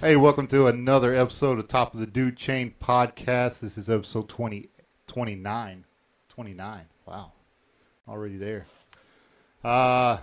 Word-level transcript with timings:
Hey, 0.00 0.16
welcome 0.16 0.46
to 0.46 0.66
another 0.66 1.14
episode 1.14 1.58
of 1.58 1.68
Top 1.68 1.92
of 1.92 2.00
the 2.00 2.06
Dude 2.06 2.38
Chain 2.38 2.72
podcast. 2.80 3.60
This 3.60 3.76
is 3.76 3.90
episode 3.90 4.30
20, 4.30 4.70
29. 5.06 5.84
29. 6.30 6.80
Wow. 7.04 7.32
Already 8.08 8.38
there. 8.38 8.64
Uh, 9.62 10.16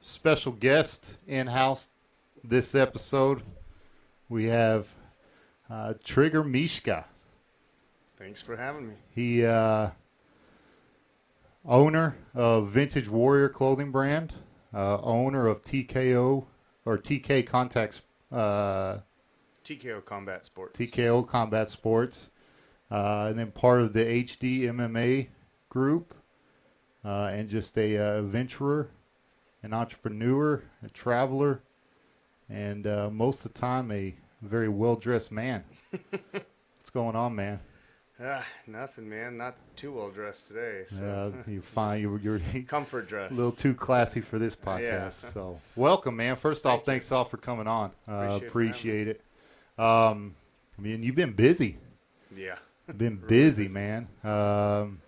special 0.00 0.52
guest 0.52 1.18
in 1.26 1.48
house 1.48 1.90
this 2.42 2.74
episode. 2.74 3.42
We 4.30 4.46
have 4.46 4.86
uh, 5.68 5.92
Trigger 6.02 6.42
Mishka. 6.42 7.04
Thanks 8.16 8.40
for 8.40 8.56
having 8.56 8.88
me. 8.88 8.94
He 9.10 9.44
uh, 9.44 9.90
owner 11.62 12.16
of 12.34 12.68
Vintage 12.68 13.10
Warrior 13.10 13.50
clothing 13.50 13.90
brand, 13.90 14.32
uh, 14.72 14.98
owner 15.02 15.46
of 15.46 15.62
TKO 15.62 16.46
or 16.86 16.96
TK 16.96 17.46
Contacts 17.46 18.00
uh, 18.34 18.98
TKO 19.64 20.04
Combat 20.04 20.44
Sports. 20.44 20.78
TKO 20.78 21.26
Combat 21.26 21.70
Sports, 21.70 22.30
uh, 22.90 23.26
and 23.30 23.38
then 23.38 23.50
part 23.50 23.80
of 23.80 23.92
the 23.92 24.04
HD 24.04 24.62
MMA 24.62 25.28
group, 25.68 26.14
uh, 27.04 27.30
and 27.32 27.48
just 27.48 27.76
a 27.78 27.96
uh, 27.96 28.18
adventurer, 28.18 28.90
an 29.62 29.72
entrepreneur, 29.72 30.62
a 30.84 30.88
traveler, 30.90 31.62
and 32.48 32.86
uh, 32.86 33.08
most 33.10 33.44
of 33.44 33.54
the 33.54 33.58
time 33.58 33.90
a 33.90 34.14
very 34.42 34.68
well 34.68 34.96
dressed 34.96 35.32
man. 35.32 35.64
What's 35.90 36.90
going 36.92 37.16
on, 37.16 37.34
man? 37.34 37.60
Ah, 38.22 38.46
nothing, 38.68 39.08
man. 39.08 39.36
Not 39.36 39.56
too 39.74 39.92
well 39.92 40.10
dressed 40.10 40.46
today. 40.48 40.84
So. 40.88 41.32
Uh, 41.34 41.42
you're 41.50 41.62
fine. 41.62 42.00
You're, 42.00 42.18
you're 42.18 42.40
Comfort 42.68 43.08
dress. 43.08 43.30
a 43.30 43.34
little 43.34 43.50
too 43.52 43.74
classy 43.74 44.20
for 44.20 44.38
this 44.38 44.54
podcast. 44.54 44.80
Yeah. 44.80 45.08
So, 45.32 45.60
welcome, 45.74 46.16
man. 46.16 46.36
First 46.36 46.64
off, 46.64 46.80
you. 46.80 46.84
thanks 46.86 47.10
all 47.10 47.24
for 47.24 47.38
coming 47.38 47.66
on. 47.66 47.90
Uh, 48.08 48.12
Appreciate 48.12 48.46
appreciate 48.48 49.08
it. 49.08 49.20
Um, 49.78 50.36
I 50.78 50.82
mean, 50.82 51.02
you've 51.02 51.16
been 51.16 51.32
busy. 51.32 51.78
Yeah. 52.36 52.56
Been 52.86 53.16
Really 53.22 53.26
busy, 53.26 53.62
busy. 53.64 53.74
man. 53.74 54.08
Um, 54.22 55.00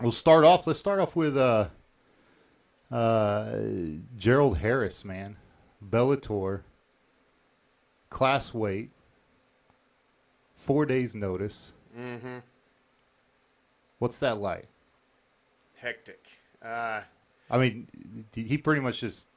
we'll 0.00 0.12
start 0.12 0.44
off. 0.44 0.66
Let's 0.68 0.78
start 0.78 1.00
off 1.00 1.16
with 1.16 1.36
uh, 1.36 1.66
uh, 2.92 3.56
Gerald 4.16 4.58
Harris, 4.58 5.04
man. 5.04 5.36
Bellator, 5.84 6.60
class 8.08 8.54
weight, 8.54 8.90
four 10.56 10.86
days 10.86 11.14
notice. 11.14 11.72
Mm-hmm. 11.96 12.38
What's 13.98 14.18
that 14.18 14.38
like? 14.38 14.68
Hectic. 15.76 16.26
Uh, 16.62 17.02
I 17.50 17.58
mean, 17.58 17.88
he 18.34 18.58
pretty 18.58 18.80
much 18.80 19.00
just 19.00 19.28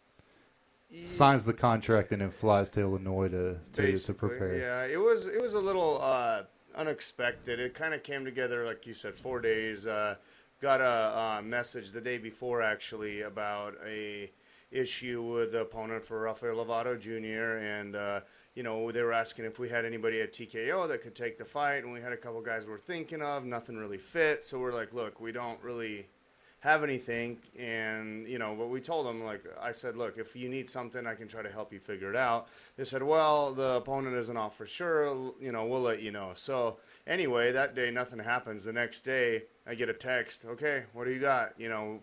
signs 1.04 1.46
the 1.46 1.54
contract 1.54 2.12
and 2.12 2.22
then 2.22 2.32
flies 2.32 2.70
to 2.72 2.82
Illinois 2.82 3.30
to 3.30 3.58
to, 3.74 3.98
to 3.98 4.14
prepare. 4.14 4.58
Yeah, 4.58 4.86
it 4.86 5.00
was 5.00 5.28
it 5.28 5.42
was 5.42 5.54
a 5.54 5.60
little 5.60 6.00
uh, 6.02 6.44
unexpected. 6.76 7.60
It 7.60 7.74
kind 7.74 7.94
of 7.94 8.04
came 8.04 8.26
together, 8.26 8.66
like 8.66 8.86
you 8.88 8.94
said, 8.94 9.16
four 9.16 9.40
days. 9.40 9.86
Uh, 9.86 10.16
got 10.62 10.82
a 10.82 11.40
uh, 11.40 11.42
message 11.44 11.92
the 11.92 12.02
day 12.02 12.18
before, 12.18 12.62
actually, 12.62 13.22
about 13.22 13.76
a 13.86 14.32
issue 14.72 15.22
with 15.22 15.52
the 15.52 15.62
opponent 15.62 16.06
for 16.06 16.20
Rafael 16.20 16.56
Lovato 16.56 17.00
Jr. 17.00 17.58
and 17.58 17.96
uh, 17.96 18.20
you 18.60 18.64
know 18.64 18.92
they 18.92 19.04
were 19.04 19.14
asking 19.14 19.46
if 19.46 19.58
we 19.58 19.70
had 19.70 19.86
anybody 19.86 20.20
at 20.20 20.34
TKO 20.34 20.86
that 20.90 21.02
could 21.02 21.16
take 21.16 21.38
the 21.38 21.46
fight, 21.46 21.86
and 21.86 21.94
we 21.94 22.02
had 22.02 22.12
a 22.12 22.18
couple 22.18 22.42
guys 22.42 22.66
we 22.66 22.72
we're 22.72 22.78
thinking 22.78 23.22
of. 23.22 23.46
Nothing 23.46 23.78
really 23.78 23.98
fit, 23.98 24.44
so 24.44 24.60
we're 24.60 24.74
like, 24.74 24.94
look, 24.94 25.22
we 25.22 25.32
don't 25.32 25.64
really 25.64 26.08
have 26.60 26.84
anything 26.84 27.38
and 27.58 28.28
you 28.28 28.38
know 28.38 28.54
but 28.54 28.68
we 28.68 28.82
told 28.82 29.06
them 29.06 29.24
like 29.24 29.42
i 29.62 29.72
said 29.72 29.96
look 29.96 30.18
if 30.18 30.36
you 30.36 30.50
need 30.50 30.70
something 30.70 31.08
i 31.08 31.16
can 31.16 31.26
try 31.26 31.42
to 31.42 31.50
help 31.50 31.72
you 31.72 31.80
figure 31.80 32.10
it 32.10 32.18
out. 32.18 32.50
They 32.76 32.84
said 32.84 33.02
well 33.02 33.54
the 33.54 33.76
opponent 33.78 34.18
isn't 34.18 34.36
off 34.36 34.58
for 34.58 34.66
sure 34.66 35.06
you 35.40 35.54
know 35.54 35.66
we'll 35.66 35.80
let 35.80 36.02
you 36.02 36.12
know. 36.12 36.32
So 36.36 36.80
anyway 37.08 37.54
that 37.54 37.76
day 37.76 37.92
nothing 37.92 38.20
happens. 38.20 38.66
The 38.66 38.74
next 38.74 39.06
day 39.06 39.44
i 39.66 39.74
get 39.74 39.88
a 39.88 39.94
text 39.94 40.44
okay 40.44 40.84
what 40.92 41.06
do 41.06 41.12
you 41.12 41.22
got? 41.22 41.54
You 41.58 41.70
know 41.70 42.02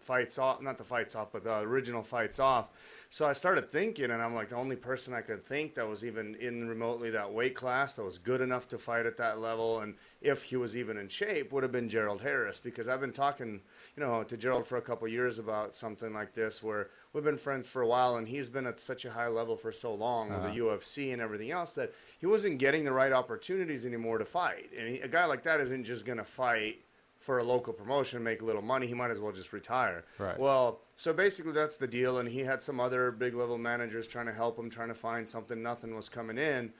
fights 0.00 0.38
off 0.38 0.60
not 0.60 0.78
the 0.78 0.84
fights 0.84 1.14
off 1.14 1.32
but 1.32 1.44
the 1.44 1.60
original 1.60 2.02
fights 2.02 2.38
off. 2.38 2.68
So 3.12 3.28
i 3.28 3.32
started 3.32 3.72
thinking 3.72 4.10
and 4.10 4.22
i'm 4.22 4.34
like 4.34 4.50
the 4.50 4.56
only 4.56 4.76
person 4.76 5.14
i 5.14 5.20
could 5.20 5.44
think 5.44 5.74
that 5.74 5.88
was 5.88 6.04
even 6.04 6.36
in 6.36 6.68
remotely 6.68 7.10
that 7.10 7.32
weight 7.32 7.56
class 7.56 7.96
that 7.96 8.04
was 8.04 8.18
good 8.18 8.40
enough 8.40 8.68
to 8.68 8.78
fight 8.78 9.04
at 9.04 9.16
that 9.16 9.40
level 9.40 9.80
and 9.80 9.94
if 10.20 10.44
he 10.44 10.56
was 10.56 10.76
even 10.76 10.96
in 10.96 11.08
shape 11.08 11.52
would 11.52 11.64
have 11.64 11.72
been 11.72 11.88
gerald 11.88 12.20
harris 12.20 12.60
because 12.60 12.88
i've 12.88 13.00
been 13.00 13.12
talking 13.12 13.60
you 13.96 14.02
know 14.04 14.22
to 14.22 14.36
gerald 14.36 14.64
for 14.64 14.76
a 14.76 14.82
couple 14.82 15.08
years 15.08 15.40
about 15.40 15.74
something 15.74 16.12
like 16.14 16.34
this 16.34 16.62
where 16.62 16.88
we've 17.12 17.24
been 17.24 17.36
friends 17.36 17.68
for 17.68 17.82
a 17.82 17.86
while 17.86 18.14
and 18.14 18.28
he's 18.28 18.48
been 18.48 18.66
at 18.66 18.78
such 18.78 19.04
a 19.04 19.10
high 19.10 19.26
level 19.26 19.56
for 19.56 19.72
so 19.72 19.92
long 19.92 20.28
with 20.28 20.42
the 20.42 20.48
uh-huh. 20.48 20.76
ufc 20.78 21.12
and 21.12 21.20
everything 21.20 21.50
else 21.50 21.72
that 21.72 21.92
he 22.20 22.26
wasn't 22.26 22.58
getting 22.58 22.84
the 22.84 22.92
right 22.92 23.12
opportunities 23.12 23.86
anymore 23.86 24.18
to 24.18 24.26
fight. 24.26 24.70
And 24.78 24.88
he, 24.88 25.00
a 25.00 25.08
guy 25.08 25.24
like 25.24 25.42
that 25.44 25.58
isn't 25.60 25.84
just 25.84 26.04
going 26.04 26.18
to 26.18 26.24
fight 26.24 26.80
for 27.20 27.38
a 27.38 27.44
local 27.44 27.72
promotion 27.72 28.22
make 28.24 28.40
a 28.40 28.44
little 28.44 28.62
money, 28.62 28.86
he 28.86 28.94
might 28.94 29.10
as 29.10 29.20
well 29.20 29.30
just 29.30 29.52
retire. 29.52 30.04
Right. 30.18 30.38
Well, 30.38 30.80
so 30.96 31.12
basically 31.12 31.52
that's 31.52 31.76
the 31.76 31.86
deal. 31.86 32.18
And 32.18 32.28
he 32.28 32.40
had 32.40 32.62
some 32.62 32.80
other 32.80 33.10
big 33.10 33.34
level 33.34 33.58
managers 33.58 34.08
trying 34.08 34.26
to 34.26 34.32
help 34.32 34.58
him, 34.58 34.70
trying 34.70 34.88
to 34.88 34.94
find 34.94 35.28
something. 35.28 35.62
Nothing 35.62 35.94
was 35.94 36.08
coming 36.08 36.38
in. 36.38 36.72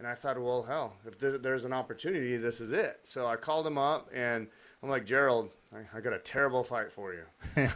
And 0.00 0.08
I 0.08 0.14
thought, 0.14 0.40
well, 0.40 0.64
hell, 0.64 0.94
if 1.06 1.18
there's 1.18 1.64
an 1.64 1.72
opportunity, 1.72 2.36
this 2.36 2.60
is 2.60 2.72
it. 2.72 3.00
So 3.04 3.28
I 3.28 3.36
called 3.36 3.66
him 3.66 3.78
up 3.78 4.10
and 4.12 4.48
I'm 4.82 4.88
like, 4.88 5.06
Gerald, 5.06 5.50
I, 5.72 5.98
I 5.98 6.00
got 6.00 6.12
a 6.12 6.18
terrible 6.18 6.64
fight 6.64 6.90
for 6.90 7.14
you. 7.14 7.24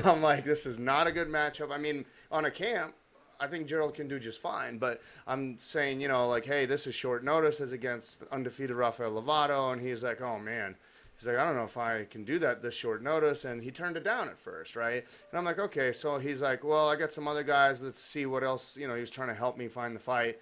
I'm 0.04 0.22
like, 0.22 0.44
this 0.44 0.64
is 0.64 0.78
not 0.78 1.08
a 1.08 1.12
good 1.12 1.28
matchup. 1.28 1.72
I 1.72 1.78
mean, 1.78 2.04
on 2.30 2.44
a 2.44 2.50
camp, 2.52 2.94
I 3.40 3.46
think 3.46 3.66
Gerald 3.66 3.94
can 3.94 4.08
do 4.08 4.18
just 4.18 4.40
fine, 4.40 4.78
but 4.78 5.00
I'm 5.26 5.58
saying, 5.58 6.00
you 6.00 6.08
know, 6.08 6.28
like, 6.28 6.44
hey, 6.44 6.66
this 6.66 6.86
is 6.86 6.94
short 6.94 7.22
notice 7.22 7.60
as 7.60 7.72
against 7.72 8.22
undefeated 8.32 8.74
Rafael 8.74 9.12
Lovato, 9.12 9.72
and 9.72 9.80
he's 9.80 10.02
like, 10.02 10.20
oh 10.20 10.38
man, 10.38 10.74
he's 11.18 11.26
like, 11.26 11.36
I 11.36 11.44
don't 11.44 11.56
know 11.56 11.64
if 11.64 11.76
I 11.76 12.04
can 12.04 12.24
do 12.24 12.38
that 12.38 12.62
this 12.62 12.74
short 12.74 13.02
notice, 13.02 13.44
and 13.44 13.62
he 13.62 13.70
turned 13.70 13.96
it 13.96 14.04
down 14.04 14.28
at 14.28 14.38
first, 14.38 14.76
right? 14.76 15.04
And 15.30 15.38
I'm 15.38 15.44
like, 15.44 15.58
okay, 15.58 15.92
so 15.92 16.18
he's 16.18 16.40
like, 16.40 16.64
well, 16.64 16.88
I 16.88 16.96
got 16.96 17.12
some 17.12 17.26
other 17.28 17.42
guys, 17.42 17.82
let's 17.82 18.00
see 18.00 18.24
what 18.26 18.42
else, 18.44 18.76
you 18.76 18.86
know, 18.88 18.94
he 18.94 19.00
was 19.00 19.10
trying 19.10 19.28
to 19.28 19.34
help 19.34 19.56
me 19.58 19.68
find 19.68 19.94
the 19.94 20.00
fight. 20.00 20.38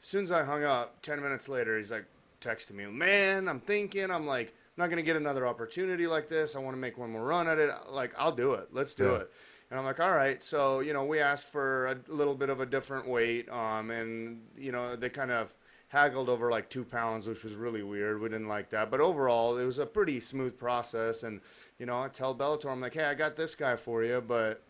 As 0.00 0.06
soon 0.06 0.24
as 0.24 0.30
I 0.32 0.44
hung 0.44 0.62
up, 0.64 1.00
ten 1.02 1.20
minutes 1.22 1.48
later, 1.48 1.76
he's 1.76 1.90
like, 1.90 2.04
texting 2.40 2.74
me, 2.74 2.86
man, 2.86 3.48
I'm 3.48 3.58
thinking, 3.58 4.10
I'm 4.12 4.26
like, 4.26 4.48
I'm 4.48 4.82
not 4.84 4.90
gonna 4.90 5.02
get 5.02 5.16
another 5.16 5.44
opportunity 5.44 6.06
like 6.06 6.28
this. 6.28 6.54
I 6.54 6.60
want 6.60 6.76
to 6.76 6.80
make 6.80 6.96
one 6.96 7.10
more 7.10 7.24
run 7.24 7.48
at 7.48 7.58
it. 7.58 7.70
Like, 7.90 8.14
I'll 8.16 8.30
do 8.30 8.52
it. 8.52 8.68
Let's 8.70 8.94
do 8.94 9.06
Yeah. 9.06 9.16
it. 9.16 9.32
And 9.70 9.78
I'm 9.78 9.84
like, 9.84 9.98
all 9.98 10.14
right. 10.14 10.40
So, 10.40 10.78
you 10.80 10.92
know, 10.92 11.04
we 11.04 11.18
asked 11.18 11.50
for 11.50 11.86
a 11.86 11.96
little 12.06 12.36
bit 12.36 12.48
of 12.48 12.60
a 12.60 12.64
different 12.66 13.08
weight. 13.08 13.48
Um, 13.50 13.90
and, 13.90 14.40
you 14.56 14.70
know, 14.70 14.94
they 14.94 15.10
kind 15.10 15.30
of 15.32 15.52
haggled 15.88 16.28
over 16.28 16.50
like 16.50 16.68
two 16.68 16.84
pounds, 16.84 17.26
which 17.26 17.44
was 17.44 17.54
really 17.54 17.82
weird. 17.82 18.20
We 18.20 18.28
didn't 18.28 18.48
like 18.48 18.70
that. 18.70 18.90
But 18.90 19.00
overall, 19.00 19.56
it 19.56 19.64
was 19.64 19.78
a 19.78 19.86
pretty 19.86 20.20
smooth 20.20 20.58
process. 20.58 21.22
And, 21.22 21.40
you 21.78 21.86
know, 21.86 22.00
I 22.00 22.08
tell 22.08 22.34
Bellator, 22.34 22.70
I'm 22.70 22.80
like, 22.80 22.94
hey, 22.94 23.04
I 23.04 23.14
got 23.14 23.36
this 23.36 23.54
guy 23.54 23.76
for 23.76 24.04
you. 24.04 24.22
But 24.26 24.62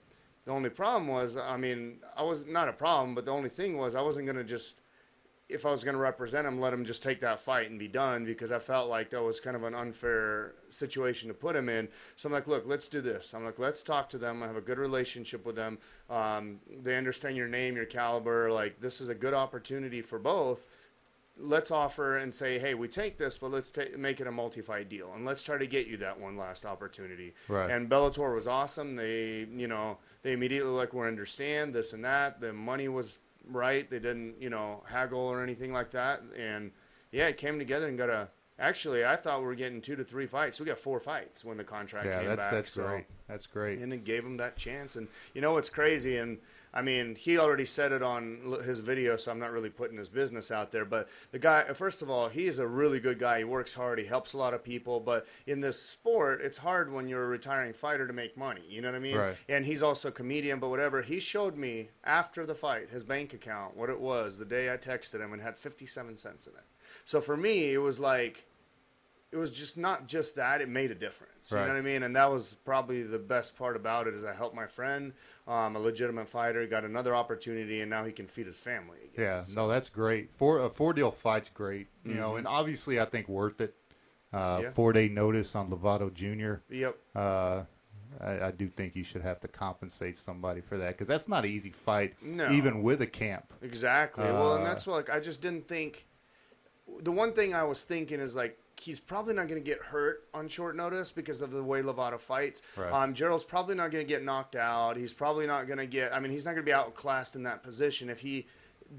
the 0.45 0.53
only 0.53 0.71
problem 0.71 1.09
was, 1.09 1.37
I 1.37 1.57
mean, 1.57 1.99
I 2.17 2.23
was 2.23 2.47
not 2.47 2.69
a 2.69 2.73
problem, 2.73 3.15
but 3.15 3.25
the 3.25 3.33
only 3.33 3.49
thing 3.49 3.77
was 3.77 3.95
I 3.95 4.01
wasn't 4.01 4.27
going 4.27 4.39
to 4.39 4.45
just 4.45 4.81
if 5.49 5.65
I 5.65 5.71
was 5.71 5.83
going 5.83 5.95
to 5.95 6.01
represent 6.01 6.47
him, 6.47 6.61
let 6.61 6.75
him 6.75 6.85
just 6.85 7.03
take 7.03 7.21
that 7.23 7.41
fight 7.41 7.71
and 7.71 7.79
be 7.79 7.89
done 7.89 8.27
because 8.27 8.53
I 8.53 8.59
felt 8.59 8.91
like 8.91 9.11
that 9.11 9.23
was 9.23 9.41
kind 9.41 9.57
of 9.57 9.65
an 9.65 9.75
unfair 9.75 10.53
situation 10.69 11.29
to 11.29 11.35
put 11.35 11.57
him 11.57 11.71
in. 11.71 11.89
So 12.17 12.29
I'm 12.29 12.35
like, 12.35 12.47
look, 12.47 12.65
let's 12.67 12.87
do 12.87 13.01
this. 13.01 13.33
I'm 13.33 13.45
like, 13.45 13.59
let's 13.59 13.83
talk 13.83 14.11
to 14.11 14.19
them. 14.19 14.43
I 14.43 14.47
have 14.47 14.57
a 14.57 14.61
good 14.61 14.79
relationship 14.79 15.47
with 15.47 15.57
them. 15.57 15.79
Um, 16.11 16.61
they 16.83 16.97
understand 16.97 17.37
your 17.37 17.49
name, 17.49 17.77
your 17.77 17.87
caliber. 17.87 18.53
Like, 18.53 18.81
this 18.81 19.01
is 19.01 19.09
a 19.09 19.15
good 19.15 19.33
opportunity 19.33 20.03
for 20.03 20.19
both. 20.19 20.67
Let's 21.41 21.71
offer 21.71 22.17
and 22.17 22.35
say, 22.35 22.59
hey, 22.59 22.75
we 22.75 22.89
take 22.89 23.17
this, 23.17 23.39
but 23.39 23.51
let's 23.51 23.71
ta- 23.71 23.83
make 23.97 24.21
it 24.21 24.27
a 24.27 24.33
multi-fight 24.33 24.89
deal, 24.89 25.13
and 25.15 25.25
let's 25.25 25.45
try 25.45 25.57
to 25.57 25.67
get 25.67 25.87
you 25.87 25.97
that 25.99 26.19
one 26.21 26.37
last 26.37 26.67
opportunity. 26.67 27.35
Right. 27.47 27.71
And 27.71 27.89
Bellator 27.89 28.35
was 28.35 28.49
awesome. 28.49 28.97
They, 28.97 29.47
you 29.55 29.69
know, 29.69 29.99
they 30.23 30.33
immediately 30.33 30.73
like 30.73 30.93
we 30.93 31.07
understand 31.07 31.75
this 31.75 31.93
and 31.93 32.05
that. 32.05 32.41
The 32.41 32.53
money 32.53 32.89
was 32.89 33.19
right. 33.49 33.89
They 33.89 33.99
didn't, 34.01 34.35
you 34.41 34.51
know, 34.51 34.83
haggle 34.89 35.21
or 35.21 35.43
anything 35.43 35.73
like 35.73 35.93
that. 35.93 36.23
And 36.37 36.73
yeah, 37.13 37.29
it 37.29 37.37
came 37.37 37.59
together 37.59 37.89
and 37.89 37.97
got 37.97 38.11
a. 38.11 38.29
Actually, 38.61 39.05
I 39.05 39.15
thought 39.15 39.39
we 39.39 39.47
were 39.47 39.55
getting 39.55 39.81
two 39.81 39.95
to 39.95 40.03
three 40.03 40.27
fights. 40.27 40.59
We 40.59 40.67
got 40.67 40.79
four 40.81 40.99
fights 40.99 41.45
when 41.45 41.57
the 41.57 41.63
contract 41.65 42.07
yeah, 42.07 42.19
came 42.19 42.29
that's 42.29 42.45
back. 42.45 42.51
that's 42.51 42.73
so- 42.73 42.87
great. 42.89 43.05
That's 43.29 43.47
great. 43.47 43.79
and 43.79 43.93
it 43.93 44.05
gave 44.05 44.25
him 44.25 44.39
that 44.39 44.57
chance. 44.57 44.97
And 44.97 45.07
you 45.35 45.41
know 45.41 45.53
what's 45.53 45.69
crazy? 45.69 46.17
And 46.17 46.39
I 46.73 46.83
mean, 46.83 47.15
he 47.15 47.39
already 47.39 47.65
said 47.65 47.93
it 47.93 48.03
on 48.03 48.59
his 48.65 48.81
video, 48.81 49.17
so 49.17 49.31
I'm 49.31 49.39
not 49.39 49.53
really 49.53 49.71
putting 49.71 49.97
his 49.97 50.09
business 50.09 50.51
out 50.51 50.73
there. 50.73 50.85
But 50.85 51.09
the 51.33 51.39
guy, 51.39 51.65
first 51.75 52.03
of 52.03 52.11
all, 52.11 52.29
he's 52.29 52.59
a 52.59 52.67
really 52.67 53.01
good 53.01 53.19
guy. 53.19 53.39
He 53.39 53.45
works 53.45 53.75
hard. 53.75 53.99
He 53.99 54.05
helps 54.05 54.33
a 54.33 54.39
lot 54.39 54.55
of 54.55 54.63
people. 54.63 55.01
But 55.01 55.27
in 55.47 55.61
this 55.61 55.81
sport, 55.81 56.41
it's 56.43 56.59
hard 56.59 56.93
when 56.93 57.09
you're 57.09 57.25
a 57.25 57.29
retiring 57.29 57.73
fighter 57.73 58.07
to 58.07 58.13
make 58.13 58.37
money. 58.37 58.63
You 58.69 58.83
know 58.83 58.89
what 58.89 58.97
I 58.97 59.01
mean? 59.01 59.17
Right. 59.17 59.37
And 59.49 59.65
he's 59.65 59.83
also 59.83 60.09
a 60.09 60.13
comedian, 60.13 60.61
but 60.61 60.69
whatever. 60.69 61.03
He 61.03 61.21
showed 61.21 61.57
me 61.57 61.89
after 62.05 62.45
the 62.45 62.55
fight 62.55 62.91
his 62.91 63.03
bank 63.03 63.33
account, 63.33 63.77
what 63.77 63.91
it 63.91 64.01
was 64.01 64.39
the 64.39 64.45
day 64.45 64.73
I 64.73 64.77
texted 64.77 65.21
him, 65.21 65.33
and 65.33 65.43
had 65.43 65.57
57 65.57 66.17
cents 66.17 66.47
in 66.47 66.55
it. 66.55 66.65
So 67.05 67.21
for 67.21 67.37
me, 67.37 67.73
it 67.73 67.79
was 67.79 67.99
like 67.99 68.45
it 69.31 69.37
was 69.37 69.51
just 69.53 69.77
not 69.77 70.07
just 70.07 70.37
that; 70.37 70.61
it 70.61 70.69
made 70.69 70.91
a 70.91 70.95
difference. 70.95 71.51
You 71.51 71.59
know 71.59 71.67
what 71.69 71.77
I 71.77 71.81
mean? 71.83 72.03
And 72.03 72.15
that 72.17 72.31
was 72.31 72.55
probably 72.65 73.03
the 73.03 73.19
best 73.19 73.57
part 73.57 73.77
about 73.77 74.07
it 74.07 74.15
is 74.15 74.25
I 74.25 74.35
helped 74.35 74.55
my 74.57 74.67
friend, 74.67 75.13
um, 75.47 75.77
a 75.77 75.79
legitimate 75.79 76.29
fighter, 76.29 76.67
got 76.67 76.85
another 76.85 77.15
opportunity, 77.15 77.81
and 77.81 77.89
now 77.91 78.05
he 78.05 78.13
can 78.13 78.27
feed 78.27 78.47
his 78.47 78.59
family 78.59 78.99
again. 79.05 79.25
Yeah, 79.25 79.43
So, 79.43 79.63
no, 79.63 79.69
that's 79.69 79.89
great. 79.89 80.31
Four 80.37 80.61
a 80.65 80.71
four 80.71 80.93
deal 80.93 81.11
fight's 81.11 81.49
great, 81.51 81.89
you 82.05 82.15
know, 82.15 82.37
and 82.37 82.47
obviously 82.47 83.01
I 83.01 83.05
think 83.05 83.29
worth 83.29 83.61
it. 83.61 83.75
Uh, 84.33 84.37
Mm-hmm. 84.39 84.63
Yeah. 84.65 84.71
Four 84.73 84.93
day 84.93 85.09
notice 85.09 85.55
on 85.57 85.71
Lovato 85.71 86.13
Jr. 86.13 86.61
Yep. 86.75 86.97
Uh, 87.17 87.63
I, 88.21 88.47
I 88.49 88.51
do 88.51 88.69
think 88.69 88.95
you 88.97 89.05
should 89.05 89.23
have 89.23 89.41
to 89.41 89.49
compensate 89.49 90.19
somebody 90.19 90.61
for 90.61 90.77
that 90.79 90.89
because 90.89 91.09
that's 91.09 91.29
not 91.29 91.45
an 91.47 91.51
easy 91.51 91.71
fight, 91.71 92.15
No. 92.23 92.51
even 92.51 92.83
with 92.83 93.01
a 93.01 93.07
camp. 93.07 93.53
Exactly. 93.63 94.25
well, 94.25 94.55
and 94.57 94.65
Uh, 94.65 94.69
that's 94.69 94.87
what 94.87 94.97
like 94.97 95.11
I 95.11 95.21
just 95.21 95.41
didn't 95.41 95.67
think. 95.69 96.07
The 97.01 97.13
one 97.13 97.33
thing 97.33 97.55
I 97.55 97.65
was 97.65 97.85
thinking 97.85 98.21
is 98.21 98.35
like 98.35 98.59
he's 98.81 99.01
probably 99.01 99.35
not 99.35 99.49
going 99.49 99.63
to 99.63 99.67
get 99.69 99.81
hurt 99.81 100.25
on 100.35 100.49
short 100.49 100.77
notice 100.77 101.11
because 101.11 101.41
of 101.41 101.51
the 101.51 101.63
way 101.63 101.83
Lovato 101.83 102.21
fights. 102.21 102.63
Right. 102.77 102.93
Um, 102.93 103.15
Gerald's 103.15 103.45
probably 103.45 103.75
not 103.75 103.91
going 103.91 104.05
to 104.05 104.09
get 104.09 104.25
knocked 104.25 104.57
out. 104.57 104.97
He's 104.97 105.13
probably 105.13 105.47
not 105.47 105.67
going 105.67 105.79
to 105.79 105.87
get. 105.87 106.13
I 106.15 106.21
mean, 106.21 106.33
he's 106.33 106.45
not 106.45 106.53
going 106.53 106.65
to 106.65 106.69
be 106.69 106.73
outclassed 106.73 107.37
in 107.37 107.43
that 107.45 107.63
position. 107.63 108.11
If 108.11 108.21
he 108.21 108.47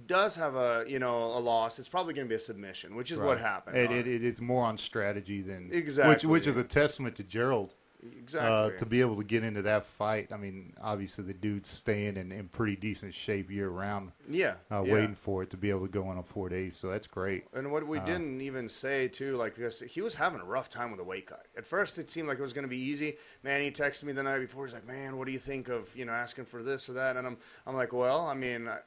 does 0.05 0.35
have 0.35 0.55
a 0.55 0.85
you 0.87 0.99
know 0.99 1.15
a 1.17 1.39
loss, 1.39 1.79
it's 1.79 1.89
probably 1.89 2.13
going 2.13 2.27
to 2.27 2.29
be 2.29 2.35
a 2.35 2.39
submission, 2.39 2.95
which 2.95 3.11
is 3.11 3.19
what 3.19 3.39
happened. 3.39 3.77
It, 3.77 3.91
it, 3.91 4.07
it, 4.07 4.23
it's 4.23 4.41
more 4.41 4.65
on 4.65 4.77
strategy 4.77 5.41
than 5.41 5.69
Exactly. 5.71 6.13
which 6.13 6.25
which 6.25 6.47
is 6.47 6.57
a 6.57 6.63
testament 6.63 7.15
to 7.15 7.23
Gerald 7.23 7.73
exactly. 8.17 8.49
uh, 8.75 8.77
to 8.77 8.85
be 8.85 9.01
able 9.01 9.15
to 9.17 9.23
get 9.23 9.43
into 9.43 9.61
that 9.63 9.85
fight. 9.85 10.31
I 10.31 10.37
mean, 10.37 10.73
obviously 10.81 11.23
the 11.25 11.33
dude's 11.33 11.69
staying 11.69 12.17
in, 12.17 12.31
in 12.31 12.47
pretty 12.47 12.75
decent 12.75 13.13
shape 13.13 13.51
year 13.51 13.69
round, 13.69 14.11
yeah, 14.29 14.55
uh, 14.71 14.83
yeah. 14.83 14.93
waiting 14.93 15.15
for 15.15 15.43
it 15.43 15.49
to 15.51 15.57
be 15.57 15.69
able 15.69 15.81
to 15.81 15.91
go 15.91 16.07
on 16.07 16.17
on 16.17 16.23
four 16.23 16.49
days. 16.49 16.75
So 16.75 16.89
that's 16.89 17.07
great. 17.07 17.45
And 17.53 17.71
what 17.71 17.83
Uh. 17.83 17.87
we 17.87 17.99
didn't 17.99 18.41
even 18.41 18.69
say 18.69 19.07
too, 19.07 19.35
like 19.35 19.55
because 19.55 19.79
he 19.81 20.01
was 20.01 20.15
having 20.15 20.39
a 20.41 20.45
rough 20.45 20.69
time 20.69 20.91
with 20.91 20.99
the 20.99 21.03
weight 21.03 21.27
cut. 21.27 21.45
At 21.57 21.65
first, 21.65 21.97
it 21.97 22.09
seemed 22.09 22.27
like 22.27 22.39
it 22.39 22.41
was 22.41 22.53
going 22.53 22.65
to 22.65 22.69
be 22.69 22.77
easy. 22.77 23.17
Man, 23.43 23.61
he 23.61 23.71
texted 23.71 24.03
me 24.03 24.13
the 24.13 24.23
night 24.23 24.39
before. 24.39 24.65
He's 24.65 24.73
like, 24.73 24.87
"Man, 24.87 25.17
what 25.17 25.25
do 25.25 25.31
you 25.33 25.39
think 25.39 25.67
of 25.67 25.95
you 25.95 26.05
know 26.05 26.13
asking 26.13 26.45
for 26.45 26.63
this 26.63 26.89
or 26.89 26.93
that?" 26.93 27.17
And 27.17 27.25
I'm 27.27 27.37
I'm 27.65 27.75
like, 27.75 27.93
"Well, 27.93 28.25
I 28.27 28.33
mean, 28.33 28.67
I, 28.67 28.79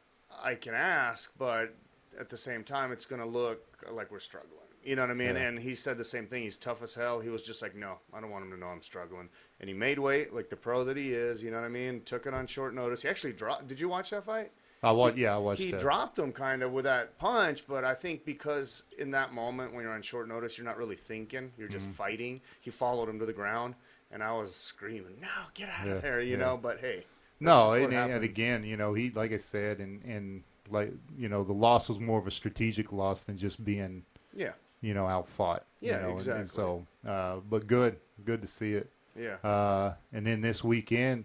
I 0.50 0.54
can 0.54 0.74
ask, 0.74 1.32
but 1.38 1.74
at 2.18 2.28
the 2.30 2.36
same 2.36 2.64
time, 2.64 2.92
it's 2.92 3.06
going 3.06 3.20
to 3.20 3.26
look 3.28 3.84
like 3.90 4.10
we're 4.10 4.20
struggling." 4.20 4.58
You 4.84 4.96
know 4.96 5.02
what 5.02 5.10
I 5.10 5.14
mean? 5.14 5.36
Yeah. 5.36 5.42
And 5.42 5.58
he 5.60 5.74
said 5.74 5.96
the 5.98 6.04
same 6.04 6.26
thing. 6.26 6.42
He's 6.42 6.56
tough 6.56 6.82
as 6.82 6.94
hell. 6.94 7.20
He 7.20 7.28
was 7.28 7.42
just 7.42 7.62
like, 7.62 7.74
"No, 7.76 7.98
I 8.12 8.20
don't 8.20 8.30
want 8.30 8.44
him 8.44 8.50
to 8.52 8.56
know 8.58 8.66
I'm 8.66 8.82
struggling." 8.82 9.28
And 9.60 9.68
he 9.68 9.74
made 9.74 9.98
weight 9.98 10.32
like 10.34 10.50
the 10.50 10.56
pro 10.56 10.82
that 10.84 10.96
he 10.96 11.12
is. 11.12 11.42
You 11.42 11.50
know 11.50 11.58
what 11.58 11.66
I 11.66 11.70
mean? 11.70 12.02
Took 12.04 12.26
it 12.26 12.34
on 12.34 12.46
short 12.46 12.74
notice. 12.74 13.02
He 13.02 13.08
actually 13.08 13.32
dropped. 13.32 13.68
Did 13.68 13.78
you 13.80 13.88
watch 13.88 14.10
that 14.10 14.24
fight? 14.24 14.50
I 14.82 14.90
watch. 14.90 15.14
Yeah, 15.16 15.36
I 15.36 15.38
watched. 15.38 15.60
he 15.60 15.70
that. 15.70 15.80
dropped 15.80 16.18
him 16.18 16.32
kind 16.32 16.62
of 16.64 16.72
with 16.72 16.84
that 16.84 17.16
punch, 17.18 17.64
but 17.68 17.84
I 17.84 17.94
think 17.94 18.24
because 18.24 18.82
in 18.98 19.12
that 19.12 19.32
moment 19.32 19.72
when 19.72 19.84
you're 19.84 19.92
on 19.92 20.02
short 20.02 20.28
notice, 20.28 20.58
you're 20.58 20.66
not 20.66 20.76
really 20.76 20.96
thinking, 20.96 21.52
you're 21.56 21.68
Mm-hmm. 21.68 21.78
just 21.78 21.88
fighting. 21.90 22.40
He 22.60 22.70
followed 22.70 23.08
him 23.08 23.20
to 23.20 23.26
the 23.26 23.32
ground, 23.32 23.76
and 24.10 24.22
I 24.24 24.32
was 24.32 24.52
screaming, 24.54 25.18
"No, 25.20 25.28
get 25.54 25.68
out 25.68 25.86
Yeah, 25.86 25.92
of 25.94 26.02
there!" 26.02 26.20
You 26.20 26.32
yeah. 26.32 26.38
know. 26.44 26.56
But 26.60 26.80
hey, 26.80 27.04
No, 27.38 27.70
and, 27.74 27.92
and 27.92 28.24
again, 28.24 28.64
you 28.64 28.76
know, 28.76 28.94
he 28.94 29.10
like 29.10 29.32
I 29.32 29.36
said, 29.36 29.78
and 29.78 30.02
and 30.04 30.42
like 30.68 30.92
you 31.16 31.28
know, 31.28 31.44
the 31.44 31.52
loss 31.52 31.88
was 31.88 32.00
more 32.00 32.18
of 32.18 32.26
a 32.26 32.32
strategic 32.32 32.90
loss 32.92 33.22
than 33.22 33.38
just 33.38 33.64
being 33.64 34.02
yeah, 34.34 34.52
you 34.82 34.92
know 34.92 35.06
outfought. 35.06 35.64
Yeah, 35.80 35.96
you 35.96 36.02
know, 36.02 36.08
and- 36.10 36.18
exactly. 36.18 36.40
And, 36.40 36.50
so, 36.50 36.86
uh, 37.06 37.36
but 37.48 37.66
good, 37.66 37.96
good 38.24 38.42
to 38.42 38.48
see 38.48 38.74
it. 38.74 38.90
yeah, 39.18 39.36
Uh, 39.42 39.94
and 40.12 40.26
then 40.26 40.42
this 40.42 40.62
weekend, 40.62 41.24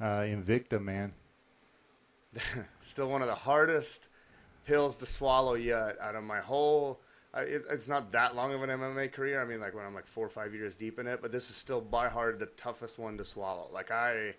uh, 0.00 0.20
Invicta, 0.26 0.82
man. 0.82 1.12
still 2.80 3.08
one 3.10 3.22
of 3.22 3.28
the 3.28 3.34
hardest 3.34 4.08
pills 4.64 4.96
to 4.96 5.06
swallow 5.06 5.54
yet 5.54 5.96
out 6.00 6.14
of 6.14 6.24
my 6.24 6.38
whole. 6.40 7.00
I, 7.32 7.42
it, 7.42 7.62
it's 7.70 7.88
not 7.88 8.12
that 8.12 8.34
long 8.34 8.52
of 8.52 8.62
an 8.62 8.70
MMA 8.70 9.12
career. 9.12 9.40
I 9.40 9.44
mean, 9.44 9.60
like 9.60 9.74
when 9.74 9.84
I'm 9.84 9.94
like 9.94 10.06
four 10.06 10.26
or 10.26 10.30
five 10.30 10.52
years 10.54 10.76
deep 10.76 10.98
in 10.98 11.06
it, 11.06 11.20
but 11.22 11.32
this 11.32 11.48
is 11.50 11.56
still 11.56 11.80
by 11.80 12.08
hard 12.08 12.38
the 12.38 12.46
toughest 12.46 12.98
one 12.98 13.16
to 13.18 13.24
swallow. 13.24 13.68
Like 13.72 13.90
I, 13.90 14.34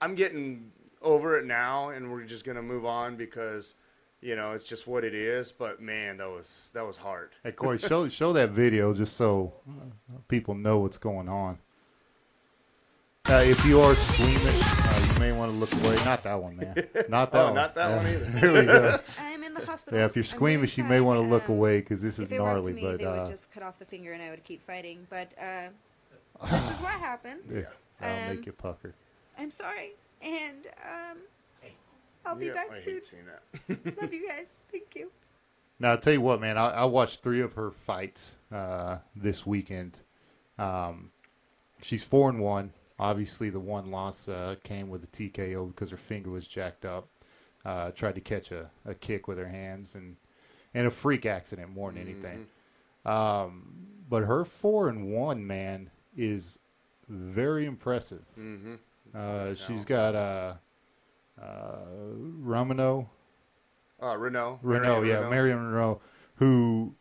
I'm 0.00 0.14
getting 0.14 0.70
over 1.02 1.38
it 1.38 1.44
now, 1.44 1.90
and 1.90 2.10
we're 2.10 2.24
just 2.24 2.44
gonna 2.44 2.62
move 2.62 2.84
on 2.84 3.16
because, 3.16 3.74
you 4.22 4.36
know, 4.36 4.52
it's 4.52 4.68
just 4.68 4.86
what 4.86 5.04
it 5.04 5.14
is. 5.14 5.52
But 5.52 5.80
man, 5.80 6.18
that 6.18 6.28
was 6.28 6.70
that 6.74 6.86
was 6.86 6.96
hard. 6.96 7.30
Hey 7.42 7.52
Corey, 7.52 7.78
show 7.90 8.08
show 8.08 8.32
that 8.34 8.50
video 8.50 8.92
just 8.94 9.16
so 9.16 9.52
uh, 9.68 10.18
people 10.28 10.54
know 10.54 10.78
what's 10.78 10.96
going 10.98 11.28
on. 11.28 11.58
Uh, 13.28 13.42
if 13.44 13.64
you 13.64 13.80
are 13.80 13.94
squeamish, 13.94 14.60
uh, 14.64 15.06
you 15.12 15.20
may 15.20 15.30
want 15.30 15.52
to 15.52 15.56
look 15.58 15.72
away. 15.84 15.94
Not 16.04 16.22
that 16.24 16.42
one, 16.42 16.56
man. 16.56 16.74
Not 17.08 17.30
that 17.32 17.40
Oh, 17.40 17.44
one. 17.46 17.54
not 17.54 17.74
that 17.76 17.88
Yeah. 17.90 17.96
one 17.96 18.06
either. 18.06 18.24
Here 18.40 18.52
we 18.52 18.62
go. 18.64 18.98
I'm 19.20 19.44
in 19.44 19.54
the 19.54 19.64
hospital. 19.64 19.98
Yeah, 20.00 20.06
if 20.06 20.16
you're 20.16 20.22
squeamish, 20.24 20.76
you 20.78 20.84
may 20.84 21.00
want 21.00 21.18
to 21.20 21.26
look 21.28 21.48
Um, 21.48 21.54
away 21.56 21.80
because 21.80 22.02
this 22.02 22.14
is 22.18 22.24
If 22.26 22.32
it 22.32 22.40
were 22.40 22.48
up 22.48 22.54
gnarly. 22.56 22.72
to 22.72 22.76
me, 22.76 22.82
but 22.82 22.98
they 22.98 23.04
uh, 23.04 23.20
would 23.22 23.30
just 23.30 23.52
cut 23.52 23.62
off 23.62 23.78
the 23.78 23.84
finger 23.84 24.12
and 24.14 24.22
I 24.22 24.30
would 24.30 24.42
keep 24.42 24.66
fighting. 24.66 25.06
But 25.10 25.32
uh, 25.38 25.68
this 26.50 26.70
is 26.70 26.80
what 26.80 26.92
happened. 26.94 27.40
yeah, 27.52 27.60
that'll 28.00 28.30
Um, 28.30 28.36
make 28.36 28.46
you 28.46 28.52
pucker. 28.52 28.94
I'm 29.38 29.50
sorry, 29.50 29.92
and 30.22 30.66
um, 30.84 31.18
I'll 32.24 32.34
be 32.36 32.46
Yeah, 32.46 32.54
back 32.54 32.70
I 32.72 32.78
soon. 32.80 32.94
hate 32.94 33.04
seeing 33.06 33.22
that. 33.26 34.00
Love 34.02 34.12
you 34.12 34.28
guys. 34.28 34.58
Thank 34.70 34.94
you. 34.94 35.10
Now 35.78 35.92
I'll 35.92 35.98
tell 35.98 36.12
you 36.12 36.20
what, 36.20 36.40
man. 36.40 36.58
I, 36.58 36.70
I 36.70 36.84
watched 36.84 37.20
three 37.20 37.40
of 37.40 37.54
her 37.54 37.70
fights 37.70 38.36
uh, 38.52 38.98
this 39.16 39.46
weekend. 39.46 40.00
Um, 40.58 41.10
she's 41.82 42.04
four 42.04 42.28
and 42.28 42.40
one. 42.40 42.72
Obviously, 42.98 43.48
the 43.48 43.60
one 43.60 43.90
loss 43.90 44.28
uh, 44.28 44.56
came 44.62 44.90
with 44.90 45.02
a 45.04 45.06
TKO 45.06 45.68
because 45.68 45.90
her 45.90 45.96
finger 45.96 46.30
was 46.30 46.46
jacked 46.46 46.84
up. 46.84 47.08
Uh, 47.64 47.90
tried 47.92 48.14
to 48.14 48.20
catch 48.20 48.52
a, 48.52 48.70
a 48.86 48.94
kick 48.94 49.26
with 49.28 49.38
her 49.38 49.48
hands 49.48 49.94
and 49.94 50.16
and 50.74 50.86
a 50.86 50.90
freak 50.90 51.26
accident 51.26 51.70
more 51.70 51.90
than 51.90 52.00
anything. 52.02 52.46
Um, 53.04 53.86
but 54.08 54.22
her 54.24 54.44
four 54.44 54.88
and 54.88 55.12
one 55.12 55.46
man 55.46 55.90
is 56.16 56.58
very 57.08 57.64
impressive. 57.66 58.22
mm-hmm. 58.38 58.74
Uh, 59.14 59.54
she's 59.54 59.84
got 59.84 60.14
uh, 60.14 60.18
uh, 60.18 60.54
Romano 61.40 63.08
Uh, 64.00 64.14
Reneau. 64.16 64.58
Reneau, 64.62 65.06
yeah, 65.06 65.16
Reneau. 65.16 65.30
Marion 65.30 65.58
Reneau, 65.58 66.00
who 66.36 66.94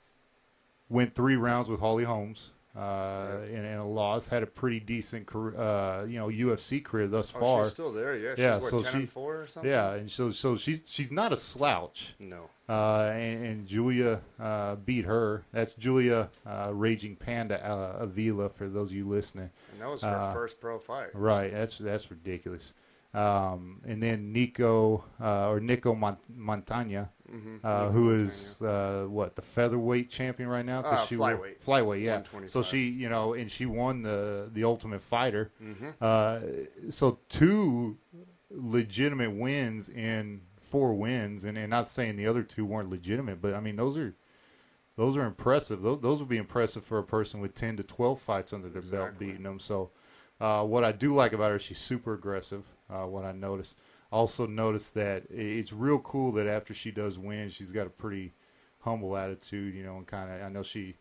went 0.89 1.15
three 1.15 1.35
rounds 1.37 1.69
with 1.69 1.79
Holly 1.79 2.03
Holmes 2.03 2.51
uh, 2.75 3.37
in, 3.47 3.63
in 3.65 3.77
a 3.77 3.87
loss, 3.87 4.27
had 4.27 4.43
a 4.43 4.45
pretty 4.47 4.79
decent 4.81 5.25
career, 5.25 5.59
uh, 5.59 6.03
you 6.05 6.19
know, 6.19 6.27
UFC 6.27 6.83
career 6.83 7.07
thus 7.07 7.33
Oh, 7.35 7.39
far. 7.39 7.63
she's 7.65 7.73
still 7.73 7.93
there. 7.93 8.15
Yeah, 8.17 8.31
she's 8.31 8.39
Yeah, 8.39 8.53
what, 8.55 8.63
so 8.63 8.79
ten 8.81 8.91
she- 8.91 8.97
and 8.99 9.09
four 9.09 9.41
or 9.41 9.47
something. 9.47 9.71
yeah, 9.71 9.93
and 9.93 10.11
so 10.11 10.31
so 10.31 10.57
she's 10.57 10.81
she's 10.89 11.11
not 11.11 11.31
a 11.31 11.37
slouch. 11.37 12.15
No. 12.19 12.49
Uh, 12.67 13.09
and, 13.13 13.45
and 13.45 13.67
Julia 13.67 14.21
uh, 14.39 14.75
beat 14.75 15.05
her. 15.05 15.43
That's 15.51 15.73
Julia 15.73 16.29
uh, 16.45 16.71
Raging 16.73 17.15
Panda 17.15 17.65
uh, 17.65 18.03
Avila 18.03 18.49
for 18.49 18.67
those 18.67 18.91
of 18.91 18.95
you 18.97 19.07
listening. 19.07 19.49
And 19.71 19.81
that 19.81 19.89
was 19.89 20.01
her 20.03 20.09
Uh, 20.15 20.33
first 20.33 20.59
pro 20.61 20.77
fight. 20.79 21.09
Right, 21.15 21.51
that's 21.51 21.77
that's 21.79 22.11
ridiculous. 22.11 22.73
Um, 23.13 23.81
and 23.87 24.03
then 24.03 24.31
Nico 24.31 25.03
uh, 25.19 25.49
or 25.49 25.59
Nico 25.59 25.95
Mont- 25.95 26.19
Montaño, 26.37 27.09
Mm-hmm. 27.31 27.57
uh, 27.63 27.89
who 27.89 28.11
is 28.11 28.59
uh, 28.61 29.05
what 29.07 29.35
the 29.35 29.41
featherweight 29.43 30.09
champion 30.09 30.49
right 30.49 30.65
now? 30.65 30.81
'Cause 30.81 30.99
Uh, 31.01 31.05
she 31.05 31.15
flyweight. 31.15 31.59
flyweight, 31.63 32.01
yeah. 32.03 32.23
So 32.47 32.63
she, 32.63 32.89
you 32.89 33.07
know, 33.07 33.33
and 33.35 33.51
she 33.51 33.65
won 33.67 34.01
the 34.01 34.49
the 34.51 34.63
Ultimate 34.63 35.01
Fighter. 35.03 35.51
Mm-hmm. 35.63 35.89
Uh, 36.01 36.39
so 36.91 37.19
two 37.29 37.97
legitimate 38.49 39.31
wins 39.31 39.89
in 39.89 40.41
four 40.61 40.93
wins, 40.93 41.43
and, 41.43 41.57
and 41.57 41.69
not 41.69 41.87
saying 41.87 42.15
the 42.15 42.27
other 42.27 42.43
two 42.43 42.65
weren't 42.65 42.89
legitimate, 42.89 43.41
but 43.41 43.53
I 43.53 43.59
mean 43.59 43.75
those 43.75 43.97
are 43.97 44.15
those 44.95 45.15
are 45.17 45.25
impressive. 45.25 45.81
Those 45.81 45.99
those 46.01 46.19
would 46.19 46.29
be 46.29 46.37
impressive 46.37 46.83
for 46.83 46.97
a 46.97 47.03
person 47.03 47.39
with 47.41 47.53
ten 47.53 47.77
to 47.77 47.83
twelve 47.83 48.19
fights 48.19 48.53
under 48.53 48.69
their 48.69 48.81
belt 48.81 49.17
beating 49.19 49.43
them. 49.43 49.59
So 49.59 49.91
uh, 50.39 50.63
what 50.63 50.83
I 50.83 50.91
do 50.91 51.13
like 51.13 51.33
about 51.33 51.51
her, 51.51 51.59
she's 51.59 51.79
super 51.79 52.13
aggressive. 52.13 52.65
Uh, 52.89 53.05
what 53.05 53.25
I 53.25 53.31
noticed. 53.31 53.77
Also 54.11 54.47
noticed 54.47 54.95
that 54.95 55.23
it's 55.29 55.71
real 55.71 55.99
cool 55.99 56.31
that 56.31 56.47
after 56.47 56.73
she 56.73 56.89
does 56.89 57.19
win, 57.19 57.49
she's 57.51 57.69
got 57.69 57.85
a 57.85 57.91
pretty 57.91 58.33
humble 58.79 59.15
attitude, 59.15 59.75
you 59.75 59.83
know, 59.83 59.97
and 59.97 60.07
kind 60.07 60.31
of. 60.31 60.41
I 60.41 60.49
know 60.49 60.63
she, 60.63 60.95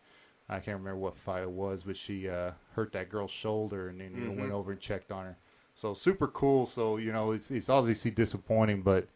I 0.47 0.59
can't 0.59 0.77
remember 0.77 0.97
what 0.97 1.17
fight 1.17 1.41
it 1.41 1.49
was, 1.49 1.83
but 1.83 1.97
she 1.97 2.29
uh, 2.29 2.51
hurt 2.73 2.91
that 2.91 3.09
girl's 3.09 3.31
shoulder 3.31 3.89
and 3.89 3.99
then 3.99 4.13
you 4.15 4.21
know, 4.25 4.39
went 4.39 4.51
over 4.51 4.71
and 4.71 4.79
checked 4.79 5.11
on 5.11 5.25
her. 5.25 5.37
So 5.73 5.93
super 5.93 6.27
cool. 6.27 6.65
So 6.65 6.97
you 6.97 7.11
know, 7.11 7.31
it's 7.31 7.49
it's 7.49 7.69
obviously 7.69 8.11
disappointing, 8.11 8.83
but 8.83 9.07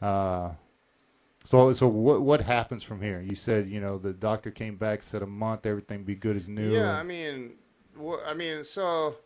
uh, 0.00 0.52
so 1.44 1.72
so 1.72 1.88
what 1.88 2.22
what 2.22 2.40
happens 2.40 2.84
from 2.84 3.02
here? 3.02 3.20
You 3.20 3.34
said 3.34 3.68
you 3.68 3.80
know 3.80 3.98
the 3.98 4.12
doctor 4.12 4.50
came 4.50 4.76
back, 4.76 5.02
said 5.02 5.22
a 5.22 5.26
month, 5.26 5.66
everything 5.66 6.04
be 6.04 6.14
good 6.14 6.36
as 6.36 6.48
new. 6.48 6.72
Yeah, 6.72 6.92
I 6.92 7.02
mean, 7.02 7.52
I 8.24 8.34
mean, 8.34 8.64
so 8.64 9.16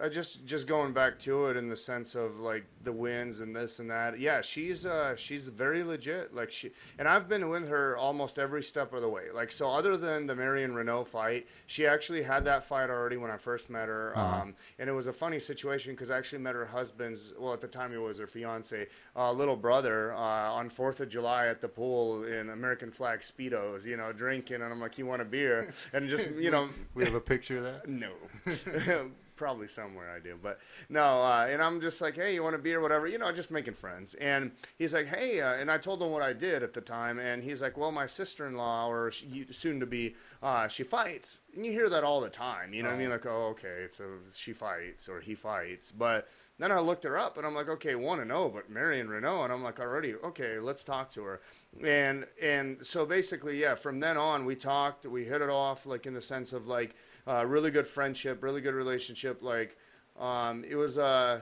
uh, 0.00 0.08
just 0.08 0.46
just 0.46 0.66
going 0.66 0.92
back 0.92 1.18
to 1.18 1.46
it 1.46 1.56
in 1.56 1.68
the 1.68 1.76
sense 1.76 2.14
of 2.14 2.38
like 2.38 2.64
the 2.84 2.92
wins 2.92 3.40
and 3.40 3.54
this 3.54 3.78
and 3.80 3.90
that. 3.90 4.18
Yeah, 4.20 4.40
she's 4.40 4.86
uh 4.86 5.16
she's 5.16 5.48
very 5.48 5.82
legit. 5.82 6.34
Like 6.34 6.52
she 6.52 6.70
and 6.98 7.08
I've 7.08 7.28
been 7.28 7.48
with 7.48 7.68
her 7.68 7.96
almost 7.96 8.38
every 8.38 8.62
step 8.62 8.92
of 8.92 9.02
the 9.02 9.08
way. 9.08 9.24
Like 9.34 9.50
so, 9.50 9.68
other 9.68 9.96
than 9.96 10.26
the 10.26 10.36
Marion 10.36 10.72
Reneau 10.72 11.06
fight, 11.06 11.48
she 11.66 11.86
actually 11.86 12.22
had 12.22 12.44
that 12.44 12.64
fight 12.64 12.90
already 12.90 13.16
when 13.16 13.30
I 13.30 13.36
first 13.36 13.70
met 13.70 13.88
her. 13.88 14.16
Uh-huh. 14.16 14.42
Um, 14.42 14.54
and 14.78 14.88
it 14.88 14.92
was 14.92 15.06
a 15.06 15.12
funny 15.12 15.40
situation 15.40 15.94
because 15.94 16.10
I 16.10 16.18
actually 16.18 16.42
met 16.42 16.54
her 16.54 16.66
husband's. 16.66 17.32
Well, 17.38 17.52
at 17.52 17.60
the 17.60 17.68
time 17.68 17.90
he 17.90 17.98
was 17.98 18.18
her 18.18 18.26
fiance, 18.26 18.86
uh, 19.16 19.32
little 19.32 19.56
brother 19.56 20.12
uh, 20.12 20.52
on 20.52 20.68
Fourth 20.70 21.00
of 21.00 21.08
July 21.08 21.48
at 21.48 21.60
the 21.60 21.68
pool 21.68 22.24
in 22.24 22.50
American 22.50 22.92
flag 22.92 23.20
speedos. 23.20 23.84
You 23.84 23.96
know, 23.96 24.12
drinking, 24.12 24.62
and 24.62 24.72
I'm 24.72 24.80
like, 24.80 24.96
"You 24.98 25.06
want 25.06 25.22
a 25.22 25.24
beer?" 25.24 25.72
And 25.92 26.08
just 26.08 26.30
you 26.30 26.50
know. 26.50 26.68
We 26.94 27.04
have 27.04 27.14
a 27.14 27.20
picture 27.20 27.58
of 27.58 27.64
that. 27.64 27.88
No. 27.88 28.12
Probably 29.38 29.68
somewhere 29.68 30.10
I 30.10 30.18
do, 30.18 30.36
but 30.42 30.58
no. 30.88 31.22
Uh, 31.22 31.46
and 31.48 31.62
I'm 31.62 31.80
just 31.80 32.00
like, 32.00 32.16
hey, 32.16 32.34
you 32.34 32.42
want 32.42 32.56
a 32.56 32.58
beer, 32.58 32.80
whatever, 32.80 33.06
you 33.06 33.18
know, 33.18 33.30
just 33.30 33.52
making 33.52 33.74
friends. 33.74 34.14
And 34.14 34.50
he's 34.78 34.92
like, 34.92 35.06
hey, 35.06 35.40
uh, 35.40 35.54
and 35.54 35.70
I 35.70 35.78
told 35.78 36.02
him 36.02 36.10
what 36.10 36.22
I 36.22 36.32
did 36.32 36.64
at 36.64 36.74
the 36.74 36.80
time, 36.80 37.20
and 37.20 37.44
he's 37.44 37.62
like, 37.62 37.78
well, 37.78 37.92
my 37.92 38.06
sister-in-law 38.06 38.88
or 38.88 39.12
she, 39.12 39.46
soon 39.50 39.78
to 39.78 39.86
be, 39.86 40.16
uh, 40.42 40.66
she 40.66 40.82
fights, 40.82 41.38
and 41.54 41.64
you 41.64 41.70
hear 41.70 41.88
that 41.88 42.02
all 42.02 42.20
the 42.20 42.28
time. 42.28 42.74
You 42.74 42.82
know 42.82 42.88
what 42.88 42.96
I 42.96 42.98
mean? 42.98 43.10
Like, 43.10 43.26
oh, 43.26 43.50
okay, 43.52 43.82
it's 43.84 44.00
a 44.00 44.08
she 44.34 44.52
fights 44.52 45.08
or 45.08 45.20
he 45.20 45.36
fights, 45.36 45.92
but. 45.92 46.28
Then 46.60 46.72
I 46.72 46.80
looked 46.80 47.04
her 47.04 47.16
up 47.16 47.36
and 47.36 47.46
I'm 47.46 47.54
like, 47.54 47.68
okay, 47.68 47.94
one 47.94 48.18
and 48.18 48.32
oh, 48.32 48.50
but 48.52 48.68
Marion 48.68 49.06
Reneau, 49.06 49.44
and 49.44 49.52
I'm 49.52 49.62
like, 49.62 49.78
already, 49.78 50.16
okay, 50.16 50.58
let's 50.58 50.82
talk 50.82 51.12
to 51.12 51.22
her. 51.22 51.40
And 51.84 52.26
and 52.42 52.84
so 52.84 53.06
basically, 53.06 53.60
yeah, 53.60 53.76
from 53.76 54.00
then 54.00 54.16
on 54.16 54.44
we 54.44 54.56
talked, 54.56 55.06
we 55.06 55.24
hit 55.24 55.40
it 55.40 55.50
off, 55.50 55.86
like 55.86 56.04
in 56.04 56.14
the 56.14 56.20
sense 56.20 56.52
of 56.52 56.66
like 56.66 56.96
uh, 57.28 57.44
really 57.44 57.70
good 57.70 57.86
friendship, 57.86 58.42
really 58.42 58.60
good 58.60 58.74
relationship. 58.74 59.42
Like 59.42 59.76
um, 60.18 60.64
it 60.68 60.76
was, 60.76 60.98
uh, 60.98 61.40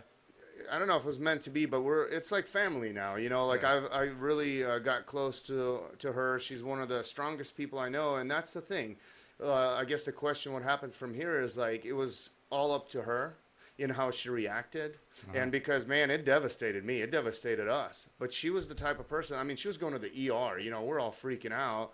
I 0.71 0.78
don't 0.78 0.88
know 0.88 0.97
if 0.97 1.05
it 1.05 1.07
was 1.07 1.19
meant 1.19 1.43
to 1.45 1.50
be, 1.50 1.66
but 1.66 1.83
we're 1.83 2.05
it's 2.07 2.33
like 2.33 2.47
family 2.47 2.93
now. 2.93 3.16
You 3.16 3.28
know, 3.28 3.47
like 3.47 3.64
I've 3.64 3.85
I 3.93 4.02
really 4.05 4.64
uh, 4.64 4.78
got 4.81 5.07
close 5.07 5.40
to 5.43 5.81
to 5.99 6.12
her. 6.12 6.38
She's 6.38 6.62
one 6.62 6.81
of 6.81 6.88
the 6.88 7.05
strongest 7.05 7.57
people 7.57 7.78
I 7.78 7.88
know, 7.88 8.16
and 8.16 8.31
that's 8.31 8.52
the 8.52 8.61
thing. 8.61 8.97
Uh, 9.43 9.75
I 9.75 9.85
guess 9.85 10.05
the 10.05 10.12
question, 10.12 10.52
what 10.52 10.62
happens 10.62 10.97
from 10.97 11.14
here, 11.14 11.40
is 11.40 11.57
like 11.57 11.85
it 11.85 11.93
was 11.93 12.31
all 12.50 12.73
up 12.73 12.88
to 12.90 13.02
her 13.02 13.37
in 13.78 13.90
how 13.90 14.11
she 14.11 14.31
reacted. 14.31 14.97
And 15.35 15.52
because, 15.52 15.87
man, 15.87 16.11
it 16.11 16.25
devastated 16.25 16.85
me. 16.85 17.02
It 17.02 17.11
devastated 17.11 17.69
us. 17.69 18.09
But 18.19 18.33
she 18.33 18.49
was 18.49 18.69
the 18.69 18.75
type 18.75 18.99
of 18.99 19.09
person, 19.09 19.38
I 19.38 19.45
mean, 19.45 19.57
she 19.57 19.69
was 19.69 19.76
going 19.76 19.93
to 19.93 19.99
the 19.99 20.31
ER. 20.31 20.59
You 20.59 20.71
know, 20.71 20.83
we're 20.83 20.99
all 20.99 21.12
freaking 21.12 21.52
out. 21.52 21.93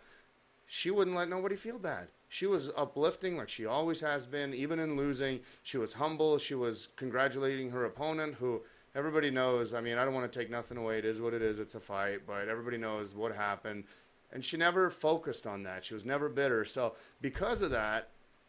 She 0.66 0.90
wouldn't 0.90 1.16
let 1.16 1.28
nobody 1.28 1.56
feel 1.56 1.78
bad. 1.78 2.06
She 2.32 2.46
was 2.46 2.70
uplifting 2.78 3.36
like 3.36 3.50
she 3.50 3.66
always 3.66 4.00
has 4.00 4.24
been, 4.24 4.54
even 4.54 4.78
in 4.78 4.96
losing. 4.96 5.40
She 5.62 5.76
was 5.76 5.92
humble. 5.92 6.38
She 6.38 6.54
was 6.54 6.88
congratulating 6.96 7.72
her 7.72 7.84
opponent, 7.84 8.36
who 8.36 8.62
everybody 8.94 9.30
knows. 9.30 9.74
I 9.74 9.82
mean, 9.82 9.98
I 9.98 10.06
don't 10.06 10.14
want 10.14 10.32
to 10.32 10.38
take 10.38 10.48
nothing 10.48 10.78
away. 10.78 10.96
It 10.96 11.04
is 11.04 11.20
what 11.20 11.34
it 11.34 11.42
is. 11.42 11.58
It's 11.58 11.74
a 11.74 11.80
fight, 11.80 12.20
but 12.26 12.48
everybody 12.48 12.78
knows 12.78 13.14
what 13.14 13.36
happened. 13.36 13.84
And 14.32 14.42
she 14.42 14.56
never 14.56 14.88
focused 14.88 15.46
on 15.46 15.64
that. 15.64 15.84
She 15.84 15.92
was 15.92 16.06
never 16.06 16.30
bitter. 16.30 16.64
So, 16.64 16.94
because 17.20 17.60
of 17.60 17.70
that, 17.72 18.08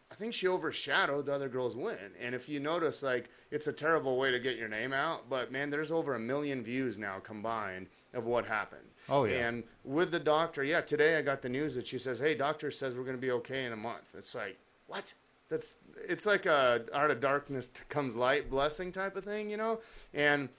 I 0.10 0.16
think 0.16 0.34
she 0.34 0.48
overshadowed 0.48 1.26
the 1.26 1.34
other 1.34 1.50
girl's 1.50 1.76
win. 1.76 2.14
And 2.22 2.34
if 2.34 2.48
you 2.48 2.62
notice, 2.62 3.04
like, 3.04 3.30
it's 3.52 3.68
a 3.68 3.74
terrible 3.74 4.16
way 4.16 4.32
to 4.32 4.40
get 4.40 4.56
your 4.56 4.70
name 4.70 4.94
out, 4.94 5.30
but 5.30 5.52
man, 5.52 5.72
there's 5.72 5.92
over 5.92 6.16
a 6.16 6.20
million 6.20 6.64
views 6.64 6.98
now 6.98 7.20
combined 7.20 7.88
of 8.14 8.24
what 8.24 8.46
happened. 8.46 8.93
Oh, 9.10 9.26
yeah. 9.26 9.48
And 9.48 9.64
with 9.84 10.12
the 10.12 10.20
doctor, 10.20 10.64
yeah, 10.64 10.82
today 10.82 11.18
I 11.18 11.22
got 11.22 11.42
the 11.42 11.50
news 11.50 11.76
that 11.76 11.88
she 11.88 11.98
says, 11.98 12.20
hey, 12.20 12.36
doctor 12.36 12.72
says 12.72 12.96
we're 12.96 13.04
going 13.04 13.18
to 13.18 13.22
be 13.22 13.32
okay 13.32 13.66
in 13.66 13.74
a 13.74 13.78
month. 13.78 14.16
It's 14.18 14.34
like, 14.34 14.58
what? 14.88 15.14
That's, 15.50 15.76
it's 16.08 16.26
like 16.26 16.46
a 16.46 16.86
out 16.94 17.12
of 17.12 17.20
darkness 17.20 17.70
comes 17.90 18.16
light 18.16 18.50
blessing 18.50 18.92
type 18.92 19.16
of 19.16 19.24
thing, 19.24 19.50
you 19.50 19.58
know? 19.58 19.80
And 20.14 20.50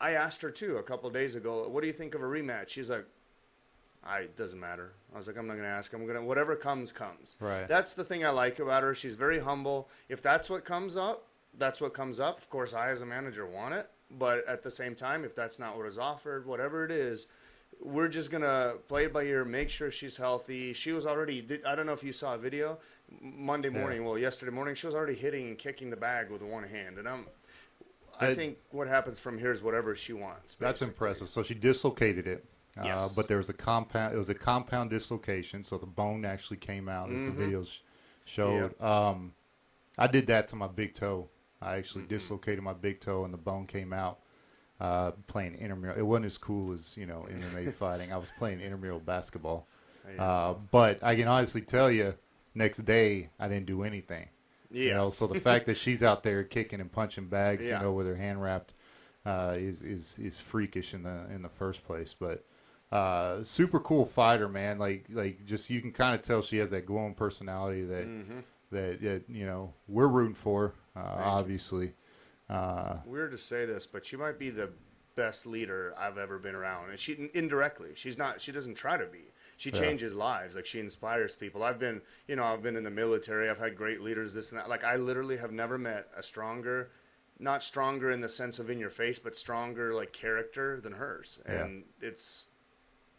I 0.00 0.12
asked 0.12 0.42
her 0.42 0.50
too 0.50 0.76
a 0.76 0.82
couple 0.82 1.08
days 1.10 1.34
ago, 1.34 1.68
what 1.68 1.82
do 1.82 1.86
you 1.86 1.92
think 1.92 2.14
of 2.14 2.22
a 2.22 2.24
rematch? 2.24 2.70
She's 2.70 2.90
like, 2.90 3.06
I 4.04 4.20
it 4.20 4.36
doesn't 4.36 4.58
matter. 4.60 4.92
I 5.14 5.18
was 5.18 5.26
like, 5.26 5.36
I'm 5.36 5.46
not 5.46 5.56
gonna 5.56 5.68
ask. 5.68 5.92
I'm 5.92 6.06
gonna 6.06 6.22
whatever 6.22 6.56
comes 6.56 6.92
comes. 6.92 7.36
Right. 7.40 7.68
That's 7.68 7.94
the 7.94 8.04
thing 8.04 8.24
I 8.24 8.30
like 8.30 8.58
about 8.58 8.82
her. 8.82 8.94
She's 8.94 9.14
very 9.14 9.40
humble. 9.40 9.88
If 10.08 10.20
that's 10.20 10.50
what 10.50 10.64
comes 10.64 10.96
up, 10.96 11.26
that's 11.56 11.80
what 11.80 11.94
comes 11.94 12.20
up. 12.20 12.38
Of 12.38 12.50
course, 12.50 12.74
I 12.74 12.88
as 12.88 13.00
a 13.00 13.06
manager 13.06 13.46
want 13.46 13.74
it, 13.74 13.88
but 14.18 14.46
at 14.46 14.62
the 14.62 14.70
same 14.70 14.94
time, 14.94 15.24
if 15.24 15.34
that's 15.34 15.58
not 15.58 15.76
what 15.76 15.86
is 15.86 15.98
offered, 15.98 16.46
whatever 16.46 16.84
it 16.84 16.90
is, 16.90 17.26
we're 17.80 18.08
just 18.08 18.30
gonna 18.30 18.74
play 18.88 19.04
it 19.06 19.12
by 19.12 19.24
ear. 19.24 19.44
Make 19.44 19.68
sure 19.70 19.90
she's 19.90 20.16
healthy. 20.16 20.72
She 20.72 20.92
was 20.92 21.06
already. 21.06 21.46
I 21.66 21.74
don't 21.74 21.86
know 21.86 21.92
if 21.92 22.04
you 22.04 22.12
saw 22.12 22.34
a 22.34 22.38
video 22.38 22.78
Monday 23.20 23.68
morning. 23.68 24.04
Well, 24.04 24.16
yesterday 24.18 24.52
morning, 24.52 24.74
she 24.74 24.86
was 24.86 24.94
already 24.94 25.14
hitting 25.14 25.48
and 25.48 25.58
kicking 25.58 25.90
the 25.90 25.96
bag 25.96 26.30
with 26.30 26.42
one 26.42 26.64
hand, 26.64 26.98
and 26.98 27.08
I'm. 27.08 27.26
I 28.20 28.28
That- 28.28 28.36
think 28.36 28.58
what 28.70 28.86
happens 28.86 29.18
from 29.18 29.38
here 29.38 29.50
is 29.50 29.60
whatever 29.60 29.96
she 29.96 30.12
wants. 30.12 30.54
That's 30.54 30.82
impressive. 30.82 31.28
So 31.28 31.42
she 31.42 31.54
dislocated 31.54 32.28
it. 32.28 32.44
Uh, 32.78 32.82
Yes. 32.84 33.14
but 33.14 33.26
there 33.28 33.36
was 33.38 33.48
a 33.48 33.52
compound. 33.52 34.14
It 34.14 34.18
was 34.18 34.28
a 34.28 34.34
compound 34.34 34.90
dislocation, 34.90 35.64
so 35.64 35.76
the 35.78 35.86
bone 35.86 36.24
actually 36.24 36.56
came 36.58 36.88
out 36.88 37.10
as 37.12 37.20
Mhm. 37.20 37.36
the 37.36 37.42
videos 37.42 37.78
showed. 38.24 38.80
Um, 38.80 39.34
I 39.98 40.06
did 40.06 40.26
that 40.28 40.46
to 40.48 40.56
my 40.56 40.68
big 40.68 40.94
toe. 40.94 41.28
I 41.64 41.76
actually 41.76 42.02
Mm-hmm. 42.02 42.08
dislocated 42.16 42.62
my 42.62 42.72
big 42.74 43.00
toe, 43.00 43.24
and 43.24 43.32
the 43.32 43.38
bone 43.38 43.66
came 43.66 43.92
out. 43.92 44.18
Uh, 44.80 45.12
playing 45.28 45.54
intramural, 45.54 45.96
it 45.96 46.02
wasn't 46.02 46.26
as 46.26 46.36
cool 46.36 46.72
as 46.72 46.96
you 46.96 47.06
know 47.06 47.26
MMA 47.30 47.72
fighting. 47.72 48.12
I 48.12 48.16
was 48.18 48.30
playing 48.38 48.60
intramural 48.60 48.98
basketball. 49.00 49.66
Uh, 50.18 50.54
but 50.70 51.02
I 51.02 51.16
can 51.16 51.28
honestly 51.28 51.60
tell 51.62 51.90
you, 51.90 52.14
next 52.54 52.84
day 52.84 53.30
I 53.38 53.48
didn't 53.48 53.66
do 53.66 53.82
anything. 53.84 54.28
You 54.70 54.88
Yeah. 54.88 54.94
know, 54.94 55.10
so 55.10 55.26
the 55.28 55.40
fact 55.40 55.66
that 55.66 55.76
she's 55.76 56.02
out 56.02 56.24
there 56.24 56.42
kicking 56.44 56.80
and 56.80 56.90
punching 56.90 57.28
bags, 57.28 57.68
Yeah. 57.68 57.78
you 57.78 57.84
know, 57.84 57.92
with 57.92 58.06
her 58.08 58.16
hand 58.16 58.42
wrapped, 58.42 58.74
uh, 59.24 59.54
is 59.56 59.80
is 59.82 60.18
is 60.18 60.38
freakish 60.38 60.92
in 60.92 61.04
the 61.04 61.26
in 61.32 61.42
the 61.42 61.48
first 61.48 61.84
place. 61.84 62.12
But 62.18 62.44
uh, 62.92 63.42
super 63.44 63.78
cool 63.80 64.04
fighter, 64.04 64.48
man. 64.48 64.78
Like 64.78 65.06
like 65.08 65.44
just 65.46 65.70
you 65.70 65.80
can 65.80 65.92
kind 65.92 66.14
of 66.16 66.22
tell 66.22 66.42
she 66.42 66.58
has 66.58 66.70
that 66.70 66.84
glowing 66.84 67.14
personality 67.14 67.84
that 67.84 68.06
Mm-hmm. 68.06 68.40
That, 68.70 69.00
that 69.02 69.24
you 69.28 69.46
know 69.46 69.72
we're 69.88 70.08
rooting 70.08 70.34
for, 70.34 70.74
uh, 70.96 71.00
obviously. 71.18 71.92
Uh, 72.48 72.96
weird 73.06 73.30
to 73.32 73.38
say 73.38 73.64
this, 73.64 73.86
but 73.86 74.04
she 74.04 74.16
might 74.16 74.38
be 74.38 74.50
the 74.50 74.70
best 75.16 75.46
leader 75.46 75.94
I've 75.98 76.18
ever 76.18 76.38
been 76.38 76.54
around, 76.54 76.90
and 76.90 76.98
she 76.98 77.30
indirectly, 77.34 77.90
she's 77.94 78.18
not. 78.18 78.40
She 78.40 78.52
doesn't 78.52 78.74
try 78.74 78.96
to 78.96 79.06
be. 79.06 79.26
She 79.56 79.70
Yeah. 79.70 79.78
changes 79.80 80.12
lives. 80.14 80.56
Like 80.56 80.66
she 80.66 80.80
inspires 80.80 81.34
people. 81.34 81.62
I've 81.62 81.78
been, 81.78 82.02
you 82.26 82.34
know, 82.36 82.42
I've 82.44 82.62
been 82.62 82.76
in 82.76 82.82
the 82.84 82.90
military. 82.90 83.48
I've 83.48 83.58
had 83.60 83.76
great 83.76 84.00
leaders. 84.00 84.34
This 84.34 84.50
and 84.50 84.58
that. 84.58 84.68
Like 84.68 84.82
I 84.84 84.96
literally 84.96 85.36
have 85.36 85.52
never 85.52 85.78
met 85.78 86.08
a 86.16 86.22
stronger, 86.24 86.90
not 87.38 87.62
stronger 87.62 88.10
in 88.10 88.20
the 88.20 88.28
sense 88.28 88.58
of 88.58 88.68
in 88.68 88.78
your 88.80 88.90
face, 88.90 89.18
but 89.20 89.36
stronger 89.36 89.94
like 89.94 90.12
character 90.12 90.80
than 90.80 90.94
hers. 90.94 91.40
Yeah. 91.46 91.64
And 91.64 91.84
it's 92.00 92.46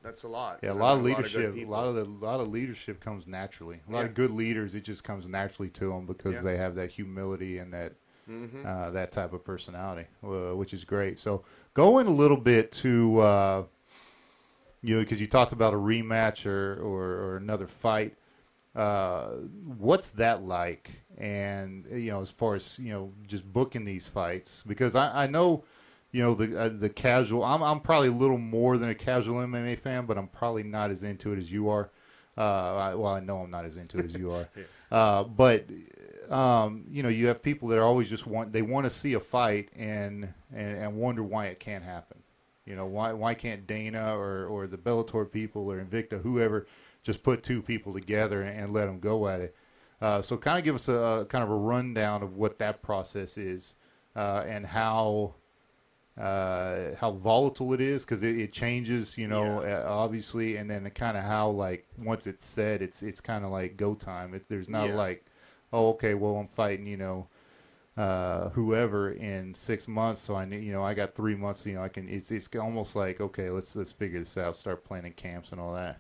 that's 0.06 0.24
a 0.24 0.28
lot. 0.28 0.60
yeah, 0.64 0.72
a 0.72 0.74
lot 0.74 0.98
of 0.98 1.04
met 1.04 1.14
good 1.14 1.18
leadership, 1.18 1.56
a 1.56 1.66
lot 1.66 1.86
of 1.88 1.96
the 1.96 2.06
lot 2.06 2.40
of 2.40 2.48
leadership 2.50 3.00
comes 3.02 3.26
naturally. 3.28 3.82
A 3.88 3.92
lot 3.92 4.00
Yeah. 4.02 4.06
of 4.06 4.14
good 4.14 4.32
leaders, 4.32 4.76
it 4.76 4.84
just 4.84 5.04
comes 5.04 5.28
naturally 5.28 5.70
to 5.72 5.90
them 5.90 6.06
because 6.06 6.36
Yeah. 6.38 6.42
they 6.44 6.58
have 6.58 6.76
that 6.76 6.92
humility 6.92 7.58
and 7.58 7.74
that 7.74 7.94
Mhm. 8.30 8.66
uh, 8.66 8.92
that 8.92 9.12
type 9.12 9.34
of 9.34 9.44
personality, 9.44 10.08
uh, 10.24 10.56
which 10.56 10.74
is 10.74 10.84
great. 10.86 11.20
So 11.20 11.44
going 11.74 12.08
a 12.08 12.12
little 12.12 12.38
bit 12.38 12.72
to 12.84 13.20
uh, 13.20 13.64
you 14.82 14.96
know 14.96 15.02
because 15.02 15.20
you 15.20 15.28
talked 15.28 15.52
about 15.52 15.74
a 15.74 15.78
rematch 15.78 16.46
or 16.46 16.80
or, 16.82 17.04
or 17.04 17.38
another 17.38 17.68
fight. 17.68 18.16
Uh, 18.76 19.28
what's 19.64 20.10
that 20.12 20.44
like? 20.44 20.92
And 21.18 21.86
you 21.90 22.12
know, 22.12 22.22
as 22.22 22.30
far 22.30 22.56
as 22.56 22.78
you 22.78 22.92
know, 22.92 23.14
just 23.26 23.52
booking 23.52 23.86
these 23.86 24.06
fights 24.08 24.64
because 24.68 24.96
I, 24.96 25.24
I 25.24 25.28
know. 25.28 25.64
You 26.16 26.24
know 26.24 26.34
the 26.34 26.58
uh, 26.58 26.70
the 26.70 26.88
casual. 26.88 27.44
I'm 27.44 27.62
I'm 27.62 27.82
probably 27.82 28.08
a 28.08 28.14
little 28.14 28.38
more 28.38 28.78
than 28.78 28.88
a 28.88 28.96
casual 28.96 29.46
MMA 29.46 29.78
fan, 29.78 30.06
but 30.06 30.18
I'm 30.18 30.30
probably 30.30 30.64
not 30.64 30.90
as 30.90 31.04
into 31.04 31.34
it 31.34 31.38
as 31.38 31.52
you 31.52 31.68
are. 31.68 31.92
Uh, 32.38 32.42
I, 32.42 32.96
well, 32.96 33.14
I 33.14 33.20
know 33.20 33.40
I'm 33.40 33.52
not 33.52 33.66
as 33.66 33.76
into 33.76 33.98
it 33.98 34.06
as 34.06 34.16
you 34.16 34.32
are. 34.32 34.48
uh, 34.92 35.24
but 35.24 35.68
um, 36.30 36.86
you 36.90 37.04
know, 37.04 37.10
you 37.10 37.28
have 37.28 37.44
people 37.44 37.68
that 37.68 37.80
are 37.80 37.84
always 37.84 38.10
just 38.10 38.26
want 38.26 38.54
they 38.54 38.62
want 38.62 38.86
to 38.86 38.90
see 38.90 39.12
a 39.12 39.20
fight 39.20 39.68
and, 39.76 40.34
and 40.54 40.78
and 40.78 40.96
wonder 40.96 41.22
why 41.22 41.48
it 41.48 41.60
can't 41.60 41.84
happen. 41.84 42.24
You 42.66 42.78
know, 42.78 42.86
why 42.86 43.12
why 43.12 43.34
can't 43.34 43.68
Dana 43.68 44.16
or 44.16 44.46
or 44.46 44.68
the 44.68 44.78
Bellator 44.78 45.30
people 45.30 45.70
or 45.70 45.84
Invicta 45.84 46.22
whoever 46.22 46.66
just 47.04 47.24
put 47.24 47.44
two 47.44 47.62
people 47.62 47.94
together 47.94 48.42
and, 48.42 48.58
and 48.58 48.74
let 48.74 48.86
them 48.86 49.02
go 49.02 49.28
at 49.28 49.42
it? 49.42 49.56
Uh, 50.00 50.22
so, 50.22 50.38
kind 50.38 50.58
of 50.58 50.64
give 50.64 50.76
us 50.76 50.88
a, 50.88 50.96
a 50.96 51.26
kind 51.26 51.44
of 51.44 51.50
a 51.50 51.56
rundown 51.56 52.24
of 52.24 52.38
what 52.38 52.58
that 52.60 52.82
process 52.82 53.38
is 53.38 53.76
uh, 54.16 54.46
and 54.48 54.68
how 54.68 55.36
uh, 56.20 56.96
how 57.00 57.12
volatile 57.12 57.74
it 57.74 57.82
is 57.82 58.04
because 58.06 58.24
it, 58.24 58.38
it 58.38 58.54
changes, 58.54 59.18
you 59.18 59.28
know, 59.28 59.60
Yeah. 59.60 59.62
uh, 59.62 59.84
obviously, 59.88 60.56
and 60.58 60.70
then 60.70 60.90
kind 60.92 61.18
of 61.18 61.24
how 61.24 61.50
like 61.50 61.88
once 61.98 62.28
it's 62.28 62.46
said, 62.48 62.82
it's 62.82 63.04
it's 63.04 63.22
kind 63.22 63.46
of 63.46 63.52
like 63.52 63.78
go 63.78 63.96
time. 63.96 64.34
It, 64.34 64.46
there's 64.50 64.70
not 64.70 64.90
Yeah. 64.90 64.94
like, 64.94 65.26
oh, 65.74 65.90
okay, 65.92 66.14
well, 66.14 66.38
I'm 66.38 66.48
fighting, 66.48 66.88
you 66.88 66.98
know, 66.98 67.28
uh, 67.98 68.50
whoever 68.50 69.12
in 69.12 69.54
six 69.54 69.88
months, 69.88 70.22
so 70.22 70.36
I 70.36 70.46
need, 70.46 70.64
you 70.64 70.74
know, 70.74 70.84
I 70.84 70.94
got 70.94 71.16
three 71.16 71.36
months, 71.36 71.66
you 71.66 71.76
know, 71.76 71.84
I 71.84 71.90
can. 71.90 72.10
It's 72.10 72.32
it's 72.32 72.50
almost 72.56 72.96
like 72.96 73.22
okay, 73.22 73.50
let's 73.50 73.76
let's 73.76 73.92
figure 73.92 74.20
this 74.20 74.38
out, 74.38 74.56
start 74.58 74.84
planning 74.86 75.14
camps 75.14 75.52
and 75.52 75.62
all 75.62 75.74
that. 75.76 76.00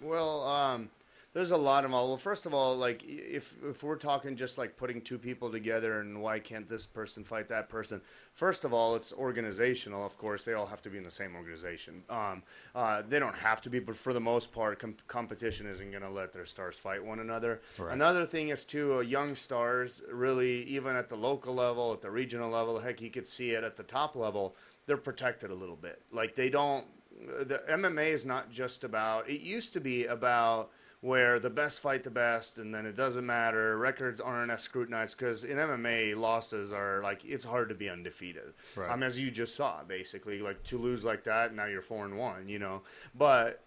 Well, 0.00 0.42
um, 0.46 0.90
There's 1.32 1.52
a 1.52 1.56
lot 1.56 1.84
of. 1.84 1.92
Well, 1.92 2.16
first 2.16 2.44
of 2.44 2.52
all, 2.52 2.76
like 2.76 3.04
if 3.06 3.54
if 3.62 3.84
we're 3.84 3.96
talking 3.96 4.34
just 4.34 4.58
like 4.58 4.76
putting 4.76 5.00
two 5.00 5.16
people 5.16 5.48
together 5.48 6.00
and 6.00 6.20
why 6.20 6.40
can't 6.40 6.68
this 6.68 6.88
person 6.88 7.22
fight 7.22 7.48
that 7.50 7.68
person? 7.68 8.00
First 8.32 8.64
of 8.64 8.72
all, 8.72 8.96
it's 8.96 9.12
organizational. 9.12 10.04
Of 10.04 10.18
course, 10.18 10.42
they 10.42 10.54
all 10.54 10.66
have 10.66 10.82
to 10.82 10.90
be 10.90 10.98
in 10.98 11.04
the 11.04 11.10
same 11.10 11.36
organization. 11.36 12.02
Um, 12.10 12.42
uh, 12.74 13.02
they 13.08 13.20
don't 13.20 13.36
have 13.36 13.60
to 13.62 13.70
be, 13.70 13.78
but 13.78 13.94
for 13.94 14.12
the 14.12 14.20
most 14.20 14.50
part, 14.52 14.80
com- 14.80 14.96
competition 15.06 15.66
isn't 15.66 15.92
going 15.92 16.02
to 16.02 16.10
let 16.10 16.32
their 16.32 16.46
stars 16.46 16.80
fight 16.80 17.04
one 17.04 17.20
another. 17.20 17.60
Right. 17.78 17.94
Another 17.94 18.26
thing 18.26 18.48
is 18.48 18.64
too, 18.64 18.94
uh, 18.94 19.00
young 19.00 19.36
stars 19.36 20.02
really, 20.12 20.64
even 20.64 20.96
at 20.96 21.08
the 21.08 21.16
local 21.16 21.54
level, 21.54 21.92
at 21.92 22.00
the 22.00 22.10
regional 22.10 22.50
level, 22.50 22.80
heck, 22.80 23.00
you 23.00 23.10
could 23.10 23.28
see 23.28 23.52
it 23.52 23.62
at 23.62 23.76
the 23.76 23.84
top 23.84 24.16
level. 24.16 24.56
They're 24.86 24.96
protected 24.96 25.52
a 25.52 25.54
little 25.54 25.76
bit. 25.76 26.02
Like 26.10 26.34
they 26.34 26.50
don't. 26.50 26.86
The 27.20 27.62
MMA 27.70 28.06
is 28.08 28.26
not 28.26 28.50
just 28.50 28.82
about. 28.82 29.28
It 29.28 29.42
used 29.42 29.72
to 29.74 29.80
be 29.80 30.06
about 30.06 30.70
where 31.00 31.38
the 31.38 31.50
best 31.50 31.80
fight 31.80 32.04
the 32.04 32.10
best, 32.10 32.58
and 32.58 32.74
then 32.74 32.84
it 32.84 32.96
doesn't 32.96 33.24
matter. 33.24 33.78
Records 33.78 34.20
aren't 34.20 34.50
as 34.50 34.60
scrutinized 34.60 35.18
because 35.18 35.44
in 35.44 35.56
MMA, 35.56 36.16
losses 36.16 36.72
are 36.72 37.00
like 37.02 37.24
it's 37.24 37.44
hard 37.44 37.68
to 37.70 37.74
be 37.74 37.88
undefeated. 37.88 38.52
Right. 38.76 38.90
Um, 38.90 39.02
as 39.02 39.18
you 39.18 39.30
just 39.30 39.54
saw, 39.54 39.82
basically, 39.84 40.40
like 40.40 40.62
to 40.64 40.78
lose 40.78 41.04
like 41.04 41.24
that, 41.24 41.54
now 41.54 41.66
you're 41.66 41.82
four 41.82 42.04
and 42.04 42.18
one. 42.18 42.48
You 42.48 42.58
know, 42.58 42.82
but 43.14 43.64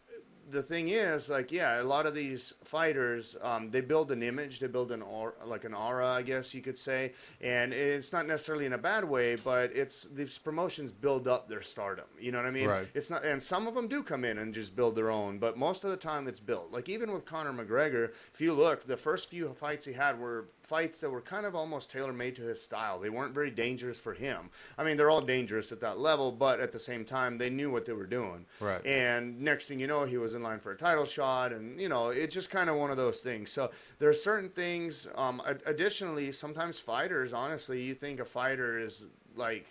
the 0.50 0.64
thing 0.64 0.90
is, 0.90 1.30
like, 1.30 1.52
yeah, 1.52 1.82
a 1.82 1.84
lot 1.84 2.06
of 2.06 2.14
these 2.14 2.54
fighters, 2.64 3.38
um, 3.42 3.72
they 3.72 3.82
build 3.82 4.12
an 4.12 4.22
image, 4.22 4.60
they 4.60 4.68
build 4.68 4.92
an 4.92 5.02
aura, 5.02 5.34
like 5.46 5.64
an 5.64 5.74
aura, 5.74 6.08
I 6.08 6.22
guess 6.22 6.54
you 6.54 6.62
could 6.62 6.78
say, 6.78 7.14
and 7.42 7.74
it's 7.74 8.12
not 8.12 8.28
necessarily 8.28 8.66
in 8.66 8.74
a 8.74 8.78
bad 8.78 9.06
way, 9.06 9.36
but 9.36 9.72
it's 9.76 10.04
these 10.06 10.38
promotions 10.38 10.92
build 10.92 11.28
up 11.28 11.48
their 11.48 11.62
stardom. 11.62 12.06
You 12.20 12.32
know 12.32 12.40
what 12.40 12.48
I 12.48 12.52
mean? 12.52 12.68
Right. 12.68 12.88
It's 12.94 13.10
not, 13.10 13.24
and 13.24 13.42
some 13.42 13.68
of 13.68 13.74
them 13.74 13.88
do 13.88 14.04
come 14.04 14.24
in 14.26 14.38
and 14.38 14.54
just 14.54 14.76
build 14.76 14.96
their 14.96 15.10
own, 15.10 15.40
but 15.40 15.58
most 15.58 15.84
of 15.84 15.92
the 15.92 15.98
time 15.98 16.28
it's 16.28 16.40
built. 16.40 16.72
Like 16.72 16.90
even 16.90 17.12
with 17.12 17.26
Conor 17.26 17.54
McGregor, 17.54 18.12
if 18.34 18.42
you 18.42 18.54
look, 18.54 18.86
the 18.86 18.98
first 18.98 19.30
few 19.30 19.54
fights 19.54 19.86
he 19.86 19.94
had 19.94 20.20
were 20.20 20.50
fights 20.64 21.02
that 21.02 21.10
were 21.10 21.22
kind 21.22 21.46
of 21.46 21.56
almost 21.56 21.92
tailor 21.92 22.14
made 22.14 22.36
to 22.36 22.42
his 22.42 22.62
style. 22.62 23.00
They 23.00 23.10
weren't 23.10 23.34
very 23.34 23.52
dangerous 23.52 24.00
for 24.00 24.14
him. 24.14 24.50
I 24.78 24.84
mean, 24.84 24.98
they're 24.98 25.10
all 25.10 25.22
dangerous 25.22 25.72
at 25.72 25.82
that 25.82 26.00
level, 26.00 26.32
but 26.32 26.60
at 26.60 26.72
the 26.72 26.80
same 26.80 27.06
time, 27.06 27.38
they 27.38 27.50
knew 27.50 27.70
what 27.70 27.86
they 27.86 27.94
were 27.94 28.06
doing. 28.06 28.46
Right. 28.60 28.84
And 28.86 29.42
next 29.42 29.68
thing 29.68 29.80
you 29.80 29.88
know, 29.88 30.06
he 30.06 30.18
was 30.18 30.33
in 30.34 30.44
line 30.44 30.60
for 30.60 30.72
a 30.72 30.78
title 30.78 31.06
shot, 31.06 31.52
and 31.52 31.80
you 31.80 31.90
know, 31.90 32.10
it's 32.10 32.34
just 32.34 32.50
kind 32.50 32.70
of 32.70 32.76
one 32.76 32.92
of 32.92 32.98
those 32.98 33.22
things. 33.22 33.52
So 33.52 33.72
there 34.00 34.10
are 34.10 34.14
certain 34.14 34.50
things. 34.50 35.08
Um, 35.16 35.42
additionally, 35.66 36.32
sometimes 36.32 36.80
fighters, 36.80 37.34
honestly, 37.34 37.82
you 37.82 37.96
think 37.96 38.20
a 38.20 38.26
fighter 38.26 38.80
is 38.80 39.06
like, 39.36 39.68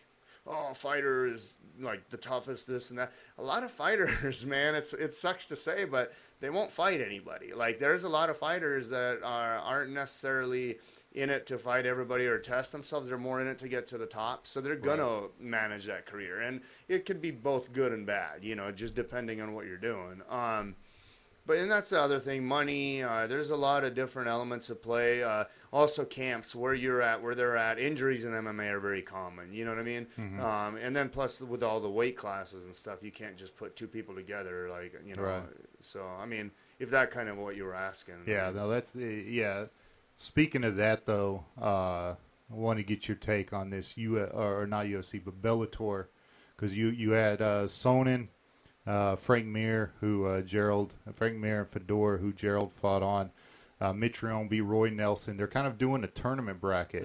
oh, 0.47 0.73
fighter 0.75 1.26
is 1.26 1.54
like 1.81 2.09
the 2.11 2.16
toughest, 2.16 2.66
this 2.66 2.90
and 2.90 2.99
that. 2.99 3.12
A 3.38 3.42
lot 3.42 3.64
of 3.64 3.71
fighters, 3.83 4.45
man, 4.45 4.75
it's 4.75 4.92
it 4.92 5.14
sucks 5.14 5.47
to 5.49 5.57
say, 5.57 5.85
but 5.85 6.12
they 6.40 6.50
won't 6.50 6.73
fight 6.73 7.00
anybody. 7.00 7.52
Like 7.54 7.78
there's 7.78 8.04
a 8.04 8.09
lot 8.09 8.28
of 8.28 8.37
fighters 8.37 8.90
that 8.90 9.21
are 9.23 9.59
aren't 9.59 9.92
necessarily 9.92 10.78
in 11.14 11.31
it 11.31 11.47
to 11.47 11.59
fight 11.59 11.87
everybody 11.87 12.26
or 12.26 12.38
test 12.38 12.73
themselves. 12.73 13.09
They're 13.09 13.19
more 13.19 13.40
in 13.40 13.47
it 13.47 13.59
to 13.61 13.69
get 13.69 13.87
to 13.88 13.99
the 13.99 14.07
top. 14.07 14.47
So 14.47 14.61
they're 14.61 14.76
gonna 14.76 15.28
manage 15.38 15.87
that 15.87 16.07
career, 16.07 16.40
and 16.40 16.61
it 16.88 17.07
could 17.07 17.21
be 17.21 17.31
both 17.31 17.73
good 17.73 17.92
and 17.92 18.07
bad. 18.07 18.42
You 18.42 18.54
know, 18.54 18.71
just 18.73 18.95
depending 18.95 19.40
on 19.40 19.54
what 19.54 19.66
you're 19.66 19.76
doing. 19.76 20.23
Um, 20.28 20.76
but 21.45 21.59
and 21.59 21.71
that's 21.71 21.90
the 21.90 22.00
other 22.00 22.21
thing, 22.21 22.47
money. 22.47 23.02
Uh, 23.02 23.26
there's 23.26 23.50
a 23.50 23.57
lot 23.57 23.83
of 23.83 23.95
different 23.95 24.28
elements 24.28 24.71
of 24.71 24.81
play. 24.81 25.25
Uh, 25.25 25.45
also, 25.73 26.04
camps 26.04 26.54
where 26.54 26.75
you're 26.75 27.02
at, 27.02 27.21
where 27.21 27.35
they're 27.35 27.57
at. 27.57 27.78
Injuries 27.78 28.25
in 28.25 28.33
MMA 28.33 28.71
are 28.71 28.78
very 28.78 29.02
common. 29.02 29.52
You 29.52 29.64
know 29.64 29.73
what 29.73 29.81
I 29.81 29.83
mean? 29.83 30.07
Um, 30.40 30.76
and 30.76 30.95
then 30.95 31.09
plus 31.09 31.40
with 31.40 31.62
all 31.62 31.81
the 31.81 31.90
weight 31.90 32.16
classes 32.16 32.64
and 32.64 32.75
stuff, 32.75 33.02
you 33.02 33.11
can't 33.11 33.37
just 33.37 33.57
put 33.57 33.75
two 33.75 33.88
people 33.88 34.14
together. 34.14 34.69
Like 34.71 34.95
you 35.04 35.16
know. 35.16 35.23
Right. 35.23 35.42
So 35.81 36.07
I 36.07 36.26
mean, 36.26 36.52
if 36.78 36.90
that 36.90 37.11
kind 37.11 37.28
of 37.28 37.38
what 37.38 37.57
you 37.57 37.64
were 37.64 37.75
asking. 37.75 38.16
Yeah, 38.26 38.50
no, 38.54 38.69
that's 38.69 38.90
the 38.92 39.04
yeah. 39.28 39.64
Speaking 40.22 40.62
of 40.62 40.76
that, 40.76 41.04
though, 41.04 41.44
uh, 41.60 42.14
I 42.14 42.14
want 42.54 42.78
to 42.78 42.84
get 42.84 43.08
your 43.08 43.16
take 43.16 43.52
on 43.52 43.70
this 43.70 43.96
U 43.96 44.18
or 44.20 44.68
not 44.68 44.86
UFC, 44.86 45.20
but 45.24 45.42
Bellator, 45.42 46.06
because 46.54 46.76
you 46.76 46.90
you 46.90 47.10
had 47.10 47.42
uh, 47.42 47.64
Sonnen, 47.64 48.28
uh, 48.86 49.16
Frank 49.16 49.46
Mir, 49.46 49.94
who 50.00 50.26
uh, 50.26 50.42
Gerald 50.42 50.94
Frank 51.16 51.38
Mir 51.38 51.62
and 51.62 51.68
Fedor, 51.68 52.18
who 52.18 52.32
Gerald 52.32 52.72
fought 52.72 53.02
on. 53.02 53.32
Uh, 53.80 53.92
Mitrione 53.92 54.48
beat 54.48 54.60
Roy 54.60 54.90
Nelson. 54.90 55.36
They're 55.36 55.48
kind 55.48 55.66
of 55.66 55.76
doing 55.76 56.04
a 56.04 56.06
tournament 56.06 56.60
bracket, 56.60 57.04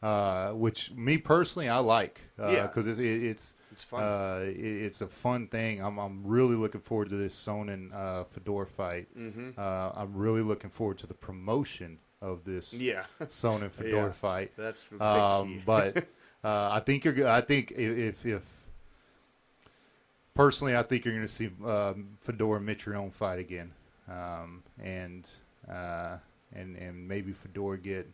uh, 0.00 0.52
which 0.52 0.92
me 0.92 1.18
personally 1.18 1.68
I 1.68 1.78
like 1.78 2.20
Yeah. 2.38 2.68
because 2.68 2.86
it, 2.86 3.00
it, 3.00 3.24
it's 3.24 3.54
It's 3.72 3.82
fun. 3.82 4.00
Uh, 4.04 4.44
it, 4.44 4.56
it's 4.86 5.00
a 5.00 5.08
fun 5.08 5.48
thing. 5.48 5.82
I'm 5.82 5.98
I'm 5.98 6.24
really 6.24 6.54
looking 6.54 6.82
forward 6.82 7.08
to 7.08 7.16
this 7.16 7.34
Sonnen 7.34 7.92
uh, 7.92 8.22
Fedor 8.32 8.66
fight. 8.66 9.08
Mm-hmm. 9.18 9.58
Uh, 9.58 9.90
I'm 10.00 10.14
really 10.14 10.42
looking 10.42 10.70
forward 10.70 10.98
to 10.98 11.08
the 11.08 11.14
promotion 11.14 11.98
of 12.24 12.44
this 12.44 12.72
Yeah, 12.72 13.04
Sonnen 13.22 13.70
Fedor 13.70 13.96
Yeah. 13.96 14.12
fight. 14.12 14.52
that's 14.56 14.88
Um, 14.98 15.62
but 15.66 15.96
uh, 16.44 16.70
I 16.72 16.80
think 16.80 17.04
you're. 17.04 17.28
I 17.28 17.40
think 17.42 17.72
if 17.72 18.24
if 18.24 18.42
personally, 20.34 20.76
I 20.76 20.82
think 20.82 21.04
you're 21.04 21.14
going 21.14 21.26
to 21.26 21.32
see 21.32 21.50
um, 21.64 22.16
Fedor 22.20 22.56
and 22.56 22.68
Mitrione 22.68 23.12
fight 23.12 23.38
again, 23.38 23.72
um, 24.08 24.62
and 24.82 25.30
uh, 25.70 26.16
and 26.52 26.76
and 26.76 27.06
maybe 27.06 27.32
Fedor 27.32 27.76
get 27.76 28.08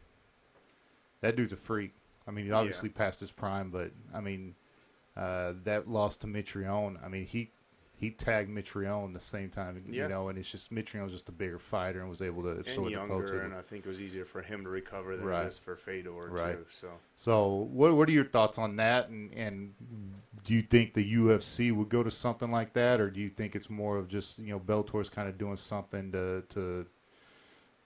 that 1.20 1.36
dude's 1.36 1.52
a 1.52 1.56
freak. 1.56 1.92
I 2.26 2.32
mean, 2.32 2.46
he 2.46 2.52
obviously 2.52 2.88
past 2.88 3.20
his 3.20 3.30
prime, 3.30 3.70
but 3.70 3.90
I 4.14 4.20
mean, 4.20 4.54
uh, 5.16 5.54
that 5.64 5.88
loss 5.88 6.16
to 6.18 6.26
Mitrione. 6.26 7.02
I 7.04 7.08
mean, 7.08 7.26
he 7.26 7.50
he 8.00 8.10
tagged 8.10 8.48
Mitrione 8.50 9.12
the 9.12 9.20
same 9.20 9.50
time, 9.50 9.84
Yeah. 9.86 10.04
you 10.04 10.08
know, 10.08 10.28
and 10.30 10.38
it's 10.38 10.50
just 10.50 10.72
Mitrione's 10.72 11.12
just 11.12 11.28
a 11.28 11.32
bigger 11.32 11.58
fighter 11.58 12.00
and 12.00 12.08
was 12.08 12.22
able 12.22 12.42
to 12.44 12.52
and 12.52 12.66
sort 12.66 12.90
younger, 12.90 13.42
and 13.42 13.52
I 13.54 13.60
think 13.60 13.84
it 13.84 13.88
was 13.88 14.00
easier 14.00 14.24
for 14.24 14.40
him 14.40 14.64
to 14.64 14.70
recover 14.70 15.16
than 15.18 15.26
Right. 15.26 15.44
it 15.44 15.48
is 15.48 15.58
for 15.58 15.76
Fedor 15.76 16.10
Right. 16.30 16.56
too. 16.56 16.64
So 16.70 16.88
So, 17.16 17.46
what 17.70 17.94
what 17.94 18.08
are 18.08 18.12
your 18.12 18.24
thoughts 18.24 18.56
on 18.56 18.76
that? 18.76 19.10
And 19.10 19.30
and 19.34 19.74
do 20.42 20.54
you 20.54 20.62
think 20.62 20.94
the 20.94 21.04
UFC 21.14 21.70
would 21.70 21.90
go 21.90 22.02
to 22.02 22.10
something 22.10 22.50
like 22.50 22.72
that, 22.72 23.02
or 23.02 23.10
do 23.10 23.20
you 23.20 23.28
think 23.28 23.54
it's 23.54 23.68
more 23.68 23.98
of 23.98 24.08
just 24.08 24.38
you 24.38 24.48
know 24.48 24.58
Bellator's 24.58 25.10
kind 25.10 25.28
of 25.28 25.36
doing 25.36 25.56
something 25.56 26.10
to 26.12 26.42
to 26.48 26.86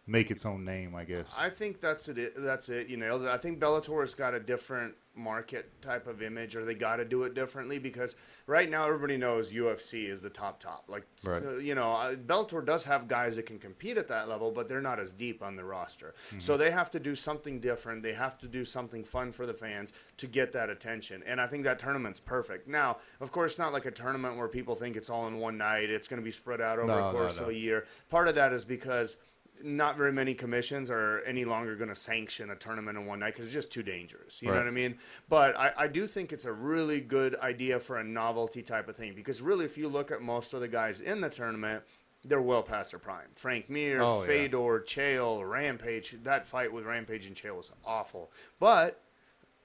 make 0.07 0.31
its 0.31 0.47
own 0.47 0.65
name? 0.65 0.95
I 0.95 1.05
guess. 1.05 1.35
I 1.37 1.51
think 1.51 1.81
that's 1.81 2.09
it. 2.09 2.35
That's 2.37 2.69
it. 2.69 2.87
You 2.87 3.03
it. 3.03 3.29
I 3.29 3.39
think 3.39 3.59
Bellator's 3.59 4.15
got 4.15 4.33
a 4.35 4.39
different 4.41 4.95
market 5.17 5.71
type 5.81 6.07
of 6.07 6.23
image, 6.23 6.57
or 6.57 6.65
they 6.65 6.75
got 6.75 6.97
to 6.97 7.05
do 7.05 7.23
it 7.23 7.35
differently 7.35 7.79
because 7.79 8.17
right 8.47 8.69
now 8.71 8.87
everybody 8.87 9.17
knows 9.17 9.53
UFC 9.53 10.09
is 10.09 10.21
the 10.21 10.31
top 10.31 10.61
top. 10.61 10.85
Like, 10.89 11.05
Right. 11.23 11.45
uh, 11.45 11.57
you 11.57 11.75
know, 11.75 11.93
uh, 11.93 12.15
Bellator 12.17 12.65
does 12.65 12.85
have 12.85 13.07
guys 13.09 13.37
that 13.37 13.47
can 13.47 13.59
compete 13.59 13.97
at 13.97 14.09
that 14.09 14.29
level, 14.29 14.51
but 14.51 14.69
they're 14.69 14.81
not 14.83 14.99
as 14.99 15.13
deep 15.13 15.43
on 15.43 15.57
the 15.57 15.65
roster. 15.65 16.15
So 16.39 16.57
they 16.57 16.71
have 16.71 16.91
to 16.93 17.01
do 17.01 17.15
something 17.15 17.61
different. 17.61 18.03
They 18.03 18.15
have 18.15 18.37
to 18.39 18.49
do 18.49 18.65
something 18.65 19.05
fun 19.05 19.33
for 19.33 19.47
the 19.47 19.55
fans 19.55 19.93
to 20.19 20.27
get 20.27 20.53
that 20.53 20.69
attention. 20.71 21.23
And 21.27 21.41
I 21.41 21.47
think 21.47 21.65
that 21.65 21.79
tournament's 21.79 22.21
perfect. 22.21 22.67
Now, 22.69 22.99
of 23.21 23.31
course, 23.33 23.53
it's 23.53 23.59
not 23.59 23.73
like 23.73 23.87
a 23.87 23.91
tournament 23.91 24.37
where 24.37 24.49
people 24.49 24.75
think 24.75 24.97
it's 24.97 25.09
all 25.11 25.27
in 25.27 25.39
one 25.39 25.57
night. 25.59 25.91
It's 25.91 26.09
going 26.09 26.21
to 26.21 26.25
be 26.25 26.33
spread 26.33 26.61
out 26.61 26.79
over 26.79 26.89
No, 26.89 26.95
a 26.99 27.01
no, 27.01 27.11
course 27.13 27.37
no. 27.39 27.45
of 27.45 27.49
a 27.51 27.55
year. 27.55 27.87
Part 28.11 28.29
of 28.29 28.35
that 28.35 28.53
is 28.53 28.65
because 28.65 29.17
not 29.63 29.97
very 29.97 30.13
many 30.13 30.35
commissions 30.35 30.91
are 30.91 31.21
any 31.27 31.45
longer 31.45 31.75
going 31.77 31.89
to 31.89 31.95
sanction 31.95 32.51
a 32.51 32.57
tournament 32.57 32.99
in 32.99 33.07
one 33.07 33.21
night 33.21 33.35
because 33.35 33.47
it's 33.47 33.55
just 33.55 33.73
too 33.73 33.83
dangerous. 33.83 34.43
You 34.43 34.49
know 34.49 34.57
what 34.57 34.67
I 34.67 34.71
mean? 34.71 34.99
But 35.29 35.57
I, 35.57 35.73
I 35.79 35.87
do 35.87 36.07
think 36.07 36.33
it's 36.33 36.45
a 36.45 36.53
really 36.53 37.01
good 37.01 37.37
idea 37.37 37.79
for 37.81 37.99
a 37.99 38.05
novelty 38.05 38.63
type 38.63 38.89
of 38.89 38.97
thing 38.97 39.15
because 39.15 39.41
really, 39.41 39.65
if 39.65 39.79
you 39.79 39.89
look 39.89 40.11
at 40.11 40.21
most 40.21 40.55
of 40.55 40.61
the 40.61 40.69
guys 40.69 41.01
in 41.01 41.21
the 41.21 41.31
tournament, 41.31 41.83
they're 42.25 42.41
well 42.43 42.63
past 42.63 42.93
their 42.93 42.99
prime. 42.99 43.29
Frank 43.37 43.69
Mir, 43.69 44.01
Oh, 44.03 44.21
yeah. 44.21 44.27
Fedor, 44.27 44.81
Chael, 44.87 45.49
Rampage. 45.49 46.17
That 46.25 46.47
fight 46.47 46.73
with 46.73 46.85
Rampage 46.85 47.27
and 47.27 47.37
Chael 47.37 47.57
was 47.57 47.71
awful. 47.85 48.31
But 48.59 49.01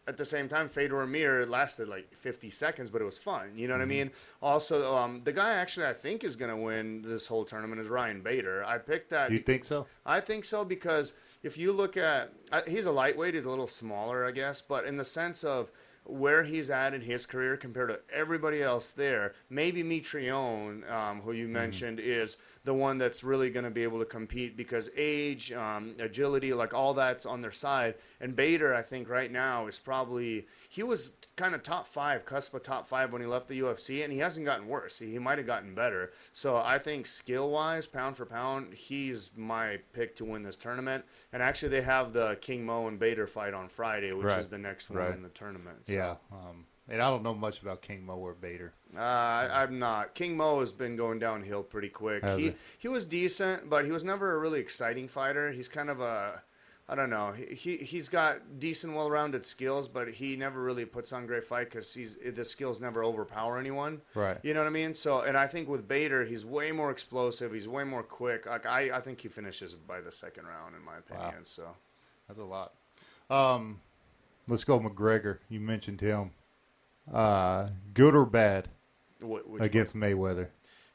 at 0.10 0.18
the 0.18 0.26
same 0.26 0.50
time, 0.50 0.68
Fedor 0.68 1.06
Mir 1.08 1.46
lasted 1.46 1.88
like 1.88 2.14
50 2.18 2.50
seconds, 2.50 2.90
but 2.90 3.02
it 3.02 3.06
was 3.06 3.18
fun. 3.18 3.52
You 3.56 3.68
know 3.68 3.76
Mm-hmm. 3.76 3.80
what 3.80 3.84
I 3.84 3.88
mean? 3.88 4.12
Also, 4.42 4.96
um, 4.96 5.22
the 5.24 5.32
guy 5.32 5.54
actually 5.54 5.86
I 5.86 5.94
think 5.94 6.24
is 6.24 6.36
going 6.36 6.52
to 6.52 6.58
win 6.58 7.02
this 7.02 7.28
whole 7.28 7.46
tournament 7.46 7.80
is 7.80 7.88
Ryan 7.88 8.22
Bader. 8.22 8.64
I 8.66 8.78
picked 8.80 9.12
that. 9.12 9.32
you 9.32 9.40
think 9.40 9.64
so? 9.64 9.86
I 10.06 10.20
think 10.20 10.44
so 10.46 10.66
because 10.66 11.14
if 11.44 11.58
you 11.58 11.72
look 11.72 11.96
at, 11.96 12.34
uh, 12.52 12.62
he's 12.68 12.86
a 12.86 12.92
lightweight. 12.92 13.34
He's 13.36 13.46
a 13.46 13.50
little 13.50 13.68
smaller, 13.68 14.26
I 14.26 14.32
guess, 14.32 14.62
but 14.62 14.86
in 14.86 14.98
the 14.98 15.06
sense 15.06 15.44
of 15.44 15.72
where 16.06 16.44
he's 16.44 16.70
at 16.72 16.94
in 16.96 17.02
his 17.02 17.26
career 17.28 17.56
compared 17.56 17.90
to 17.90 18.00
everybody 18.12 18.64
else 18.64 18.90
there, 18.92 19.34
maybe 19.50 19.84
Mitrione, 19.84 20.90
um, 20.92 21.22
who 21.22 21.32
you 21.34 21.48
mentioned, 21.48 22.00
is 22.00 22.38
the 22.66 22.74
one 22.74 22.98
that's 22.98 23.24
really 23.24 23.50
going 23.50 23.64
to 23.64 23.70
be 23.72 23.84
able 23.84 24.00
to 24.00 24.06
compete 24.06 24.58
because 24.58 24.90
age, 24.98 25.52
um, 25.54 25.96
agility, 26.00 26.54
like 26.54 26.74
all 26.74 26.94
that's 26.94 27.26
on 27.26 27.42
their 27.42 27.52
side. 27.52 27.96
And 28.20 28.36
Bader, 28.36 28.74
I 28.76 28.82
think 28.82 29.08
right 29.10 29.32
now 29.32 29.68
is 29.68 29.80
probably 29.80 30.46
he 30.68 30.84
was 30.84 31.14
kind 31.38 31.56
of 31.56 31.64
top 31.64 31.88
five, 31.88 32.26
cusp 32.26 32.54
of 32.54 32.62
top 32.64 32.86
five 32.88 33.14
when 33.14 33.22
he 33.22 33.28
left 33.28 33.48
the 33.48 33.60
UFC, 33.62 34.04
and 34.04 34.12
he 34.12 34.20
hasn't 34.20 34.46
gotten 34.46 34.68
worse. 34.68 35.00
He, 35.00 35.12
he 35.12 35.20
might 35.20 35.38
have 35.38 35.48
gotten 35.48 35.74
better. 35.74 36.12
So 36.34 36.58
I 36.58 36.78
think 36.80 37.08
skill 37.08 37.50
wise, 37.50 37.88
pound 37.88 38.18
for 38.18 38.26
pound, 38.26 38.74
he's 38.74 39.32
my 39.38 39.80
pick 39.94 40.16
to 40.18 40.26
win 40.26 40.44
this 40.44 40.58
tournament. 40.58 41.06
And 41.32 41.42
actually, 41.42 41.70
they 41.70 41.82
have 41.82 42.12
the 42.14 42.38
King 42.42 42.66
Mo 42.66 42.88
and 42.88 43.00
Bader 43.00 43.26
fight 43.26 43.54
on 43.54 43.70
Friday, 43.70 44.12
which 44.12 44.28
Right. 44.28 44.38
is 44.40 44.50
the 44.50 44.58
next 44.58 44.90
one 44.90 45.00
Right. 45.00 45.14
in 45.16 45.24
the 45.24 45.30
tournament. 45.30 45.88
So. 45.88 45.94
Yeah. 45.94 46.16
Um, 46.32 46.66
And 46.92 47.02
I 47.04 47.10
don't 47.12 47.22
know 47.24 47.36
much 47.36 47.62
about 47.62 47.82
King 47.84 48.04
Mo 48.06 48.16
or 48.18 48.34
Bader. 48.34 48.74
Uh, 48.96 49.00
I, 49.00 49.64
I'm 49.64 49.78
not. 49.78 50.16
King 50.16 50.36
Mo 50.36 50.60
has 50.60 50.72
been 50.72 50.96
going 50.96 51.20
downhill 51.20 51.64
pretty 51.64 51.90
quick. 51.90 52.24
Has 52.24 52.38
he 52.38 52.50
he? 52.50 52.56
he 52.80 52.88
was 52.88 53.06
decent, 53.06 53.70
but 53.70 53.86
he 53.86 53.92
was 53.92 54.04
never 54.04 54.34
a 54.34 54.40
really 54.40 54.60
exciting 54.60 55.08
fighter. 55.08 55.52
He's 55.52 55.70
kind 55.70 55.90
of 55.90 56.00
a 56.00 56.42
I 56.92 56.96
don't 56.96 57.12
know. 57.12 57.34
He, 57.34 57.56
he 57.56 57.78
he's 57.78 58.10
got 58.10 58.60
decent, 58.60 58.96
well-rounded 58.96 59.46
skills, 59.46 59.88
but 59.88 60.10
he 60.10 60.36
never 60.36 60.60
really 60.60 60.86
puts 60.86 61.14
on 61.14 61.28
great 61.28 61.44
fight 61.44 61.70
because 61.70 61.94
he's 61.94 62.18
the 62.34 62.44
skills 62.44 62.82
never 62.82 63.04
overpower 63.04 63.60
anyone. 63.60 64.02
Right. 64.16 64.40
You 64.42 64.56
know 64.56 64.62
what 64.62 64.68
I 64.68 64.72
mean? 64.72 64.96
So, 64.96 65.22
and 65.22 65.38
I 65.38 65.46
think 65.46 65.70
with 65.70 65.88
Bader, 65.88 66.26
he's 66.26 66.44
way 66.44 66.72
more 66.72 66.90
explosive. 66.90 67.54
He's 67.54 67.68
way 67.68 67.84
more 67.84 68.02
quick. 68.02 68.48
Like 68.48 68.66
I, 68.66 68.98
I 68.98 69.02
think 69.02 69.22
he 69.22 69.28
finishes 69.28 69.76
by 69.76 70.02
the 70.02 70.12
second 70.12 70.48
round, 70.48 70.76
in 70.76 70.84
my 70.84 70.98
opinion. 70.98 71.28
Wow. 71.28 71.44
So, 71.44 71.68
That's 72.28 72.40
a 72.40 72.44
lot. 72.44 72.74
Um, 73.30 73.82
let's 74.48 74.64
go 74.64 74.80
McGregor. 74.80 75.38
You 75.48 75.60
mentioned 75.60 76.02
him. 76.02 76.32
Uh, 77.14 77.70
good 77.94 78.16
or 78.16 78.26
bad 78.26 78.70
against 79.60 79.96
Mayweather? 79.96 80.48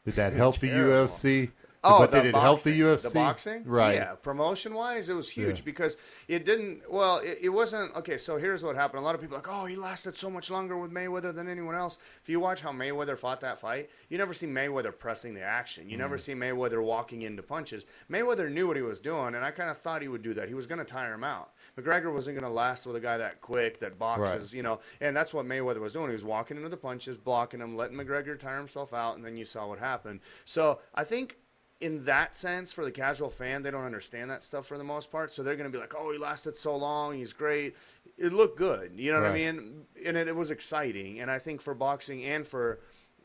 Did 0.04 0.16
that 0.16 0.32
help 0.34 0.58
the 0.58 0.68
UFC? 0.70 1.50
Oh, 1.86 1.98
but 1.98 2.12
the 2.12 2.22
did 2.22 2.26
it 2.28 2.34
help 2.34 2.62
the 2.62 2.70
boxing. 2.80 2.80
UFC? 2.80 3.02
The 3.02 3.14
boxing, 3.14 3.64
right? 3.66 3.94
Yeah, 3.96 4.14
promotion 4.14 4.72
wise, 4.72 5.10
it 5.10 5.12
was 5.14 5.28
huge 5.28 5.58
Yeah. 5.58 5.64
because 5.66 5.98
it 6.28 6.46
didn't. 6.46 6.90
Well, 6.90 7.18
it, 7.18 7.40
it 7.42 7.48
wasn't 7.50 7.94
okay. 7.96 8.16
So 8.16 8.38
here's 8.38 8.64
what 8.64 8.74
happened. 8.74 9.00
A 9.00 9.02
lot 9.02 9.14
of 9.14 9.20
people 9.20 9.36
are 9.36 9.40
like, 9.40 9.48
oh, 9.50 9.66
he 9.66 9.76
lasted 9.76 10.16
so 10.16 10.30
much 10.30 10.50
longer 10.50 10.78
with 10.78 10.90
Mayweather 10.90 11.34
than 11.34 11.46
anyone 11.46 11.74
else. 11.74 11.98
If 12.22 12.30
you 12.30 12.40
watch 12.40 12.62
how 12.62 12.72
Mayweather 12.72 13.18
fought 13.18 13.42
that 13.42 13.58
fight, 13.58 13.90
you 14.08 14.16
never 14.16 14.32
see 14.32 14.46
Mayweather 14.46 14.98
pressing 14.98 15.34
the 15.34 15.42
action. 15.42 15.90
You 15.90 15.96
Mm. 15.96 16.00
never 16.00 16.16
see 16.16 16.32
Mayweather 16.32 16.82
walking 16.82 17.20
into 17.20 17.42
punches. 17.42 17.84
Mayweather 18.10 18.50
knew 18.50 18.66
what 18.66 18.76
he 18.78 18.82
was 18.82 18.98
doing, 18.98 19.34
and 19.34 19.44
I 19.44 19.50
kind 19.50 19.68
of 19.68 19.76
thought 19.76 20.00
he 20.00 20.08
would 20.08 20.22
do 20.22 20.32
that. 20.32 20.48
He 20.48 20.54
was 20.54 20.66
going 20.66 20.78
to 20.78 20.86
tire 20.86 21.12
him 21.12 21.24
out. 21.24 21.50
McGregor 21.78 22.12
wasn't 22.12 22.38
going 22.38 22.48
to 22.48 22.54
last 22.54 22.86
with 22.86 22.96
a 22.96 23.00
guy 23.00 23.18
that 23.18 23.40
quick 23.40 23.80
that 23.80 23.98
boxes, 23.98 24.52
you 24.54 24.62
know, 24.62 24.80
and 25.00 25.16
that's 25.16 25.34
what 25.34 25.46
Mayweather 25.46 25.80
was 25.80 25.92
doing. 25.92 26.06
He 26.08 26.12
was 26.12 26.24
walking 26.24 26.56
into 26.56 26.68
the 26.68 26.76
punches, 26.76 27.16
blocking 27.16 27.60
him, 27.60 27.76
letting 27.76 27.96
McGregor 27.96 28.38
tire 28.38 28.58
himself 28.58 28.94
out, 28.94 29.16
and 29.16 29.24
then 29.24 29.36
you 29.36 29.44
saw 29.44 29.66
what 29.66 29.78
happened. 29.78 30.20
So 30.44 30.80
I 30.94 31.04
think 31.04 31.38
in 31.80 32.04
that 32.04 32.36
sense, 32.36 32.72
for 32.72 32.84
the 32.84 32.90
casual 32.90 33.30
fan, 33.30 33.62
they 33.62 33.70
don't 33.70 33.84
understand 33.84 34.30
that 34.30 34.42
stuff 34.42 34.66
for 34.66 34.78
the 34.78 34.84
most 34.84 35.10
part. 35.10 35.32
So 35.32 35.42
they're 35.42 35.56
going 35.56 35.70
to 35.70 35.76
be 35.76 35.80
like, 35.80 35.94
"Oh, 35.96 36.12
he 36.12 36.18
lasted 36.18 36.56
so 36.56 36.76
long. 36.76 37.16
He's 37.16 37.32
great. 37.32 37.76
It 38.16 38.32
looked 38.32 38.56
good." 38.56 38.92
You 38.94 39.12
know 39.12 39.20
what 39.20 39.30
I 39.30 39.34
mean? 39.34 39.84
And 40.04 40.16
it, 40.16 40.28
it 40.28 40.36
was 40.36 40.50
exciting. 40.50 41.20
And 41.20 41.30
I 41.30 41.38
think 41.38 41.60
for 41.60 41.74
boxing 41.74 42.24
and 42.24 42.46
for 42.46 42.80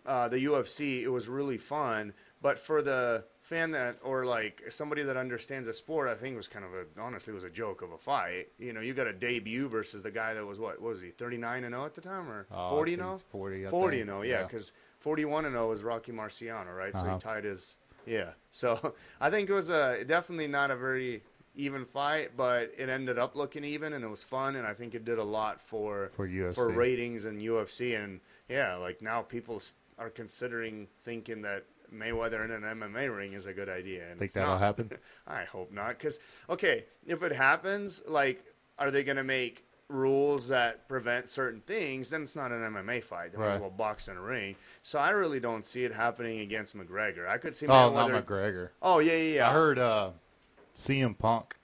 uh, 0.06 0.28
the 0.28 0.44
UFC, 0.46 1.02
it 1.04 1.10
was 1.10 1.28
really 1.28 1.58
fun. 1.58 2.14
But 2.42 2.58
for 2.58 2.82
the 2.82 3.26
fan 3.50 3.72
that, 3.72 3.98
or 4.04 4.26
like 4.26 4.64
somebody 4.70 5.02
that 5.04 5.18
understands 5.18 5.68
the 5.68 5.74
sport, 5.74 6.08
I 6.08 6.16
think 6.16 6.38
was 6.38 6.48
kind 6.48 6.64
of 6.64 6.72
a 6.74 6.86
honestly 7.02 7.34
was 7.34 7.44
a 7.44 7.50
joke 7.50 7.82
of 7.82 7.92
a 7.92 7.98
fight. 7.98 8.50
You 8.60 8.74
know, 8.74 8.82
you 8.82 8.94
got 8.94 9.08
a 9.08 9.14
debut 9.14 9.68
versus 9.68 10.04
the 10.04 10.12
guy 10.12 10.34
that 10.36 10.46
was 10.46 10.60
what, 10.60 10.80
what 10.82 10.90
was 10.92 11.02
he 11.02 11.10
thirty 11.10 11.38
nine 11.38 11.64
and 11.64 11.74
zero 11.74 11.86
at 11.86 11.96
the 11.96 12.02
time 12.02 12.30
or 12.30 12.46
Oh, 12.52 12.70
forty 12.70 12.92
think 12.92 13.02
and 13.02 13.14
it's 13.14 13.22
0? 13.22 13.30
40, 13.32 13.68
I 13.68 13.70
40 13.70 14.02
and 14.02 14.10
0, 14.10 14.22
yeah, 14.22 14.30
Yeah. 14.32 14.44
because 14.44 14.72
41 15.00 15.46
and 15.46 15.54
0 15.56 15.70
was 15.70 15.82
Rocky 15.84 16.12
Marciano, 16.12 16.76
right? 16.76 16.96
So 16.96 17.06
Uh-huh. 17.06 17.16
he 17.16 17.20
tied 17.20 17.44
his 17.44 17.76
yeah. 18.06 18.32
So 18.52 18.94
I 19.22 19.30
think 19.30 19.50
it 19.50 19.54
was 19.54 19.70
a 19.70 20.04
definitely 20.06 20.48
not 20.48 20.72
a 20.72 20.76
very 20.76 21.24
even 21.56 21.84
fight, 21.86 22.38
but 22.38 22.72
it 22.78 22.88
ended 22.90 23.18
up 23.20 23.36
looking 23.36 23.64
even 23.66 23.94
and 23.94 24.04
it 24.04 24.08
was 24.08 24.24
fun 24.24 24.56
and 24.56 24.66
I 24.68 24.74
think 24.74 24.94
it 24.96 25.04
did 25.04 25.18
a 25.18 25.24
lot 25.24 25.60
for 25.60 26.12
For 26.16 26.28
UFC. 26.28 26.54
for 26.56 26.70
ratings 26.70 27.26
and 27.26 27.42
UFC 27.42 28.02
and 28.02 28.22
yeah, 28.48 28.76
like 28.76 29.02
now 29.02 29.22
people 29.24 29.62
are 29.98 30.10
considering 30.10 30.88
thinking 31.04 31.42
that 31.42 31.66
Mayweather 31.94 32.44
in 32.46 32.52
an 32.52 32.62
MMA 32.64 33.16
ring 33.16 33.34
is 33.34 33.46
a 33.46 33.54
good 33.54 33.70
idea. 33.70 34.10
And 34.10 34.20
Think 34.20 34.34
that'll 34.34 34.52
not. 34.56 34.62
happen? 34.62 34.92
I 35.28 35.44
hope 35.46 35.72
not. 35.72 35.90
Because, 35.98 36.20
okay, 36.50 36.86
if 37.08 37.24
it 37.24 37.32
happens, 37.32 38.04
like, 38.08 38.44
are 38.78 38.92
they 38.92 39.04
going 39.04 39.18
to 39.18 39.24
make 39.24 39.66
rules 39.88 40.48
that 40.50 40.88
prevent 40.88 41.28
certain 41.30 41.62
things? 41.62 42.10
Then 42.12 42.22
it's 42.24 42.36
not 42.36 42.52
an 42.52 42.62
MMA 42.62 43.04
fight. 43.04 43.32
They 43.32 43.38
might 43.38 43.46
Right. 43.48 43.56
as 43.56 43.62
well 43.62 43.70
box 43.72 44.08
in 44.08 44.18
a 44.18 44.22
ring. 44.22 44.56
So 44.84 45.00
I 45.00 45.10
really 45.12 45.40
don't 45.40 45.66
see 45.66 45.84
it 45.84 45.94
happening 45.94 46.40
against 46.40 46.78
McGregor. 46.78 47.28
I 47.28 47.38
could 47.38 47.56
see 47.56 47.66
Mayweather. 47.66 48.04
Oh, 48.04 48.08
not. 48.08 48.26
McGregor. 48.26 48.70
oh, 48.82 49.00
yeah, 49.00 49.14
yeah, 49.14 49.34
yeah. 49.36 49.50
I 49.50 49.54
heard 49.54 49.80
uh, 49.80 50.12
CM 50.80 51.18
Punk 51.18 51.58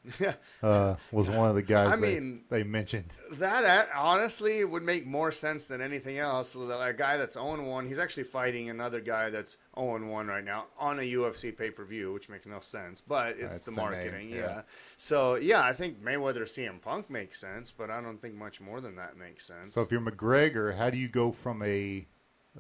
uh, 0.62 0.96
was 1.12 1.30
one 1.30 1.50
of 1.50 1.56
the 1.56 1.62
guys 1.62 1.94
I 1.94 1.96
they, 1.96 2.20
mean- 2.20 2.42
they 2.50 2.64
mentioned. 2.64 3.14
That 3.32 3.64
uh, 3.64 3.86
honestly 3.98 4.64
would 4.66 4.84
make 4.84 5.08
more 5.08 5.32
sense 5.32 5.68
than 5.68 5.80
anything 5.82 6.18
else. 6.18 6.54
A 6.54 6.94
guy 6.96 7.16
that's 7.16 7.36
0 7.36 7.64
1, 7.64 7.88
he's 7.88 7.98
actually 7.98 8.26
fighting 8.26 8.70
another 8.70 9.00
guy 9.00 9.30
that's 9.30 9.58
0 9.80 10.06
1 10.06 10.28
right 10.28 10.44
now 10.44 10.66
on 10.78 11.00
a 11.00 11.04
UFC 11.04 11.56
pay 11.58 11.72
per 11.72 11.86
view, 11.86 12.12
which 12.12 12.28
makes 12.28 12.46
no 12.46 12.60
sense, 12.60 13.00
but 13.00 13.38
it's 13.40 13.62
the 13.62 13.72
the 13.72 13.78
marketing. 13.78 14.30
yeah. 14.30 14.38
yeah. 14.38 14.62
So, 14.98 15.36
yeah, 15.38 15.64
I 15.64 15.72
think 15.72 16.04
Mayweather 16.04 16.44
CM 16.44 16.82
Punk 16.82 17.10
makes 17.10 17.40
sense, 17.40 17.72
but 17.72 17.90
I 17.90 18.02
don't 18.02 18.22
think 18.22 18.36
much 18.36 18.60
more 18.60 18.82
than 18.82 18.98
that 18.98 19.18
makes 19.18 19.46
sense. 19.46 19.74
So 19.74 19.82
if 19.82 19.92
you're 19.92 20.02
McGregor, 20.02 20.76
how 20.78 20.90
do 20.90 20.98
you 20.98 21.08
go 21.08 21.32
from 21.32 21.64
a 21.64 22.06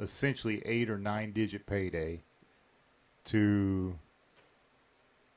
essentially 0.01 0.61
eight 0.65 0.89
or 0.89 0.97
nine 0.97 1.33
digit 1.33 1.65
payday 1.65 2.21
to, 3.25 3.99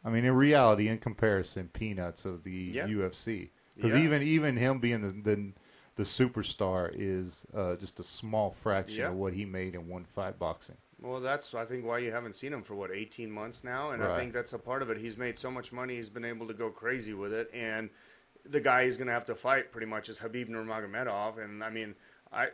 I 0.08 0.10
mean, 0.10 0.24
in 0.24 0.34
reality, 0.34 0.88
in 0.88 0.98
comparison, 0.98 1.68
peanuts 1.68 2.24
of 2.24 2.42
the 2.42 2.50
Yeah. 2.74 2.86
UFC? 2.86 3.50
Because 3.76 3.92
Yeah. 3.92 4.00
even 4.00 4.22
even 4.22 4.56
him 4.56 4.78
being 4.78 5.02
the 5.02 5.10
the, 5.10 5.52
the 5.96 6.02
superstar 6.04 6.90
is 6.94 7.44
uh, 7.54 7.76
just 7.76 8.00
a 8.00 8.04
small 8.04 8.50
fraction 8.52 9.00
Yeah. 9.00 9.10
of 9.10 9.16
what 9.16 9.34
he 9.34 9.44
made 9.44 9.74
in 9.74 9.86
one 9.86 10.04
fight 10.06 10.38
boxing. 10.38 10.78
Well, 10.98 11.20
that's 11.20 11.52
I 11.52 11.66
think 11.66 11.84
why 11.84 11.98
you 11.98 12.10
haven't 12.10 12.36
seen 12.36 12.54
him 12.54 12.62
for 12.62 12.74
what 12.74 12.90
18 12.90 13.30
months 13.30 13.62
now, 13.62 13.90
and 13.90 14.02
I 14.02 14.16
think 14.16 14.32
that's 14.32 14.54
a 14.54 14.58
part 14.58 14.80
of 14.80 14.88
it. 14.90 14.96
He's 14.96 15.18
made 15.18 15.36
so 15.36 15.50
much 15.50 15.72
money, 15.72 15.96
he's 15.96 16.08
been 16.08 16.24
able 16.24 16.48
to 16.48 16.54
go 16.54 16.70
crazy 16.70 17.12
with 17.12 17.32
it, 17.34 17.50
and 17.52 17.90
the 18.46 18.60
guy 18.60 18.84
he's 18.84 18.96
going 18.96 19.08
to 19.08 19.12
have 19.12 19.26
to 19.26 19.34
fight 19.34 19.70
pretty 19.70 19.86
much 19.86 20.08
is 20.08 20.18
Habib 20.18 20.48
Nurmagomedov, 20.48 21.38
and 21.38 21.62
I 21.62 21.68
mean, 21.70 21.94
I, 22.32 22.48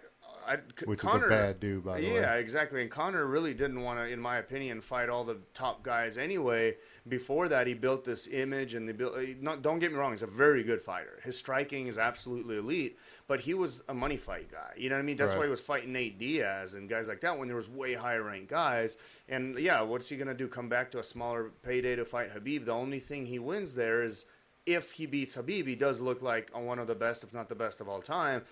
I 0.47 0.59
Which 0.85 0.99
Conor, 1.01 1.27
is 1.27 1.27
a 1.27 1.29
bad 1.29 1.61
dude, 1.61 1.85
by 1.85 2.01
the 2.01 2.07
way. 2.07 2.15
yeah, 2.15 2.35
exactly. 2.35 2.83
And 2.83 2.91
Conor 2.91 3.27
really 3.27 3.55
didn't 3.55 3.83
want 3.83 3.99
to, 3.99 4.09
in 4.09 4.21
my 4.21 4.37
opinion, 4.37 4.81
fight 4.81 5.09
all 5.09 5.25
the 5.25 5.39
top 5.55 5.83
guys 5.83 6.17
anyway. 6.19 6.77
Before 7.09 7.49
that, 7.49 7.67
he 7.67 7.75
built 7.75 8.05
this 8.05 8.27
image, 8.27 8.75
and 8.75 8.89
the 8.89 8.95
built. 8.95 9.15
Uh, 9.17 9.23
not, 9.41 9.63
don't 9.63 9.79
get 9.79 9.93
me 9.93 9.99
wrong, 9.99 10.13
he's 10.13 10.23
a 10.23 10.27
very 10.27 10.63
good 10.63 10.81
fighter. 10.83 11.21
His 11.25 11.37
striking 11.39 11.87
is 11.87 11.99
absolutely 11.99 12.57
elite, 12.57 12.99
but 13.27 13.41
he 13.41 13.55
was 13.55 13.83
a 13.89 13.95
money 13.95 14.17
fight 14.17 14.51
guy. 14.51 14.73
You 14.77 14.89
know 14.89 14.97
what 14.97 15.03
I 15.03 15.05
mean? 15.05 15.17
That's 15.17 15.33
Right. 15.33 15.41
why 15.41 15.45
he 15.47 15.51
was 15.51 15.61
fighting 15.61 15.93
Nate 15.93 16.19
Diaz 16.19 16.75
and 16.75 16.89
guys 16.89 17.09
like 17.09 17.21
that 17.23 17.39
when 17.39 17.49
there 17.49 17.57
was 17.57 17.69
way 17.69 17.95
higher 17.95 18.23
ranked 18.23 18.49
guys. 18.51 18.97
And 19.29 19.59
yeah, 19.59 19.81
what's 19.83 20.09
he 20.09 20.17
gonna 20.17 20.35
do? 20.35 20.49
Come 20.49 20.69
back 20.69 20.91
to 20.93 20.99
a 20.99 21.03
smaller 21.05 21.51
payday 21.63 21.97
to 21.97 22.05
fight 22.05 22.31
Habib? 22.31 22.65
The 22.67 22.73
only 22.73 23.01
thing 23.01 23.27
he 23.27 23.39
wins 23.39 23.75
there 23.75 24.03
is 24.03 24.27
if 24.67 24.93
he 24.93 25.05
beats 25.05 25.35
Habib, 25.35 25.67
he 25.67 25.75
does 25.75 26.01
look 26.01 26.23
like 26.23 26.51
one 26.57 26.79
of 26.79 26.87
the 26.87 26.95
best, 26.95 27.23
if 27.23 27.35
not 27.35 27.51
the 27.51 27.55
best 27.55 27.83
of 27.83 27.89
all 27.89 28.01
time. 28.01 28.43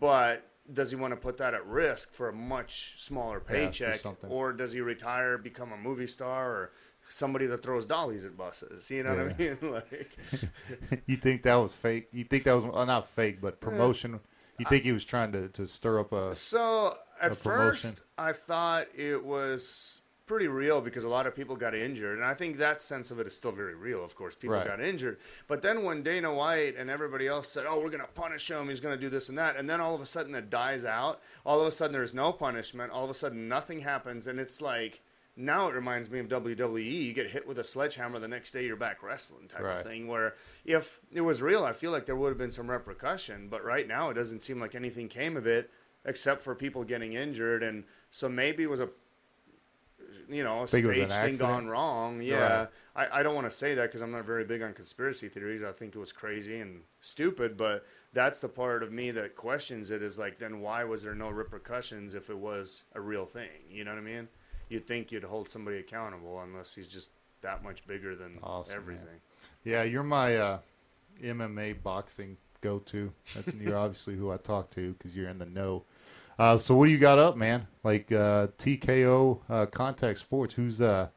But 0.00 0.44
does 0.72 0.90
he 0.90 0.96
want 0.96 1.12
to 1.12 1.16
put 1.16 1.36
that 1.38 1.54
at 1.54 1.66
risk 1.66 2.12
for 2.12 2.28
a 2.28 2.32
much 2.32 2.94
smaller 2.98 3.42
Yeah, 3.48 3.66
paycheck, 3.66 3.96
something. 3.96 4.30
or 4.30 4.52
does 4.52 4.72
he 4.72 4.80
retire, 4.80 5.36
become 5.38 5.72
a 5.72 5.76
movie 5.76 6.06
star, 6.06 6.50
or 6.50 6.72
somebody 7.08 7.46
that 7.46 7.62
throws 7.62 7.84
dollies 7.84 8.24
at 8.24 8.36
buses? 8.36 8.90
You 8.90 9.02
know 9.02 9.16
what 9.16 9.34
I 9.34 9.38
mean? 9.38 9.58
Like, 9.62 10.18
you 11.06 11.16
think 11.16 11.42
that 11.42 11.56
was 11.56 11.74
fake? 11.74 12.08
You 12.12 12.24
think 12.24 12.44
that 12.44 12.54
was 12.54 12.64
uh, 12.64 12.84
not 12.84 13.08
fake, 13.08 13.40
but 13.40 13.60
promotion? 13.60 14.20
You 14.58 14.66
think 14.66 14.84
he 14.84 14.92
was 14.92 15.04
trying 15.04 15.32
to, 15.32 15.48
to 15.48 15.66
stir 15.66 15.98
up 16.00 16.12
a? 16.12 16.34
So 16.34 16.96
at 17.20 17.32
a 17.32 17.34
first, 17.34 18.02
I 18.16 18.32
thought 18.32 18.86
it 18.96 19.24
was 19.24 20.00
pretty 20.26 20.48
real 20.48 20.80
because 20.80 21.04
a 21.04 21.08
lot 21.08 21.26
of 21.26 21.34
people 21.36 21.54
got 21.56 21.74
injured, 21.74 22.16
and 22.16 22.24
I 22.24 22.34
think 22.34 22.58
that 22.58 22.80
sense 22.80 23.10
of 23.10 23.18
it 23.20 23.26
is 23.26 23.34
still 23.36 23.52
very 23.52 23.74
real. 23.74 24.04
Of 24.04 24.14
course, 24.14 24.34
people 24.34 24.56
Right. 24.56 24.66
got 24.66 24.80
injured, 24.80 25.18
but 25.48 25.62
then 25.62 25.82
when 25.84 26.02
Dana 26.02 26.32
White 26.32 26.76
and 26.76 26.88
everybody 26.90 27.26
else 27.26 27.48
said, 27.48 27.66
"Oh, 27.68 27.78
we're 27.80 27.90
going 27.90 28.00
to 28.00 28.06
punish 28.06 28.50
him. 28.50 28.68
He's 28.68 28.80
going 28.80 28.94
to 28.96 29.00
do 29.00 29.10
this 29.10 29.28
and 29.28 29.36
that," 29.38 29.56
and 29.56 29.68
then 29.68 29.80
all 29.80 29.94
of 29.94 30.00
a 30.00 30.06
sudden 30.06 30.34
it 30.34 30.48
dies 30.50 30.84
out. 30.84 31.20
All 31.44 31.60
of 31.60 31.66
a 31.66 31.70
sudden 31.72 31.92
there's 31.92 32.14
no 32.14 32.32
punishment. 32.32 32.90
All 32.92 33.04
of 33.04 33.10
a 33.10 33.14
sudden 33.14 33.48
nothing 33.48 33.80
happens, 33.80 34.26
and 34.26 34.38
it's 34.40 34.60
like. 34.60 35.02
Now 35.36 35.68
it 35.68 35.74
reminds 35.74 36.08
me 36.10 36.20
of 36.20 36.28
WWE. 36.28 37.06
You 37.06 37.12
get 37.12 37.30
hit 37.30 37.44
with 37.44 37.58
a 37.58 37.64
sledgehammer, 37.64 38.20
the 38.20 38.28
next 38.28 38.52
day 38.52 38.64
you're 38.66 38.76
back 38.76 39.02
wrestling 39.02 39.48
type 39.48 39.62
Right. 39.62 39.78
of 39.78 39.82
thing. 39.84 40.06
Where 40.06 40.36
if 40.64 41.00
it 41.12 41.22
was 41.22 41.42
real, 41.42 41.64
I 41.64 41.72
feel 41.72 41.90
like 41.90 42.06
there 42.06 42.14
would 42.14 42.28
have 42.28 42.38
been 42.38 42.52
some 42.52 42.70
repercussion. 42.70 43.48
But 43.48 43.64
right 43.64 43.88
now, 43.88 44.10
it 44.10 44.14
doesn't 44.14 44.44
seem 44.44 44.60
like 44.60 44.76
anything 44.76 45.08
came 45.08 45.36
of 45.36 45.44
it 45.44 45.72
except 46.04 46.40
for 46.40 46.54
people 46.54 46.84
getting 46.84 47.14
injured, 47.14 47.64
and 47.64 47.82
so 48.10 48.28
maybe 48.28 48.62
it 48.62 48.70
was 48.70 48.78
a 48.78 48.90
you 50.34 50.44
know 50.44 50.62
a 50.62 50.66
Think 50.66 50.86
stage 50.86 51.10
thing 51.10 51.36
gone 51.36 51.66
wrong. 51.68 52.20
Yeah, 52.22 52.66
I, 52.94 53.20
I 53.20 53.22
don't 53.22 53.34
want 53.34 53.46
to 53.46 53.50
say 53.50 53.74
that 53.74 53.82
because 53.84 54.02
I'm 54.02 54.10
not 54.10 54.24
very 54.24 54.44
big 54.44 54.62
on 54.62 54.72
conspiracy 54.72 55.28
theories. 55.28 55.62
I 55.62 55.72
think 55.72 55.94
it 55.94 55.98
was 55.98 56.12
crazy 56.12 56.58
and 56.60 56.82
stupid, 57.00 57.56
but 57.56 57.86
that's 58.12 58.40
the 58.40 58.48
part 58.48 58.82
of 58.82 58.92
me 58.92 59.10
that 59.12 59.36
questions 59.36 59.90
it. 59.90 60.02
Is 60.02 60.18
like, 60.18 60.38
then 60.38 60.60
why 60.60 60.84
was 60.84 61.02
there 61.02 61.14
no 61.14 61.30
repercussions 61.30 62.14
if 62.14 62.30
it 62.30 62.38
was 62.38 62.84
a 62.94 63.00
real 63.00 63.26
thing? 63.26 63.48
You 63.70 63.84
know 63.84 63.92
what 63.92 63.98
I 63.98 64.02
mean? 64.02 64.28
You'd 64.68 64.86
think 64.86 65.12
you'd 65.12 65.24
hold 65.24 65.48
somebody 65.48 65.78
accountable 65.78 66.40
unless 66.40 66.74
he's 66.74 66.88
just 66.88 67.10
that 67.42 67.62
much 67.62 67.86
bigger 67.86 68.16
than 68.16 68.38
Awesome, 68.42 68.72
man. 68.72 68.82
everything. 68.82 69.20
Yeah, 69.62 69.82
you're 69.82 70.02
my 70.02 70.36
uh, 70.36 70.58
MMA 71.22 71.82
boxing 71.82 72.36
go-to. 72.60 73.12
You're 73.60 73.76
obviously 73.76 74.16
who 74.16 74.32
I 74.32 74.38
talk 74.38 74.70
to 74.70 74.94
because 74.94 75.14
you're 75.14 75.28
in 75.28 75.38
the 75.38 75.46
know. 75.46 75.84
Uh, 76.38 76.56
so 76.58 76.74
what 76.74 76.86
do 76.86 76.92
you 76.92 76.98
got 76.98 77.18
up, 77.18 77.36
man? 77.36 77.66
Like 77.82 78.10
uh, 78.10 78.48
TKO 78.58 79.40
uh, 79.48 79.66
Contact 79.66 80.18
Sports. 80.18 80.54
Who's 80.54 80.80
uh, 80.80 81.08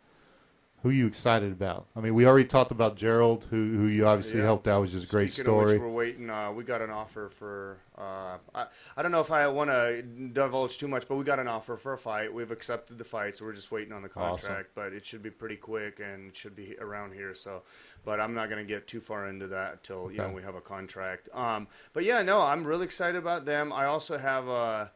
who 0.84 0.92
you 0.92 1.08
excited 1.08 1.52
about? 1.52 1.88
I 1.96 2.02
mean, 2.02 2.14
we 2.14 2.28
already 2.28 2.46
talked 2.46 2.70
about 2.72 2.96
Gerald, 2.98 3.48
who 3.50 3.56
who 3.78 3.88
you 3.88 4.06
obviously 4.06 4.40
Yeah. 4.40 4.46
helped 4.46 4.68
out, 4.68 4.82
which 4.82 4.94
is 4.94 5.08
a 5.10 5.12
great 5.12 5.32
Speaking 5.32 5.46
story. 5.46 5.74
which, 5.74 5.82
we're 5.82 5.90
waiting. 5.90 6.30
Uh, 6.30 6.52
we 6.52 6.64
got 6.64 6.82
an 6.82 6.92
offer 6.92 7.30
for. 7.30 7.78
Uh, 7.98 8.38
I, 8.54 8.68
I 8.96 9.02
don't 9.02 9.12
know 9.12 9.22
if 9.22 9.32
I 9.32 9.48
want 9.48 9.72
to 9.72 10.04
divulge 10.04 10.78
too 10.78 10.88
much, 10.88 11.08
but 11.08 11.16
we 11.16 11.24
got 11.24 11.40
an 11.40 11.48
offer 11.48 11.78
for 11.78 11.94
a 11.94 11.98
fight. 11.98 12.32
We've 12.32 12.52
accepted 12.52 13.00
the 13.00 13.04
fight, 13.04 13.38
so 13.38 13.46
we're 13.46 13.54
just 13.54 13.72
waiting 13.72 13.94
on 13.94 14.04
the 14.04 14.10
Awesome. 14.16 14.48
contract. 14.50 14.70
But 14.76 14.94
it 14.94 15.04
should 15.04 15.24
be 15.24 15.32
pretty 15.32 15.56
quick 15.56 16.00
and 16.00 16.30
it 16.30 16.36
should 16.36 16.56
be 16.56 16.76
around 16.80 17.14
here. 17.14 17.34
So, 17.34 17.64
but 18.06 18.20
I'm 18.20 18.36
not 18.36 18.50
going 18.50 18.64
to 18.64 18.68
get 18.72 18.88
too 18.88 19.00
far 19.00 19.28
into 19.28 19.48
that 19.48 19.74
until 19.74 20.12
you 20.12 20.20
know 20.20 20.30
we 20.30 20.44
have 20.44 20.56
a 20.56 20.62
contract. 20.62 21.28
Um, 21.34 21.68
but 21.94 22.04
yeah, 22.04 22.22
no, 22.22 22.42
I'm 22.42 22.64
really 22.64 22.86
excited 22.86 23.18
about 23.18 23.46
them. 23.46 23.74
I 23.74 23.86
also 23.86 24.18
have 24.20 24.48
a. 24.48 24.52
Uh, 24.52 24.88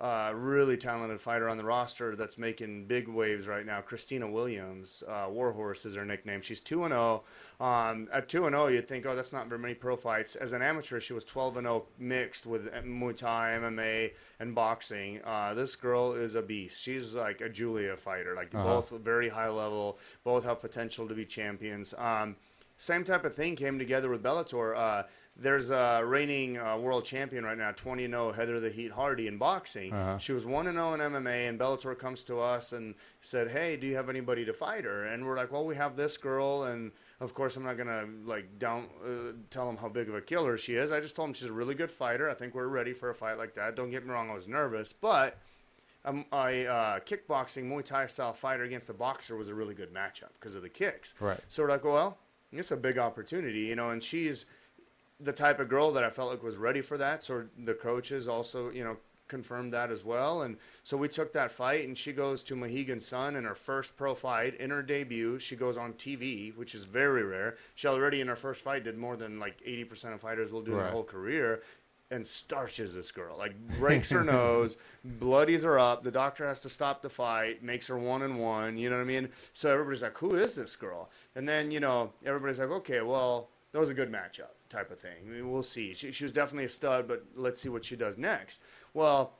really 0.00 0.76
talented 0.76 1.20
fighter 1.20 1.48
on 1.48 1.56
the 1.58 1.64
roster 1.64 2.16
that's 2.16 2.38
making 2.38 2.86
big 2.86 3.06
waves 3.08 3.46
right 3.46 3.66
now. 3.66 3.80
Kristina 3.82 4.30
Williams, 4.30 5.02
uh, 5.06 5.26
Warhorse 5.28 5.84
is 5.84 5.94
her 5.94 6.04
nickname. 6.04 6.40
She's 6.40 6.60
two 6.60 6.84
and 6.84 6.92
zero. 6.92 7.22
Um, 7.60 8.08
at 8.12 8.28
two 8.28 8.46
and 8.46 8.54
zero, 8.54 8.68
you'd 8.68 8.88
think, 8.88 9.04
oh, 9.04 9.14
that's 9.14 9.32
not 9.32 9.48
very 9.48 9.60
many 9.60 9.74
pro 9.74 9.96
fights. 9.96 10.34
As 10.36 10.52
an 10.54 10.62
amateur, 10.62 11.00
she 11.00 11.12
was 11.12 11.24
twelve 11.24 11.56
and 11.56 11.66
zero 11.66 11.84
mixed 11.98 12.46
with 12.46 12.72
Muay 12.72 13.16
Thai, 13.16 13.58
MMA, 13.60 14.12
and 14.38 14.54
boxing. 14.54 15.20
Uh, 15.24 15.52
this 15.54 15.76
girl 15.76 16.14
is 16.14 16.34
a 16.34 16.42
beast. 16.42 16.82
She's 16.82 17.14
like 17.14 17.40
a 17.40 17.48
Julia 17.50 17.96
fighter. 17.96 18.34
Like 18.34 18.54
Uh-huh. 18.54 18.64
both 18.80 18.90
very 19.02 19.28
high 19.28 19.50
level. 19.50 19.98
Both 20.24 20.44
have 20.44 20.60
potential 20.60 21.06
to 21.08 21.14
be 21.14 21.26
champions. 21.26 21.92
Um, 21.98 22.36
same 22.78 23.04
type 23.04 23.24
of 23.24 23.34
thing 23.34 23.56
came 23.56 23.78
together 23.78 24.08
with 24.08 24.22
Bellator. 24.22 24.74
Uh, 24.74 25.02
there's 25.36 25.70
a 25.70 26.02
reigning 26.04 26.58
uh, 26.58 26.76
world 26.76 27.04
champion 27.04 27.44
right 27.44 27.56
now, 27.56 27.72
20 27.72 28.06
0, 28.06 28.32
Heather 28.32 28.60
the 28.60 28.70
Heat 28.70 28.92
Hardy 28.92 29.26
in 29.26 29.38
boxing. 29.38 29.92
Uh-huh. 29.92 30.18
She 30.18 30.32
was 30.32 30.44
1 30.44 30.66
0 30.66 30.94
in 30.94 31.00
MMA, 31.00 31.48
and 31.48 31.58
Bellator 31.58 31.98
comes 31.98 32.22
to 32.24 32.40
us 32.40 32.72
and 32.72 32.94
said, 33.20 33.50
Hey, 33.50 33.76
do 33.76 33.86
you 33.86 33.96
have 33.96 34.08
anybody 34.08 34.44
to 34.44 34.52
fight 34.52 34.84
her? 34.84 35.06
And 35.06 35.24
we're 35.24 35.36
like, 35.36 35.50
Well, 35.50 35.64
we 35.64 35.76
have 35.76 35.96
this 35.96 36.16
girl, 36.16 36.64
and 36.64 36.92
of 37.20 37.34
course, 37.34 37.56
I'm 37.56 37.64
not 37.64 37.76
going 37.76 37.88
to 37.88 38.08
like 38.24 38.58
down 38.58 38.86
uh, 39.04 39.32
tell 39.50 39.66
them 39.66 39.76
how 39.76 39.88
big 39.88 40.08
of 40.08 40.14
a 40.14 40.20
killer 40.20 40.56
she 40.58 40.74
is. 40.74 40.92
I 40.92 41.00
just 41.00 41.16
told 41.16 41.28
them 41.28 41.34
she's 41.34 41.48
a 41.48 41.52
really 41.52 41.74
good 41.74 41.90
fighter. 41.90 42.28
I 42.28 42.34
think 42.34 42.54
we're 42.54 42.66
ready 42.66 42.92
for 42.92 43.10
a 43.10 43.14
fight 43.14 43.38
like 43.38 43.54
that. 43.54 43.76
Don't 43.76 43.90
get 43.90 44.04
me 44.04 44.12
wrong, 44.12 44.30
I 44.30 44.34
was 44.34 44.48
nervous, 44.48 44.92
but 44.92 45.38
um, 46.04 46.24
a 46.32 46.66
uh, 46.66 47.00
kickboxing 47.00 47.64
Muay 47.64 47.84
Thai 47.84 48.06
style 48.06 48.32
fighter 48.32 48.64
against 48.64 48.88
a 48.88 48.94
boxer 48.94 49.36
was 49.36 49.48
a 49.48 49.54
really 49.54 49.74
good 49.74 49.92
matchup 49.92 50.32
because 50.34 50.54
of 50.54 50.62
the 50.62 50.68
kicks. 50.68 51.14
Right. 51.20 51.38
So 51.48 51.62
we're 51.62 51.70
like, 51.70 51.84
well, 51.84 52.18
it's 52.52 52.70
a 52.70 52.76
big 52.76 52.98
opportunity, 52.98 53.60
you 53.60 53.76
know, 53.76 53.90
and 53.90 54.02
she's 54.02 54.46
the 55.22 55.32
type 55.32 55.60
of 55.60 55.68
girl 55.68 55.92
that 55.92 56.04
I 56.04 56.10
felt 56.10 56.30
like 56.30 56.42
was 56.42 56.56
ready 56.56 56.80
for 56.80 56.96
that. 56.98 57.22
So 57.22 57.44
the 57.58 57.74
coaches 57.74 58.26
also, 58.28 58.70
you 58.70 58.82
know, 58.84 58.96
confirmed 59.28 59.72
that 59.72 59.90
as 59.92 60.04
well. 60.04 60.42
And 60.42 60.56
so 60.82 60.96
we 60.96 61.06
took 61.08 61.32
that 61.34 61.52
fight, 61.52 61.86
and 61.86 61.96
she 61.96 62.12
goes 62.12 62.42
to 62.44 62.56
Mohegan 62.56 62.98
Sun 63.00 63.36
in 63.36 63.44
her 63.44 63.54
first 63.54 63.96
pro 63.96 64.14
fight. 64.14 64.56
In 64.58 64.70
her 64.70 64.82
debut, 64.82 65.38
she 65.38 65.54
goes 65.54 65.76
on 65.78 65.92
TV, 65.92 66.56
which 66.56 66.74
is 66.74 66.84
very 66.84 67.22
rare. 67.22 67.56
She 67.76 67.86
already 67.86 68.20
in 68.20 68.26
her 68.28 68.34
first 68.36 68.64
fight 68.64 68.82
did 68.82 68.98
more 68.98 69.16
than 69.16 69.38
like 69.38 69.60
80% 69.64 70.14
of 70.14 70.20
fighters 70.20 70.52
will 70.52 70.62
do 70.62 70.72
in 70.72 70.78
Right. 70.78 70.84
their 70.84 70.92
whole 70.92 71.04
career. 71.04 71.62
And 72.12 72.26
starches 72.26 72.92
this 72.92 73.12
girl, 73.12 73.36
like 73.38 73.54
breaks 73.78 74.10
her 74.10 74.24
nose, 74.38 74.76
bloodies 75.04 75.62
her 75.62 75.78
up. 75.78 76.02
The 76.02 76.10
doctor 76.10 76.44
has 76.44 76.58
to 76.62 76.68
stop 76.68 77.02
the 77.02 77.08
fight, 77.08 77.62
makes 77.62 77.86
her 77.86 77.96
one 77.96 78.22
and 78.22 78.40
one. 78.40 78.76
You 78.76 78.90
know 78.90 78.96
what 78.96 79.02
I 79.02 79.04
mean? 79.04 79.28
So 79.52 79.72
everybody's 79.72 80.02
like, 80.02 80.18
"Who 80.18 80.34
is 80.34 80.56
this 80.56 80.74
girl?" 80.74 81.08
And 81.36 81.48
then 81.48 81.70
you 81.70 81.78
know 81.78 82.12
everybody's 82.26 82.58
like, 82.58 82.70
"Okay, 82.70 83.00
well, 83.00 83.48
that 83.70 83.78
was 83.78 83.90
a 83.90 83.94
good 83.94 84.10
matchup, 84.10 84.56
type 84.70 84.90
of 84.90 84.98
thing. 84.98 85.16
I 85.26 85.28
mean, 85.28 85.50
we'll 85.50 85.62
see." 85.62 85.94
She, 85.94 86.12
she 86.12 86.24
was 86.24 86.32
definitely 86.32 86.64
a 86.64 86.70
stud, 86.70 87.06
but 87.06 87.24
let's 87.34 87.60
see 87.60 87.68
what 87.68 87.84
she 87.84 87.96
does 87.96 88.16
next. 88.16 88.60
Well, 88.94 89.34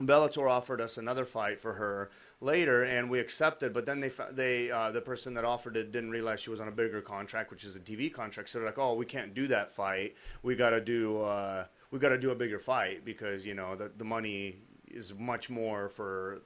Bellator 0.00 0.50
offered 0.50 0.80
us 0.80 0.98
another 0.98 1.24
fight 1.24 1.60
for 1.60 1.74
her 1.74 2.10
later, 2.40 2.82
and 2.82 3.08
we 3.08 3.20
accepted. 3.20 3.72
But 3.72 3.86
then 3.86 4.00
they 4.00 4.10
they 4.32 4.70
uh, 4.70 4.90
the 4.90 5.00
person 5.00 5.34
that 5.34 5.44
offered 5.44 5.76
it 5.76 5.92
didn't 5.92 6.10
realize 6.10 6.40
she 6.40 6.50
was 6.50 6.60
on 6.60 6.68
a 6.68 6.72
bigger 6.72 7.00
contract, 7.00 7.50
which 7.50 7.64
is 7.64 7.76
a 7.76 7.80
TV 7.80 8.12
contract. 8.12 8.48
So 8.48 8.58
they're 8.58 8.66
like, 8.68 8.78
"Oh, 8.78 8.94
we 8.94 9.06
can't 9.06 9.34
do 9.34 9.46
that 9.48 9.70
fight. 9.70 10.16
We 10.42 10.56
got 10.56 10.70
to 10.70 10.80
do 10.80 11.20
uh, 11.20 11.66
we 11.90 11.98
got 11.98 12.10
to 12.10 12.18
do 12.18 12.30
a 12.30 12.34
bigger 12.34 12.58
fight 12.58 13.04
because 13.04 13.46
you 13.46 13.54
know 13.54 13.76
the 13.76 13.90
the 13.96 14.04
money 14.04 14.56
is 14.90 15.14
much 15.14 15.50
more 15.50 15.88
for 15.88 16.42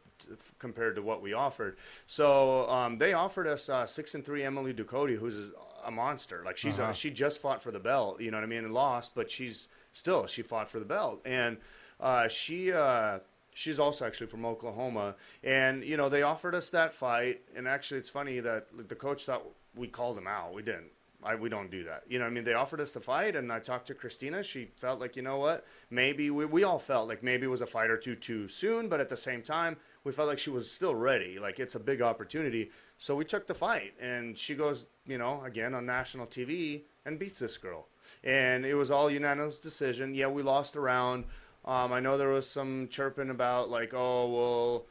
compared 0.58 0.96
to 0.96 1.02
what 1.02 1.22
we 1.22 1.32
offered." 1.32 1.78
So 2.06 2.68
um, 2.68 2.98
they 2.98 3.14
offered 3.14 3.46
us 3.46 3.68
uh, 3.68 3.86
six 3.86 4.14
and 4.14 4.24
three 4.24 4.44
Emily 4.44 4.74
Ducote, 4.74 5.16
who's 5.16 5.50
a 5.84 5.90
monster. 5.90 6.42
Like 6.44 6.56
she's 6.56 6.78
Uh-huh. 6.78 6.90
a, 6.90 6.94
she 6.94 7.10
just 7.10 7.40
fought 7.40 7.62
for 7.62 7.70
the 7.70 7.80
belt, 7.80 8.20
you 8.20 8.30
know 8.30 8.36
what 8.38 8.44
I 8.44 8.46
mean, 8.48 8.64
and 8.64 8.72
lost, 8.74 9.14
but 9.14 9.30
she's 9.30 9.68
still 9.92 10.26
she 10.26 10.42
fought 10.42 10.68
for 10.68 10.78
the 10.78 10.84
belt, 10.84 11.20
and 11.24 11.58
uh, 12.00 12.28
she. 12.28 12.72
Uh, 12.72 13.20
She's 13.54 13.80
also 13.80 14.06
actually 14.06 14.28
from 14.28 14.46
Oklahoma, 14.46 15.16
and 15.42 15.82
you 15.82 15.96
know 15.96 16.08
they 16.08 16.22
offered 16.22 16.54
us 16.54 16.70
that 16.70 16.92
fight. 16.92 17.40
And 17.56 17.66
actually, 17.66 17.98
it's 17.98 18.08
funny 18.08 18.38
that 18.38 18.68
the 18.88 18.94
coach 18.94 19.24
thought 19.24 19.42
we 19.74 19.88
called 19.88 20.16
him 20.16 20.28
out. 20.28 20.54
We 20.54 20.62
didn't. 20.62 20.92
I, 21.24 21.34
we 21.34 21.48
don't 21.48 21.68
do 21.68 21.82
that. 21.82 22.04
You 22.08 22.20
know, 22.20 22.24
what 22.26 22.30
I 22.30 22.34
mean, 22.34 22.44
they 22.44 22.54
offered 22.54 22.80
us 22.80 22.92
the 22.92 23.00
fight, 23.00 23.34
and 23.34 23.52
I 23.52 23.58
talked 23.58 23.88
to 23.88 23.94
Kristina. 23.94 24.44
She 24.44 24.68
felt 24.76 25.00
like, 25.00 25.16
you 25.16 25.22
know 25.22 25.38
what, 25.38 25.66
maybe 25.90 26.30
we, 26.30 26.44
we 26.46 26.62
all 26.62 26.78
felt 26.78 27.08
like 27.08 27.24
maybe 27.24 27.46
it 27.46 27.48
was 27.48 27.60
a 27.60 27.66
fight 27.66 27.90
or 27.90 27.96
two 27.96 28.14
too 28.14 28.46
soon, 28.46 28.88
but 28.88 29.00
at 29.00 29.08
the 29.08 29.16
same 29.16 29.42
time, 29.42 29.76
we 30.04 30.12
felt 30.12 30.28
like 30.28 30.38
she 30.38 30.50
was 30.50 30.70
still 30.70 30.94
ready. 30.94 31.40
Like 31.40 31.58
it's 31.58 31.74
a 31.74 31.80
big 31.80 32.00
opportunity, 32.00 32.70
so 32.98 33.14
we 33.14 33.24
took 33.24 33.46
the 33.46 33.54
fight, 33.54 33.94
and 34.00 34.36
she 34.36 34.54
goes, 34.54 34.86
you 35.06 35.16
know, 35.16 35.42
again 35.44 35.72
on 35.72 35.86
national 35.86 36.26
TV 36.26 36.82
and 37.06 37.18
beats 37.18 37.38
this 37.38 37.56
girl, 37.56 37.86
and 38.24 38.66
it 38.66 38.74
was 38.74 38.90
all 38.90 39.10
unanimous 39.10 39.58
decision. 39.58 40.14
Yeah, 40.14 40.26
we 40.26 40.42
lost 40.42 40.76
a 40.76 40.80
round. 40.80 41.24
Um, 41.64 41.92
I 41.92 42.00
know 42.00 42.18
there 42.18 42.28
was 42.28 42.48
some 42.48 42.88
chirping 42.88 43.30
about 43.30 43.70
like, 43.70 43.92
oh 43.94 44.28
well, 44.28 44.86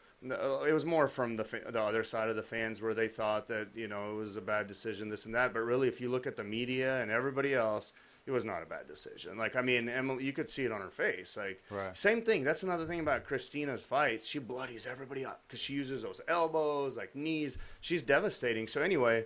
it 0.66 0.74
was 0.74 0.86
more 0.86 1.08
from 1.08 1.36
the 1.36 1.44
fa- 1.44 1.70
the 1.70 1.82
other 1.82 2.04
side 2.04 2.30
of 2.30 2.36
the 2.36 2.44
fans 2.44 2.82
where 2.82 2.94
they 2.94 3.08
thought 3.08 3.48
that 3.50 3.68
you 3.76 3.88
know 3.88 4.12
it 4.12 4.16
was 4.16 4.38
a 4.38 4.42
bad 4.42 4.68
decision, 4.68 5.10
this 5.10 5.26
and 5.26 5.36
that. 5.36 5.54
But 5.54 5.62
really, 5.62 5.88
if 5.88 6.02
you 6.02 6.10
look 6.10 6.26
at 6.26 6.38
the 6.38 6.44
media 6.44 7.02
and 7.02 7.12
everybody 7.12 7.54
else, 7.54 7.94
it 8.28 8.32
was 8.32 8.46
not 8.46 8.62
a 8.62 8.66
bad 8.66 8.88
decision. 8.88 9.38
Like 9.38 9.56
I 9.56 9.62
mean, 9.62 9.90
Emily, 9.90 10.26
you 10.26 10.34
could 10.34 10.50
see 10.50 10.66
it 10.66 10.72
on 10.72 10.82
her 10.82 10.90
face. 10.92 11.36
Like 11.38 11.64
Right. 11.72 11.98
same 11.98 12.22
thing. 12.22 12.44
That's 12.44 12.62
another 12.64 12.86
thing 12.86 13.00
about 13.00 13.24
Kristina's 13.26 13.86
fights. 13.86 14.28
She 14.28 14.38
bloodies 14.40 14.86
everybody 14.86 15.26
up 15.26 15.44
because 15.48 15.60
she 15.62 15.74
uses 15.74 16.04
those 16.04 16.22
elbows, 16.28 16.98
like 16.98 17.16
knees. 17.16 17.58
She's 17.82 18.04
devastating. 18.04 18.68
So 18.68 18.82
anyway, 18.82 19.26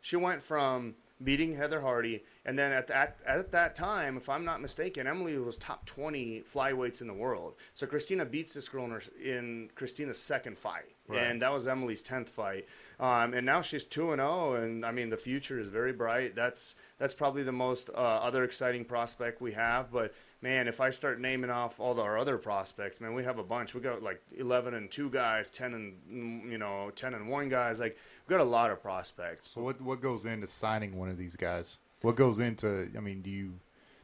she 0.00 0.16
went 0.16 0.40
from 0.42 0.94
beating 1.22 1.56
Heather 1.56 1.80
Hardy, 1.80 2.22
and 2.44 2.58
then 2.58 2.72
at 2.72 2.86
that 2.88 3.18
at 3.26 3.50
that 3.52 3.74
time, 3.74 4.16
if 4.16 4.28
I'm 4.28 4.44
not 4.44 4.60
mistaken, 4.60 5.06
Emily 5.06 5.36
was 5.38 5.56
top 5.56 5.86
20 5.86 6.42
flyweights 6.42 7.00
in 7.00 7.06
the 7.06 7.14
world. 7.14 7.54
So 7.74 7.86
Christina 7.86 8.24
beats 8.24 8.54
this 8.54 8.68
girl 8.68 8.84
in, 8.84 8.90
her, 8.92 9.02
in 9.22 9.70
Kristina's 9.74 10.18
second 10.22 10.58
fight, 10.58 10.94
Right. 11.08 11.22
and 11.22 11.42
that 11.42 11.52
was 11.52 11.68
Emily's 11.68 12.02
10th 12.02 12.28
fight. 12.28 12.66
Um, 12.98 13.34
and 13.34 13.44
now 13.44 13.60
she's 13.60 13.84
two 13.84 14.12
and 14.12 14.20
zero, 14.20 14.54
and 14.54 14.84
I 14.84 14.90
mean 14.90 15.10
the 15.10 15.16
future 15.16 15.58
is 15.58 15.68
very 15.68 15.92
bright. 15.92 16.34
That's 16.34 16.74
that's 16.98 17.12
probably 17.14 17.42
the 17.42 17.52
most 17.52 17.90
uh, 17.90 17.98
other 17.98 18.42
exciting 18.42 18.84
prospect 18.84 19.40
we 19.40 19.52
have. 19.52 19.92
But 19.92 20.14
man, 20.40 20.66
if 20.66 20.80
I 20.80 20.90
start 20.90 21.20
naming 21.20 21.50
off 21.50 21.78
all 21.78 22.00
our 22.00 22.16
other 22.16 22.38
prospects, 22.38 23.00
man, 23.00 23.12
we 23.12 23.22
have 23.24 23.38
a 23.38 23.44
bunch. 23.44 23.74
We 23.74 23.82
got 23.82 24.02
like 24.02 24.22
11 24.36 24.72
and 24.74 24.90
two 24.90 25.10
guys, 25.10 25.50
10 25.50 25.74
and 25.74 25.94
mm, 26.10 26.50
you 26.50 26.58
know 26.58 26.90
10 26.94 27.12
and 27.12 27.28
one 27.28 27.50
guys. 27.50 27.80
Like 27.80 27.98
we've 28.26 28.38
got 28.38 28.42
a 28.42 28.48
lot 28.48 28.70
of 28.70 28.82
prospects. 28.82 29.50
So 29.52 29.60
what 29.60 29.80
what 29.80 30.00
goes 30.00 30.24
into 30.24 30.46
signing 30.46 30.96
one 30.98 31.10
of 31.10 31.18
these 31.18 31.36
guys? 31.36 31.78
What 32.00 32.16
goes 32.16 32.38
into? 32.38 32.90
I 32.96 33.00
mean, 33.00 33.20
do 33.20 33.30
you 33.30 33.60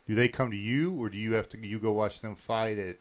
do 0.06 0.14
they 0.14 0.28
come 0.28 0.50
to 0.50 0.56
you, 0.56 0.92
or 1.00 1.08
do 1.08 1.16
you 1.16 1.32
have 1.34 1.48
to 1.50 1.58
you 1.66 1.78
go 1.78 1.92
watch 1.92 2.20
them 2.20 2.34
fight 2.34 2.78
at? 2.78 2.98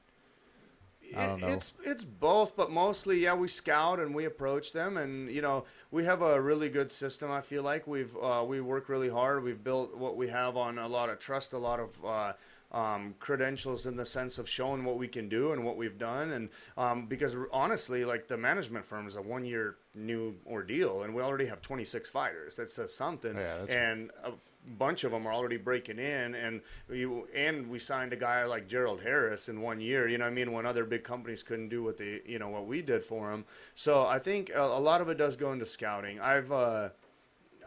I 1.16 1.28
don't 1.28 1.42
know. 1.42 1.48
It's 1.48 1.74
it's 1.84 2.04
both, 2.04 2.56
but 2.56 2.72
mostly, 2.72 3.20
yeah, 3.20 3.36
we 3.36 3.48
scout 3.48 4.00
and 4.00 4.14
we 4.14 4.26
approach 4.26 4.74
them, 4.74 4.98
and 4.98 5.30
you 5.32 5.42
know, 5.42 5.66
we 5.92 6.06
have 6.06 6.22
a 6.22 6.42
really 6.42 6.70
good 6.70 6.92
system. 6.92 7.32
I 7.32 7.42
feel 7.42 7.64
like 7.64 7.88
we've 7.88 8.16
uh, 8.22 8.44
we 8.48 8.62
work 8.62 8.90
really 8.90 9.10
hard. 9.10 9.44
We've 9.44 9.64
built 9.64 9.96
what 9.96 10.18
we 10.18 10.28
have 10.30 10.58
on 10.58 10.78
a 10.78 10.88
lot 10.88 11.10
of 11.10 11.20
trust, 11.20 11.54
a 11.54 11.58
lot 11.58 11.80
of. 11.80 12.06
Uh, 12.06 12.34
um, 12.74 13.16
credentials 13.20 13.86
in 13.86 13.98
the 13.98 14.06
sense 14.06 14.38
of 14.38 14.48
showing 14.48 14.86
what 14.86 14.98
we 14.98 15.08
can 15.08 15.28
do 15.28 15.52
and 15.52 15.66
what 15.66 15.76
we've 15.76 15.98
done, 15.98 16.32
and 16.32 16.50
um, 16.78 17.06
because 17.06 17.36
honestly, 17.52 18.06
like 18.06 18.30
the 18.30 18.38
management 18.38 18.86
firm 18.86 19.08
is 19.08 19.18
a 19.18 19.22
one-year 19.22 19.76
new 19.94 20.38
ordeal, 20.48 21.04
and 21.04 21.14
we 21.14 21.22
already 21.22 21.48
have 21.48 21.62
26 21.62 22.10
fighters. 22.10 22.56
That 22.56 22.72
says 22.72 22.94
something. 22.94 23.36
Yeah, 23.36 23.66
and 23.68 24.10
a 24.24 24.32
bunch 24.78 25.04
of 25.04 25.12
them 25.12 25.28
are 25.28 25.34
already 25.34 25.58
breaking 25.58 26.00
in, 26.00 26.36
and 26.36 26.62
you 26.90 27.28
and 27.36 27.70
we 27.70 27.80
signed 27.80 28.14
a 28.14 28.16
guy 28.16 28.46
like 28.46 28.68
Gerald 28.68 29.02
Harris 29.02 29.50
in 29.50 29.62
one 29.62 29.82
year. 29.82 30.08
You 30.08 30.18
know, 30.18 30.26
I 30.26 30.30
mean, 30.30 30.52
when 30.52 30.66
other 30.66 30.86
big 30.86 31.04
companies 31.04 31.44
couldn't 31.44 31.70
do 31.70 31.84
what 31.84 31.98
they, 31.98 32.22
you 32.26 32.40
know, 32.40 32.50
what 32.50 32.68
we 32.68 32.82
did 32.82 33.04
for 33.04 33.32
them. 33.32 33.46
So 33.76 34.06
I 34.06 34.20
think 34.20 34.50
a, 34.50 34.62
a 34.62 34.80
lot 34.80 35.02
of 35.02 35.10
it 35.10 35.18
does 35.18 35.36
go 35.36 35.52
into 35.52 35.66
scouting. 35.66 36.20
I've 36.20 36.52
uh, 36.52 36.90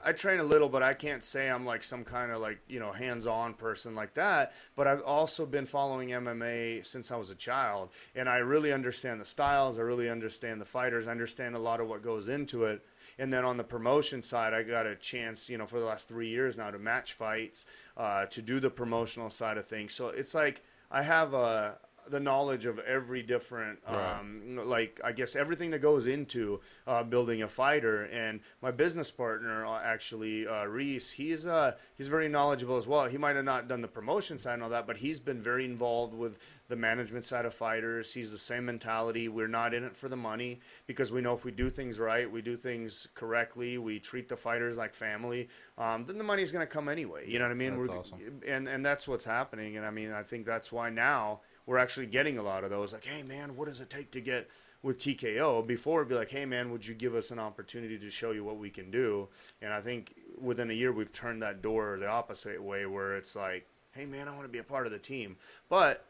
I 0.04 0.12
train 0.12 0.38
a 0.38 0.44
little, 0.44 0.68
but 0.68 0.82
I 0.82 0.92
can't 0.92 1.24
say 1.24 1.48
I'm 1.48 1.64
like 1.64 1.82
some 1.82 2.04
kind 2.04 2.30
of 2.30 2.40
like 2.40 2.60
you 2.68 2.78
know 2.78 2.92
hands-on 2.92 3.54
person 3.54 3.94
like 3.94 4.14
that. 4.14 4.52
But 4.76 4.86
I've 4.86 5.02
also 5.02 5.46
been 5.46 5.66
following 5.66 6.10
MMA 6.10 6.84
since 6.84 7.10
I 7.10 7.16
was 7.16 7.30
a 7.30 7.34
child, 7.34 7.90
and 8.14 8.28
I 8.28 8.36
really 8.36 8.72
understand 8.72 9.20
the 9.20 9.24
styles. 9.24 9.78
I 9.78 9.82
really 9.82 10.10
understand 10.10 10.60
the 10.60 10.66
fighters. 10.66 11.08
I 11.08 11.12
understand 11.12 11.54
a 11.56 11.58
lot 11.58 11.80
of 11.80 11.88
what 11.88 12.02
goes 12.02 12.28
into 12.28 12.64
it. 12.64 12.84
And 13.18 13.32
then 13.32 13.44
on 13.44 13.56
the 13.56 13.64
promotion 13.64 14.22
side, 14.22 14.52
I 14.54 14.62
got 14.62 14.86
a 14.86 14.96
chance, 14.96 15.48
you 15.48 15.58
know, 15.58 15.66
for 15.66 15.78
the 15.78 15.86
last 15.86 16.08
three 16.08 16.28
years 16.28 16.58
now 16.58 16.70
to 16.70 16.78
match 16.78 17.12
fights, 17.12 17.66
uh, 17.96 18.26
to 18.26 18.42
do 18.42 18.60
the 18.60 18.70
promotional 18.70 19.30
side 19.30 19.56
of 19.56 19.66
things. 19.66 19.92
So 19.94 20.08
it's 20.08 20.34
like 20.34 20.62
I 20.90 21.02
have 21.02 21.34
a 21.34 21.78
the 22.06 22.20
knowledge 22.20 22.66
of 22.66 22.78
every 22.80 23.22
different, 23.22 23.78
Right. 23.88 24.18
um, 24.20 24.56
like 24.64 25.00
I 25.02 25.12
guess 25.12 25.34
everything 25.34 25.70
that 25.70 25.78
goes 25.80 26.06
into 26.06 26.60
uh, 26.86 27.02
building 27.02 27.42
a 27.42 27.48
fighter. 27.48 28.02
And 28.04 28.40
my 28.60 28.70
business 28.72 29.10
partner, 29.10 29.64
uh, 29.64 29.80
actually, 29.82 30.46
uh, 30.46 30.66
Reese, 30.66 31.12
he's 31.12 31.46
uh, 31.46 31.72
he's 31.96 32.08
very 32.08 32.28
knowledgeable 32.28 32.76
as 32.76 32.86
well. 32.86 33.06
He 33.06 33.16
might 33.16 33.36
have 33.36 33.46
not 33.46 33.68
done 33.68 33.80
the 33.80 33.88
promotion 33.88 34.38
side 34.38 34.52
and 34.54 34.62
all 34.62 34.68
that, 34.68 34.86
but 34.86 34.98
he's 34.98 35.18
been 35.18 35.40
very 35.40 35.64
involved 35.64 36.12
with 36.12 36.38
the 36.68 36.76
management 36.76 37.24
side 37.24 37.44
of 37.44 37.54
fighters. 37.54 38.14
He's 38.14 38.30
the 38.32 38.38
same 38.38 38.64
mentality. 38.64 39.28
We're 39.28 39.48
not 39.48 39.74
in 39.74 39.84
it 39.84 39.96
for 39.96 40.08
the 40.08 40.16
money 40.16 40.60
because 40.86 41.12
we 41.12 41.20
know 41.20 41.34
if 41.34 41.44
we 41.44 41.50
do 41.50 41.68
things 41.68 41.98
right, 41.98 42.30
we 42.30 42.40
do 42.42 42.56
things 42.56 43.08
correctly, 43.14 43.76
we 43.78 43.98
treat 44.00 44.28
the 44.28 44.36
fighters 44.36 44.78
like 44.78 44.94
family, 44.94 45.48
um, 45.76 46.06
then 46.06 46.16
the 46.18 46.24
money's 46.24 46.52
going 46.52 46.66
to 46.66 46.72
come 46.72 46.88
anyway. 46.88 47.28
You 47.28 47.38
know 47.38 47.44
what 47.44 47.50
I 47.52 47.54
mean? 47.54 47.76
That's 47.76 47.88
We're- 47.88 47.98
awesome. 48.00 48.40
And 48.46 48.68
and 48.68 48.84
that's 48.84 49.06
what's 49.06 49.24
happening. 49.24 49.76
And 49.76 49.84
I 49.84 49.90
mean, 49.90 50.12
I 50.12 50.22
think 50.22 50.46
that's 50.46 50.72
why 50.72 50.90
now 50.90 51.40
we're 51.66 51.78
actually 51.78 52.06
getting 52.06 52.38
a 52.38 52.42
lot 52.42 52.64
of 52.64 52.70
those. 52.70 52.92
Like, 52.92 53.04
hey 53.04 53.22
man, 53.22 53.56
what 53.56 53.68
does 53.68 53.80
it 53.80 53.90
take 53.90 54.10
to 54.12 54.20
get 54.20 54.48
with 54.82 54.98
TKO? 54.98 55.66
Before 55.66 56.00
it'd 56.00 56.08
be 56.08 56.14
like, 56.14 56.30
hey 56.30 56.46
man, 56.46 56.70
would 56.70 56.86
you 56.86 56.94
give 56.94 57.14
us 57.14 57.30
an 57.30 57.38
opportunity 57.38 57.98
to 57.98 58.10
show 58.10 58.30
you 58.30 58.42
what 58.44 58.58
we 58.58 58.70
can 58.70 58.90
do? 58.90 59.28
And 59.60 59.72
I 59.72 59.80
think 59.80 60.14
within 60.40 60.70
a 60.70 60.74
year 60.74 60.92
we've 60.92 61.12
turned 61.12 61.42
that 61.42 61.60
door 61.62 61.98
the 61.98 62.08
opposite 62.08 62.62
way, 62.62 62.86
where 62.86 63.16
it's 63.16 63.36
like, 63.36 63.66
hey 63.92 64.06
man, 64.06 64.28
I 64.28 64.32
want 64.32 64.44
to 64.44 64.48
be 64.48 64.58
a 64.58 64.64
part 64.64 64.86
of 64.86 64.92
the 64.92 64.98
team, 64.98 65.36
but 65.68 66.06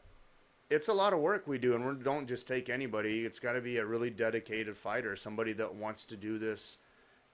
it's 0.69 0.87
a 0.87 0.93
lot 0.93 1.13
of 1.13 1.19
work 1.19 1.47
we 1.47 1.57
do, 1.57 1.75
and 1.75 1.85
we 1.85 2.03
don't 2.03 2.27
just 2.27 2.47
take 2.47 2.69
anybody. 2.69 3.25
It's 3.25 3.39
got 3.39 3.53
to 3.53 3.61
be 3.61 3.77
a 3.77 3.85
really 3.85 4.09
dedicated 4.09 4.77
fighter, 4.77 5.15
somebody 5.15 5.53
that 5.53 5.75
wants 5.75 6.05
to 6.07 6.17
do 6.17 6.37
this 6.37 6.77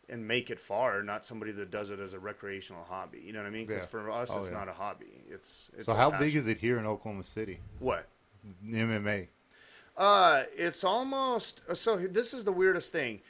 and 0.10 0.28
make 0.28 0.50
it 0.50 0.60
far, 0.60 1.02
not 1.04 1.26
somebody 1.26 1.54
that 1.54 1.72
does 1.72 1.90
it 1.90 2.00
as 2.00 2.14
a 2.14 2.20
recreational 2.20 2.84
hobby. 2.84 3.22
You 3.26 3.32
know 3.32 3.40
what 3.40 3.48
I 3.48 3.52
mean? 3.52 3.66
Because 3.66 3.84
Yeah. 3.84 3.88
for 3.88 4.12
us, 4.12 4.32
Oh, 4.34 4.38
it's 4.40 4.48
yeah. 4.48 4.58
not 4.58 4.68
a 4.68 4.74
hobby. 4.74 5.24
It's, 5.30 5.70
it's 5.74 5.86
so 5.86 5.94
how 5.94 6.12
big 6.12 6.36
is 6.36 6.48
it 6.48 6.58
here 6.58 6.78
in 6.78 6.86
Oklahoma 6.86 7.24
City? 7.24 7.60
what? 7.80 8.08
MMA. 8.66 9.28
Uh, 9.96 10.44
it's 10.58 10.84
almost 10.84 11.62
so. 11.76 11.96
This 11.98 12.34
is 12.34 12.44
the 12.44 12.52
weirdest 12.52 12.92
thing. 12.92 13.22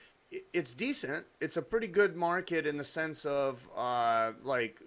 It's 0.54 0.74
decent. 0.74 1.26
It's 1.42 1.58
a 1.58 1.62
pretty 1.62 1.88
good 1.88 2.16
market 2.16 2.66
in 2.66 2.78
the 2.78 2.84
sense 2.84 3.26
of 3.26 3.68
uh, 3.76 4.32
like 4.44 4.80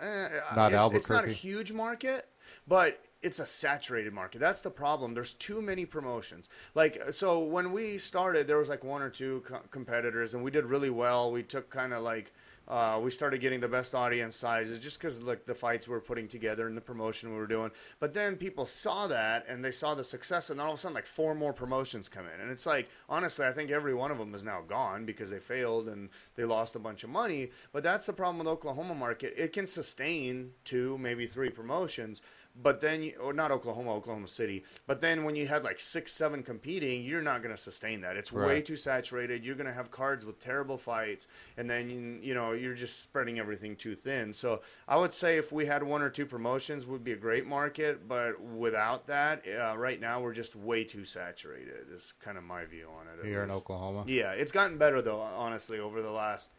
eh, 0.00 0.28
Not 0.54 0.72
it's, 0.72 0.94
it's 0.94 1.08
not 1.10 1.24
a 1.24 1.28
huge 1.28 1.72
market, 1.72 2.26
but 2.66 2.98
it's 3.22 3.38
a 3.38 3.46
saturated 3.46 4.12
market. 4.12 4.38
That's 4.38 4.60
the 4.60 4.70
problem. 4.70 5.14
There's 5.14 5.32
too 5.32 5.62
many 5.62 5.84
promotions. 5.84 6.48
Like 6.74 7.00
so, 7.12 7.40
when 7.40 7.72
we 7.72 7.98
started, 7.98 8.46
there 8.46 8.58
was 8.58 8.68
like 8.68 8.84
one 8.84 9.02
or 9.02 9.10
two 9.10 9.42
co- 9.46 9.62
competitors, 9.70 10.34
and 10.34 10.44
we 10.44 10.50
did 10.50 10.64
really 10.64 10.90
well. 10.90 11.32
We 11.32 11.42
took 11.42 11.70
kind 11.70 11.92
of 11.92 12.02
like. 12.02 12.32
Uh, 12.68 12.98
we 13.00 13.12
started 13.12 13.40
getting 13.40 13.60
the 13.60 13.68
best 13.68 13.94
audience 13.94 14.34
sizes 14.34 14.80
just 14.80 14.98
because 14.98 15.22
like 15.22 15.46
the 15.46 15.54
fights 15.54 15.86
we 15.86 15.92
were 15.92 16.00
putting 16.00 16.26
together 16.26 16.66
and 16.66 16.76
the 16.76 16.80
promotion 16.80 17.30
we 17.30 17.36
were 17.36 17.46
doing. 17.46 17.70
But 18.00 18.12
then 18.12 18.34
people 18.34 18.66
saw 18.66 19.06
that 19.06 19.46
and 19.48 19.64
they 19.64 19.70
saw 19.70 19.94
the 19.94 20.02
success, 20.02 20.50
and 20.50 20.60
all 20.60 20.72
of 20.72 20.74
a 20.74 20.80
sudden 20.80 20.96
like 20.96 21.06
four 21.06 21.32
more 21.36 21.52
promotions 21.52 22.08
come 22.08 22.24
in, 22.26 22.40
and 22.40 22.50
it's 22.50 22.66
like 22.66 22.88
honestly, 23.08 23.46
I 23.46 23.52
think 23.52 23.70
every 23.70 23.94
one 23.94 24.10
of 24.10 24.18
them 24.18 24.34
is 24.34 24.42
now 24.42 24.62
gone 24.66 25.06
because 25.06 25.30
they 25.30 25.38
failed 25.38 25.86
and 25.86 26.08
they 26.34 26.44
lost 26.44 26.74
a 26.74 26.80
bunch 26.80 27.04
of 27.04 27.10
money. 27.10 27.50
But 27.72 27.84
that's 27.84 28.06
the 28.06 28.12
problem 28.12 28.38
with 28.38 28.48
Oklahoma 28.48 28.96
market. 28.96 29.34
It 29.36 29.52
can 29.52 29.68
sustain 29.68 30.50
two, 30.64 30.98
maybe 30.98 31.28
three 31.28 31.50
promotions, 31.50 32.20
but 32.62 32.80
then 32.80 33.02
you, 33.02 33.14
or 33.22 33.32
not 33.32 33.50
Oklahoma, 33.50 33.92
Oklahoma 33.94 34.28
City. 34.28 34.64
But 34.86 35.00
then 35.00 35.24
when 35.24 35.36
you 35.36 35.46
had 35.46 35.64
like 35.64 35.80
six, 35.80 36.12
seven 36.12 36.42
competing, 36.42 37.04
you're 37.04 37.22
not 37.22 37.42
going 37.42 37.54
to 37.54 37.60
sustain 37.60 38.00
that. 38.02 38.16
It's 38.16 38.32
way 38.32 38.62
too 38.62 38.76
saturated. 38.76 39.44
You're 39.44 39.54
going 39.54 39.66
to 39.66 39.72
have 39.72 39.90
cards 39.90 40.24
with 40.24 40.38
terrible 40.38 40.78
fights, 40.78 41.26
and 41.56 41.68
then 41.68 41.90
you, 41.90 42.18
you 42.22 42.34
know 42.34 42.52
you're 42.52 42.74
just 42.74 43.02
spreading 43.02 43.38
everything 43.38 43.76
too 43.76 43.94
thin. 43.94 44.32
So 44.32 44.62
I 44.88 44.96
would 44.96 45.12
say 45.12 45.36
if 45.36 45.52
we 45.52 45.66
had 45.66 45.82
one 45.82 46.02
or 46.02 46.10
two 46.10 46.26
promotions, 46.26 46.86
would 46.86 47.04
be 47.04 47.12
a 47.12 47.16
great 47.16 47.46
market. 47.46 48.08
But 48.08 48.40
without 48.40 49.06
that, 49.08 49.42
uh, 49.46 49.76
right 49.76 50.00
now 50.00 50.20
we're 50.20 50.34
just 50.34 50.56
way 50.56 50.84
too 50.84 51.04
saturated. 51.04 51.86
Is 51.92 52.14
kind 52.20 52.38
of 52.38 52.44
my 52.44 52.64
view 52.64 52.88
on 52.98 53.06
it. 53.06 53.26
Here 53.26 53.42
in. 53.42 53.50
Oklahoma. 53.50 54.04
Yeah, 54.06 54.32
it's 54.32 54.52
gotten 54.52 54.78
better 54.78 55.02
though, 55.02 55.20
honestly, 55.20 55.78
over 55.78 56.02
the 56.02 56.12
last 56.12 56.52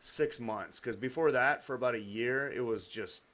six 0.00 0.40
months. 0.40 0.80
Because 0.80 0.96
before 0.96 1.32
that, 1.32 1.62
for 1.62 1.74
about 1.74 1.94
a 1.94 2.00
year, 2.00 2.50
it 2.50 2.64
was 2.64 2.88
just 2.88 3.24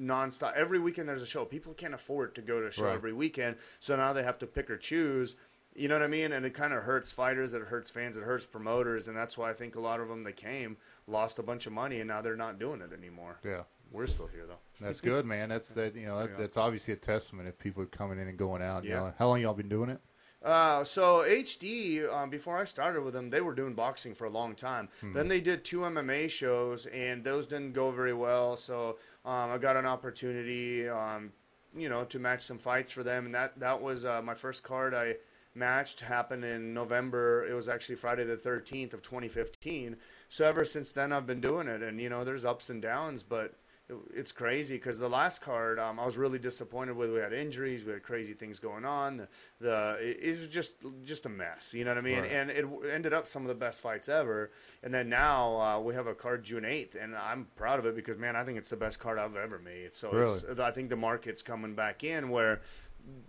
nonstop. 0.00 0.54
Every 0.54 0.78
weekend 0.78 1.08
there's 1.08 1.22
a 1.22 1.26
show. 1.26 1.44
People 1.44 1.74
can't 1.74 1.94
afford 1.94 2.34
to 2.34 2.42
go 2.42 2.60
to 2.60 2.66
a 2.66 2.72
show 2.72 2.86
Right. 2.86 2.94
every 2.94 3.12
weekend, 3.12 3.56
so 3.80 3.96
now 3.96 4.12
they 4.12 4.22
have 4.22 4.38
to 4.38 4.46
pick 4.46 4.68
or 4.70 4.76
choose. 4.76 5.36
You 5.76 5.88
know 5.88 5.96
what 5.96 6.02
I 6.04 6.08
mean? 6.08 6.32
And 6.32 6.46
it 6.46 6.54
kind 6.54 6.72
of 6.72 6.84
hurts 6.84 7.10
fighters. 7.10 7.52
It 7.52 7.62
hurts 7.62 7.90
fans. 7.90 8.16
It 8.16 8.22
hurts 8.22 8.46
promoters, 8.46 9.08
and 9.08 9.16
that's 9.16 9.36
why 9.36 9.50
I 9.50 9.54
think 9.54 9.74
a 9.74 9.80
lot 9.80 9.98
of 10.00 10.08
them 10.08 10.22
that 10.24 10.36
came 10.36 10.76
lost 11.08 11.38
a 11.38 11.42
bunch 11.42 11.66
of 11.66 11.72
money, 11.72 11.98
and 12.00 12.08
now 12.08 12.20
they're 12.22 12.36
not 12.36 12.58
doing 12.60 12.80
it 12.80 12.92
anymore. 12.92 13.38
Yeah. 13.44 13.64
We're 13.90 14.06
still 14.06 14.26
here 14.28 14.46
though. 14.46 14.58
That's 14.80 15.00
good, 15.00 15.24
man. 15.24 15.48
That's 15.48 15.68
that. 15.70 15.94
You 15.94 16.06
know, 16.06 16.18
that, 16.20 16.30
Yeah. 16.30 16.36
that's 16.38 16.56
obviously 16.56 16.94
a 16.94 16.96
testament 16.96 17.48
if 17.48 17.58
people 17.58 17.82
are 17.82 17.86
coming 17.86 18.18
in 18.18 18.26
and 18.28 18.36
going 18.38 18.62
out. 18.62 18.84
You 18.84 18.90
Yeah. 18.90 18.96
know, 19.00 19.14
how 19.18 19.28
long 19.28 19.40
y'all 19.40 19.54
been 19.54 19.68
doing 19.68 19.90
it? 19.90 20.00
Uh, 20.42 20.84
so 20.84 21.22
HD, 21.24 22.04
um, 22.06 22.28
before 22.28 22.58
I 22.58 22.64
started 22.64 23.02
with 23.02 23.14
them, 23.14 23.30
they 23.30 23.40
were 23.40 23.54
doing 23.54 23.72
boxing 23.74 24.14
for 24.14 24.26
a 24.26 24.30
long 24.30 24.54
time. 24.54 24.88
Then 25.02 25.28
they 25.28 25.40
did 25.40 25.64
two 25.64 25.84
MMA 25.86 26.28
shows, 26.28 26.84
and 26.86 27.24
those 27.24 27.46
didn't 27.46 27.72
go 27.72 27.90
very 27.92 28.12
well. 28.12 28.56
So 28.58 28.98
um, 29.24 29.50
I 29.50 29.58
got 29.58 29.76
an 29.76 29.86
opportunity, 29.86 30.88
um, 30.88 31.32
you 31.76 31.88
know, 31.88 32.04
to 32.04 32.18
match 32.18 32.42
some 32.42 32.58
fights 32.58 32.90
for 32.90 33.02
them, 33.02 33.26
and 33.26 33.34
that 33.34 33.58
that 33.60 33.80
was 33.80 34.04
uh, 34.04 34.20
my 34.22 34.34
first 34.34 34.62
card 34.62 34.94
I 34.94 35.16
matched. 35.54 36.00
Happened 36.00 36.44
in 36.44 36.74
November. 36.74 37.46
It 37.46 37.54
was 37.54 37.68
actually 37.68 37.96
Friday 37.96 38.24
the 38.24 38.36
13th 38.36 38.92
of 38.92 39.02
2015. 39.02 39.96
So 40.28 40.46
ever 40.46 40.64
since 40.64 40.92
then, 40.92 41.12
I've 41.12 41.26
been 41.26 41.40
doing 41.40 41.68
it, 41.68 41.82
and 41.82 42.00
you 42.00 42.08
know, 42.08 42.24
there's 42.24 42.44
ups 42.44 42.68
and 42.68 42.82
downs, 42.82 43.22
but 43.22 43.54
it- 43.88 43.96
it's 44.14 44.32
crazy 44.32 44.76
because 44.76 44.98
the 44.98 45.08
last 45.08 45.40
card 45.42 45.78
um, 45.78 46.00
I 46.00 46.06
was 46.06 46.16
really 46.16 46.38
disappointed 46.38 46.96
with. 46.96 47.12
We 47.12 47.18
had 47.18 47.32
injuries, 47.32 47.84
we 47.84 47.92
had 47.92 48.02
crazy 48.02 48.32
things 48.32 48.58
going 48.58 48.84
on. 48.84 49.18
The, 49.18 49.28
the 49.60 49.96
it, 50.00 50.18
it 50.22 50.38
was 50.38 50.48
just 50.48 50.74
just 51.04 51.26
a 51.26 51.28
mess. 51.28 51.74
You 51.74 51.84
know 51.84 51.90
what 51.90 51.98
I 51.98 52.02
mean? 52.02 52.20
Right. 52.20 52.32
And 52.32 52.50
it 52.50 52.66
ended 52.90 53.12
up 53.12 53.26
some 53.26 53.42
of 53.42 53.48
the 53.48 53.54
best 53.54 53.80
fights 53.82 54.08
ever. 54.08 54.50
And 54.82 54.92
then 54.94 55.08
now 55.08 55.60
uh, 55.60 55.80
we 55.80 55.94
have 55.94 56.06
a 56.06 56.14
card 56.14 56.44
June 56.44 56.64
eighth, 56.64 56.96
and 56.98 57.14
I'm 57.14 57.48
proud 57.56 57.78
of 57.78 57.86
it 57.86 57.94
because 57.94 58.16
man, 58.18 58.36
I 58.36 58.44
think 58.44 58.56
it's 58.58 58.70
the 58.70 58.76
best 58.76 58.98
card 59.00 59.18
I've 59.18 59.36
ever 59.36 59.58
made. 59.58 59.94
So 59.94 60.10
it's, 60.48 60.60
I 60.60 60.70
think 60.70 60.88
the 60.88 60.96
market's 60.96 61.42
coming 61.42 61.74
back 61.74 62.02
in 62.04 62.30
where 62.30 62.62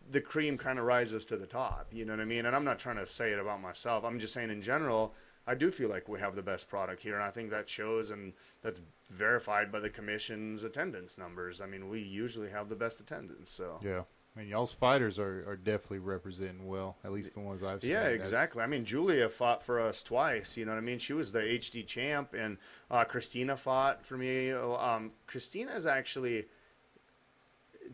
the 0.10 0.22
cream 0.22 0.58
kind 0.58 0.80
of 0.80 0.86
rises 0.86 1.26
to 1.26 1.36
the 1.36 1.46
top. 1.46 1.88
You 1.92 2.06
know 2.06 2.14
what 2.14 2.22
I 2.22 2.26
mean? 2.26 2.46
And 2.46 2.56
I'm 2.56 2.64
not 2.64 2.80
trying 2.80 2.96
to 2.96 3.06
say 3.06 3.32
it 3.34 3.40
about 3.40 3.62
myself. 3.62 4.06
I'm 4.06 4.20
just 4.20 4.34
saying 4.34 4.50
in 4.50 4.62
general. 4.62 5.14
I 5.48 5.54
do 5.56 5.70
feel 5.72 5.90
like 5.90 6.10
we 6.10 6.20
have 6.20 6.36
the 6.36 6.42
best 6.42 6.70
product 6.70 7.02
here, 7.04 7.16
and 7.16 7.24
I 7.24 7.30
think 7.30 7.52
that 7.52 7.70
shows, 7.70 8.10
and 8.10 8.34
that's 8.64 8.82
verified 9.12 9.72
by 9.72 9.80
the 9.80 9.90
commission's 9.90 10.64
attendance 10.64 11.18
numbers. 11.18 11.62
I 11.62 11.68
mean, 11.68 11.88
we 11.90 12.00
usually 12.02 12.50
have 12.50 12.70
the 12.70 12.76
best 12.76 13.00
attendance, 13.00 13.52
so 13.52 13.80
Yeah. 13.84 14.04
I 14.36 14.40
mean, 14.42 14.50
y'all's 14.50 14.74
fighters 14.74 15.18
are, 15.18 15.48
are 15.50 15.56
definitely 15.56 16.00
representing 16.00 16.68
well. 16.68 16.98
At 17.06 17.14
least 17.14 17.36
the 17.36 17.40
ones 17.40 17.64
I've 17.64 17.82
seen. 17.82 17.92
Yeah, 17.92 18.04
That's- 18.04 18.20
exactly. 18.20 18.64
I 18.64 18.68
mean, 18.68 18.84
Julia 18.84 19.30
fought 19.30 19.64
for 19.64 19.80
us 19.80 20.04
twice. 20.04 20.58
You 20.58 20.66
know 20.66 20.74
what 20.74 20.78
I 20.78 20.82
mean? 20.82 21.00
She 21.00 21.14
was 21.14 21.32
the 21.32 21.40
HD 21.40 21.88
champ, 21.88 22.34
and 22.34 22.58
uh, 22.92 23.06
Kristina 23.06 23.58
fought 23.58 24.06
for 24.06 24.18
me. 24.18 24.52
Um, 24.52 25.12
Kristina's 25.28 25.86
actually 25.86 26.48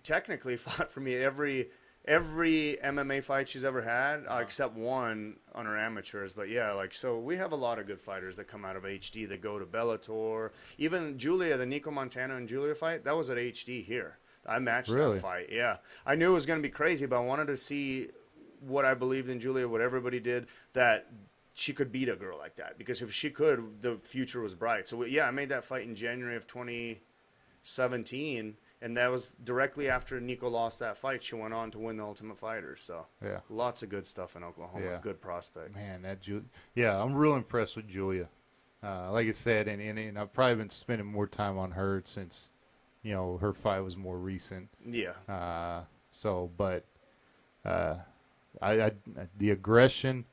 technically 0.03 0.57
fought 0.65 0.91
for 0.91 0.99
me 0.99 1.15
every 1.15 1.69
every 2.05 2.77
MMA 2.83 3.23
fight 3.23 3.49
she's 3.49 3.65
ever 3.65 3.81
had, 3.81 4.25
uh, 4.27 4.39
except 4.41 4.75
one 4.75 5.37
on 5.53 5.65
her 5.65 5.77
amateurs. 5.77 6.33
But 6.33 6.49
yeah, 6.49 6.71
like 6.71 6.93
so, 6.93 7.17
we 7.19 7.37
have 7.37 7.51
a 7.51 7.55
lot 7.55 7.79
of 7.79 7.87
good 7.87 8.01
fighters 8.01 8.37
that 8.37 8.47
come 8.47 8.65
out 8.65 8.75
of 8.75 8.83
HD 8.83 9.27
that 9.29 9.41
go 9.41 9.57
to 9.59 9.65
Bellator. 9.65 10.49
Even 10.77 11.17
Julia, 11.17 11.57
the 11.57 11.65
Nicco 11.65 11.85
Montaño 11.87 12.37
and 12.37 12.47
Julia 12.49 12.75
fight, 12.75 13.03
that 13.05 13.15
was 13.15 13.29
at 13.29 13.37
HD 13.37 13.83
here. 13.85 14.17
I 14.45 14.57
matched 14.59 14.89
Really? 14.89 15.15
that 15.15 15.21
fight. 15.21 15.49
Yeah, 15.51 15.77
I 16.05 16.15
knew 16.15 16.31
it 16.31 16.33
was 16.33 16.45
going 16.47 16.59
to 16.59 16.63
be 16.67 16.71
crazy, 16.71 17.05
but 17.05 17.17
I 17.17 17.25
wanted 17.25 17.45
to 17.47 17.57
see 17.57 18.09
what 18.59 18.85
I 18.85 18.93
believed 18.95 19.29
in 19.29 19.39
Julia, 19.39 19.67
what 19.67 19.81
everybody 19.81 20.19
did, 20.19 20.47
that 20.73 21.07
she 21.53 21.73
could 21.73 21.91
beat 21.91 22.09
a 22.09 22.15
girl 22.15 22.37
like 22.39 22.55
that. 22.55 22.77
Because 22.77 23.01
if 23.03 23.11
she 23.13 23.29
could, 23.29 23.81
the 23.81 23.97
future 24.03 24.41
was 24.41 24.55
bright. 24.55 24.87
So 24.87 25.03
yeah, 25.05 25.27
I 25.27 25.31
made 25.31 25.49
that 25.49 25.63
fight 25.65 25.83
in 25.83 25.93
January 25.95 26.35
of 26.35 26.47
2017, 26.47 28.55
and 28.81 28.97
that 28.97 29.09
was 29.11 29.31
directly 29.43 29.87
after 29.89 30.19
Nicco 30.19 30.49
lost 30.51 30.79
that 30.79 30.97
fight. 30.97 31.21
She 31.23 31.35
went 31.35 31.53
on 31.53 31.69
to 31.71 31.79
win 31.79 31.97
the 31.97 32.03
Ultimate 32.03 32.37
Fighter. 32.37 32.75
So 32.75 33.05
Yeah. 33.23 33.41
lots 33.49 33.83
of 33.83 33.89
good 33.89 34.07
stuff 34.07 34.35
in 34.35 34.43
Oklahoma. 34.43 34.85
Yeah. 34.85 34.99
Good 35.01 35.21
prospects. 35.21 35.75
Man, 35.75 36.01
that 36.01 36.21
Ju- 36.21 36.45
yeah, 36.75 37.01
I'm 37.01 37.13
real 37.15 37.35
impressed 37.35 37.75
with 37.75 37.87
Julia. 37.87 38.29
Uh, 38.83 39.11
like 39.11 39.27
I 39.27 39.31
said, 39.31 39.67
and, 39.67 39.79
and 39.81 39.99
and 39.99 40.17
I've 40.17 40.33
probably 40.33 40.55
been 40.55 40.69
spending 40.71 41.05
more 41.05 41.27
time 41.27 41.57
on 41.59 41.71
her 41.71 42.01
since, 42.05 42.49
you 43.03 43.13
know, 43.13 43.37
her 43.37 43.53
fight 43.53 43.81
was 43.81 43.95
more 43.95 44.17
recent. 44.17 44.69
Yeah. 44.83 45.13
Uh, 45.29 45.83
so, 46.09 46.49
but 46.57 46.85
uh, 47.63 47.97
I, 48.59 48.81
I 48.81 48.91
the 49.37 49.51
aggression 49.51 50.25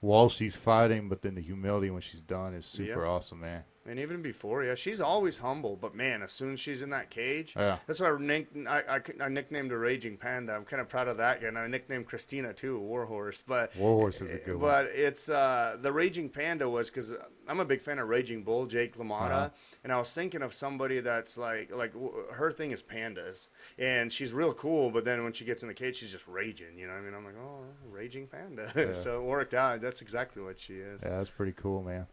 while 0.00 0.30
she's 0.30 0.56
fighting, 0.56 1.10
but 1.10 1.20
then 1.20 1.34
the 1.34 1.42
humility 1.42 1.90
when 1.90 2.00
she's 2.00 2.22
done 2.22 2.54
is 2.54 2.64
super 2.64 3.02
Yeah. 3.02 3.08
awesome, 3.10 3.40
man. 3.40 3.64
And 3.84 3.98
even 3.98 4.22
before, 4.22 4.62
yeah, 4.62 4.76
she's 4.76 5.00
always 5.00 5.38
humble. 5.38 5.74
But 5.76 5.94
man, 5.94 6.22
as 6.22 6.30
soon 6.30 6.52
as 6.52 6.60
she's 6.60 6.82
in 6.82 6.90
that 6.90 7.10
cage, 7.10 7.54
Yeah. 7.56 7.78
that's 7.86 7.98
why 8.00 8.10
I, 8.10 8.18
nick- 8.18 8.48
I, 8.68 8.78
I, 8.96 9.00
I 9.24 9.28
nicknamed 9.28 9.72
her 9.72 9.78
Raging 9.78 10.16
Panda. 10.16 10.54
I'm 10.54 10.64
kind 10.64 10.80
of 10.80 10.88
proud 10.88 11.08
of 11.08 11.16
that. 11.16 11.42
And 11.42 11.58
I 11.58 11.66
nicknamed 11.66 12.08
Kristina 12.08 12.54
too, 12.54 12.78
Warhorse. 12.78 13.42
But 13.42 13.74
Warhorse 13.74 14.20
is 14.20 14.30
a 14.30 14.36
good 14.36 14.50
one. 14.54 14.60
but 14.60 14.84
it's 14.86 15.28
uh, 15.28 15.76
the 15.80 15.92
Raging 15.92 16.28
Panda 16.28 16.68
was 16.70 16.90
because 16.90 17.12
I'm 17.48 17.58
a 17.58 17.64
big 17.64 17.80
fan 17.82 17.98
of 17.98 18.08
Raging 18.08 18.44
Bull, 18.44 18.66
Jake 18.66 18.96
LaMotta, 18.96 19.30
Uh-huh. 19.30 19.48
and 19.82 19.92
I 19.92 19.98
was 19.98 20.14
thinking 20.14 20.42
of 20.42 20.54
somebody 20.54 21.00
that's 21.00 21.36
like 21.36 21.74
like 21.74 21.92
w- 21.92 22.12
her 22.32 22.52
thing 22.52 22.70
is 22.70 22.82
pandas, 22.84 23.48
and 23.78 24.12
she's 24.12 24.32
real 24.32 24.54
cool. 24.54 24.92
But 24.92 25.04
then 25.04 25.24
when 25.24 25.32
she 25.32 25.44
gets 25.44 25.62
in 25.62 25.68
the 25.68 25.74
cage, 25.74 25.96
she's 25.96 26.12
just 26.12 26.28
raging. 26.28 26.78
You 26.78 26.86
know 26.86 26.92
what 26.92 27.00
I 27.00 27.04
mean? 27.04 27.14
I'm 27.14 27.24
like, 27.24 27.34
oh, 27.36 27.64
Raging 27.90 28.28
Panda. 28.28 28.70
Yeah. 28.76 28.92
so 28.92 29.20
it 29.20 29.24
worked 29.24 29.54
out. 29.54 29.80
That's 29.80 30.02
exactly 30.02 30.40
what 30.40 30.60
she 30.60 30.74
is. 30.74 31.00
Yeah, 31.02 31.18
that's 31.18 31.30
pretty 31.30 31.52
cool, 31.52 31.82
man. 31.82 32.06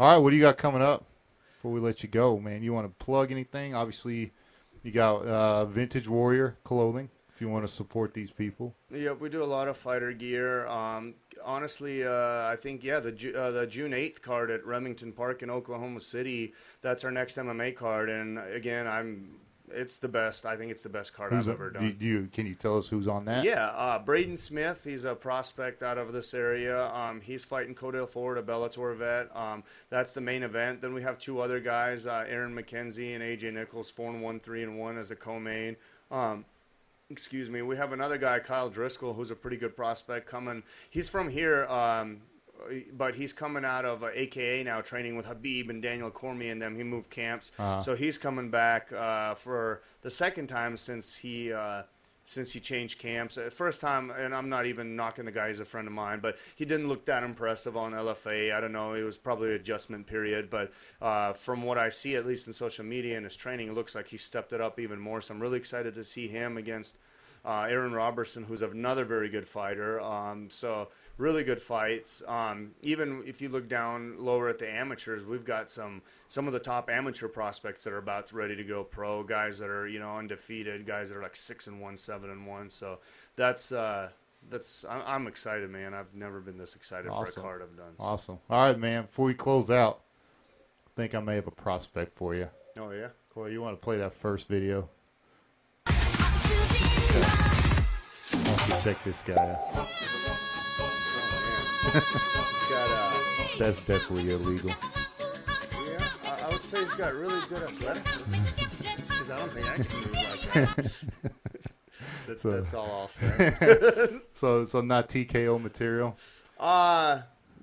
All 0.00 0.12
right, 0.12 0.18
what 0.18 0.30
do 0.30 0.36
you 0.36 0.42
got 0.42 0.58
coming 0.58 0.80
up 0.80 1.06
before 1.56 1.72
we 1.72 1.80
let 1.80 2.04
you 2.04 2.08
go, 2.08 2.38
man? 2.38 2.62
You 2.62 2.72
want 2.72 2.86
to 2.86 3.04
plug 3.04 3.32
anything? 3.32 3.74
Obviously, 3.74 4.30
you 4.84 4.92
got 4.92 5.24
uh, 5.26 5.64
Vintage 5.64 6.06
Warrior 6.06 6.56
clothing 6.62 7.10
if 7.34 7.40
you 7.40 7.48
want 7.48 7.66
to 7.66 7.72
support 7.72 8.14
these 8.14 8.30
people. 8.30 8.76
Yep, 8.92 9.18
we 9.18 9.28
do 9.28 9.42
a 9.42 9.44
lot 9.44 9.66
of 9.66 9.76
fighter 9.76 10.12
gear. 10.12 10.68
Um, 10.68 11.14
honestly, 11.44 12.04
uh, 12.04 12.12
I 12.46 12.54
think 12.60 12.84
yeah, 12.84 13.00
the 13.00 13.34
uh, 13.36 13.50
the 13.50 13.66
June 13.66 13.92
eighth 13.92 14.22
card 14.22 14.52
at 14.52 14.64
Remington 14.64 15.10
Park 15.10 15.42
in 15.42 15.50
Oklahoma 15.50 16.00
City. 16.00 16.52
That's 16.80 17.02
our 17.02 17.10
next 17.10 17.36
MMA 17.36 17.74
card, 17.74 18.08
and 18.08 18.38
again, 18.38 18.86
I'm. 18.86 19.40
It's 19.72 19.98
the 19.98 20.08
best. 20.08 20.44
I 20.46 20.56
think 20.56 20.70
it's 20.70 20.82
the 20.82 20.88
best 20.88 21.12
card 21.14 21.32
Who's 21.32 21.46
I've 21.48 21.54
on- 21.54 21.54
ever 21.54 21.70
done. 21.70 21.96
do 21.98 22.04
you 22.06 22.28
can 22.32 22.46
you 22.46 22.54
tell 22.54 22.76
us 22.78 22.88
who's 22.88 23.06
on 23.08 23.24
that? 23.26 23.44
Yeah, 23.44 23.66
uh, 23.66 23.98
Braden 23.98 24.36
Smith. 24.36 24.84
He's 24.84 25.04
a 25.04 25.14
prospect 25.14 25.82
out 25.82 25.98
of 25.98 26.12
this 26.12 26.34
area. 26.34 26.86
Um, 26.92 27.20
he's 27.20 27.44
fighting 27.44 27.74
Codale 27.74 28.08
Ford, 28.08 28.38
a 28.38 28.42
Bellator 28.42 28.96
vet. 28.96 29.34
Um, 29.36 29.64
that's 29.90 30.14
the 30.14 30.20
main 30.20 30.42
event. 30.42 30.80
Then 30.82 30.94
we 30.94 31.02
have 31.02 31.18
two 31.18 31.40
other 31.40 31.60
guys, 31.60 32.06
uh, 32.06 32.24
Aaron 32.28 32.54
McKenzie 32.54 33.14
and 33.14 33.22
AJ 33.22 33.52
Nichols, 33.52 33.90
four 33.90 34.10
and 34.10 34.22
one, 34.22 34.40
three 34.40 34.62
and 34.62 34.78
one 34.78 34.96
as 34.96 35.10
a 35.10 35.16
co-main. 35.16 35.76
Um, 36.10 36.44
excuse 37.10 37.48
me. 37.50 37.62
We 37.62 37.76
have 37.76 37.92
another 37.92 38.18
guy, 38.18 38.38
Kyle 38.40 38.68
Driscoll, 38.70 39.14
who's 39.14 39.30
a 39.30 39.36
pretty 39.36 39.56
good 39.56 39.76
prospect 39.76 40.26
coming. 40.26 40.62
He's 40.90 41.08
from 41.08 41.28
here. 41.30 41.64
Um, 41.66 42.22
but 42.92 43.14
he's 43.14 43.32
coming 43.32 43.64
out 43.64 43.84
of 43.84 44.02
uh, 44.02 44.08
AKA 44.14 44.64
now, 44.64 44.80
training 44.80 45.16
with 45.16 45.26
Khabib 45.26 45.70
and 45.70 45.82
Daniel 45.82 46.10
Cormier 46.10 46.52
and 46.52 46.60
them. 46.60 46.76
He 46.76 46.82
moved 46.84 47.10
camps, 47.10 47.52
Uh-huh. 47.58 47.80
so 47.80 47.94
he's 47.94 48.18
coming 48.18 48.50
back 48.50 48.92
uh, 48.92 49.34
for 49.34 49.82
the 50.02 50.10
second 50.10 50.48
time 50.48 50.76
since 50.76 51.16
he 51.16 51.52
uh, 51.52 51.82
since 52.24 52.52
he 52.52 52.60
changed 52.60 52.98
camps. 52.98 53.38
First 53.52 53.80
time, 53.80 54.10
and 54.10 54.34
I'm 54.34 54.50
not 54.50 54.66
even 54.66 54.96
knocking 54.96 55.24
the 55.24 55.32
guy; 55.32 55.48
he's 55.48 55.60
a 55.60 55.64
friend 55.64 55.86
of 55.88 55.94
mine, 55.94 56.20
but 56.20 56.36
he 56.56 56.64
didn't 56.66 56.86
look 56.88 57.06
that 57.06 57.22
impressive 57.22 57.74
on 57.76 57.92
LFA. 57.92 58.52
I 58.54 58.60
don't 58.60 58.72
know; 58.72 58.92
it 58.92 59.02
was 59.02 59.16
probably 59.16 59.48
an 59.48 59.54
adjustment 59.54 60.06
period, 60.06 60.50
but 60.50 60.70
uh, 61.00 61.32
from 61.32 61.62
what 61.62 61.78
I 61.78 61.88
see, 61.88 62.16
at 62.16 62.26
least 62.26 62.46
in 62.46 62.52
social 62.52 62.84
media 62.84 63.16
and 63.16 63.24
his 63.24 63.34
training, 63.36 63.68
it 63.68 63.74
looks 63.74 63.94
like 63.94 64.08
he 64.08 64.18
stepped 64.18 64.52
it 64.52 64.60
up 64.60 64.78
even 64.78 65.00
more. 65.00 65.20
So 65.22 65.32
I'm 65.32 65.40
really 65.40 65.56
excited 65.58 65.94
to 65.94 66.04
see 66.04 66.28
him 66.28 66.58
against 66.58 66.96
uh, 67.46 67.66
Aaron 67.70 67.92
Robertson, 67.94 68.44
who's 68.44 68.60
another 68.60 69.06
very 69.06 69.30
good 69.30 69.48
fighter. 69.48 69.98
Um, 69.98 70.50
so 70.50 70.88
really 71.18 71.44
good 71.44 71.60
fights. 71.60 72.22
Um, 72.26 72.70
even 72.80 73.22
if 73.26 73.42
you 73.42 73.50
look 73.50 73.68
down 73.68 74.14
lower 74.16 74.48
at 74.48 74.58
the 74.58 74.70
amateurs, 74.70 75.24
we've 75.24 75.44
got 75.44 75.70
some 75.70 76.00
some 76.28 76.46
of 76.46 76.52
the 76.54 76.60
top 76.60 76.88
amateur 76.88 77.28
prospects 77.28 77.84
that 77.84 77.92
are 77.92 77.98
about 77.98 78.32
ready 78.32 78.56
to 78.56 78.64
go 78.64 78.84
pro. 78.84 79.22
Guys 79.22 79.58
that 79.58 79.68
are 79.68 79.86
you 79.86 79.98
know 79.98 80.16
undefeated. 80.16 80.86
Guys 80.86 81.10
that 81.10 81.18
are 81.18 81.22
like 81.22 81.36
six 81.36 81.66
and 81.66 81.80
one, 81.80 81.98
seven 81.98 82.30
and 82.30 82.46
one. 82.46 82.70
So 82.70 83.00
that's. 83.36 83.70
Uh, 83.72 84.08
that's 84.50 84.84
I'm, 84.88 85.02
I'm 85.04 85.26
excited, 85.26 85.68
man. 85.68 85.94
I've 85.94 86.14
never 86.14 86.40
been 86.40 86.58
this 86.58 86.76
excited 86.76 87.10
Awesome. 87.10 87.34
for 87.34 87.40
a 87.40 87.42
card 87.42 87.62
I've 87.62 87.76
done. 87.76 87.94
So. 87.98 88.04
Awesome. 88.04 88.38
All 88.48 88.62
right, 88.62 88.78
man. 88.78 89.02
Before 89.02 89.26
we 89.26 89.34
close 89.34 89.68
out, 89.68 90.00
I 90.86 90.90
think 90.94 91.14
I 91.14 91.20
may 91.20 91.34
have 91.34 91.48
a 91.48 91.50
prospect 91.50 92.16
for 92.16 92.34
you. 92.34 92.48
Oh 92.78 92.92
yeah. 92.92 93.08
Corey, 93.34 93.52
you 93.52 93.60
want 93.60 93.78
to 93.78 93.84
play 93.84 93.98
that 93.98 94.14
first 94.14 94.48
video? 94.48 94.88
Why 95.86 95.94
don't 98.44 98.68
you 98.68 98.74
check 98.82 99.04
this 99.04 99.20
guy 99.26 99.58
out? 99.74 99.88
Got 101.92 102.90
uh, 102.90 103.12
That's 103.58 103.78
definitely 103.84 104.30
illegal. 104.30 104.70
yeah. 104.70 106.10
I, 106.24 106.40
I 106.46 106.48
would 106.52 106.62
say 106.64 106.82
he's 106.82 106.94
got 106.94 107.14
really 107.14 107.40
good 107.48 107.62
athleticism. 107.62 108.34
Because 109.08 109.30
I 109.30 109.36
don't 109.38 109.52
think 109.52 109.66
I 109.66 109.74
can 109.74 110.00
move 110.00 110.12
like 110.12 110.52
that. 110.52 110.92
that's, 112.26 112.42
So- 112.42 112.50
that's 112.52 112.74
all 112.74 112.90
I'll 113.02 113.08
say. 113.08 114.20
So, 114.34 114.64
so 114.64 114.80
not 114.80 115.08
TKO 115.08 115.60
material. 115.62 116.16
Uh, 116.60 117.22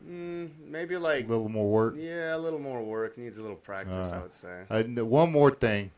mm, 0.10 0.50
maybe 0.68 0.98
like 0.98 1.20
A 1.20 1.20
like 1.22 1.30
little 1.30 1.50
more 1.50 1.70
work. 1.70 1.96
yeah, 1.98 2.36
a 2.36 2.38
little 2.40 2.60
more 2.60 2.82
work 2.84 3.18
needs 3.18 3.38
a 3.38 3.42
little 3.42 3.56
practice. 3.58 4.12
I 4.12 4.18
Uh, 4.18 4.22
would 4.22 4.34
say. 4.34 4.64
Uh, 4.70 4.76
n- 4.76 5.10
one 5.10 5.32
more 5.32 5.52
thing, 5.52 5.92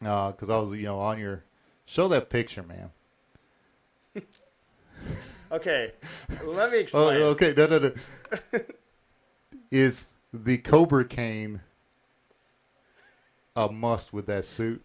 because 0.00 0.50
I 0.50 0.58
was, 0.58 0.72
you 0.72 0.82
know, 0.84 0.98
on 0.98 1.18
your 1.18 1.44
show 1.86 2.08
that 2.08 2.28
picture, 2.28 2.62
man. 2.62 2.90
Okay, 5.52 5.92
let 6.44 6.70
me 6.72 6.78
Oh, 6.78 6.80
explain. 6.80 7.22
okay. 7.22 7.54
No, 7.56 7.66
no, 7.66 7.78
no. 7.78 8.60
Is 9.70 10.06
the 10.32 10.58
Cobra 10.58 11.04
Cane 11.04 11.60
a 13.54 13.70
must 13.70 14.12
with 14.12 14.26
that 14.26 14.44
suit? 14.44 14.84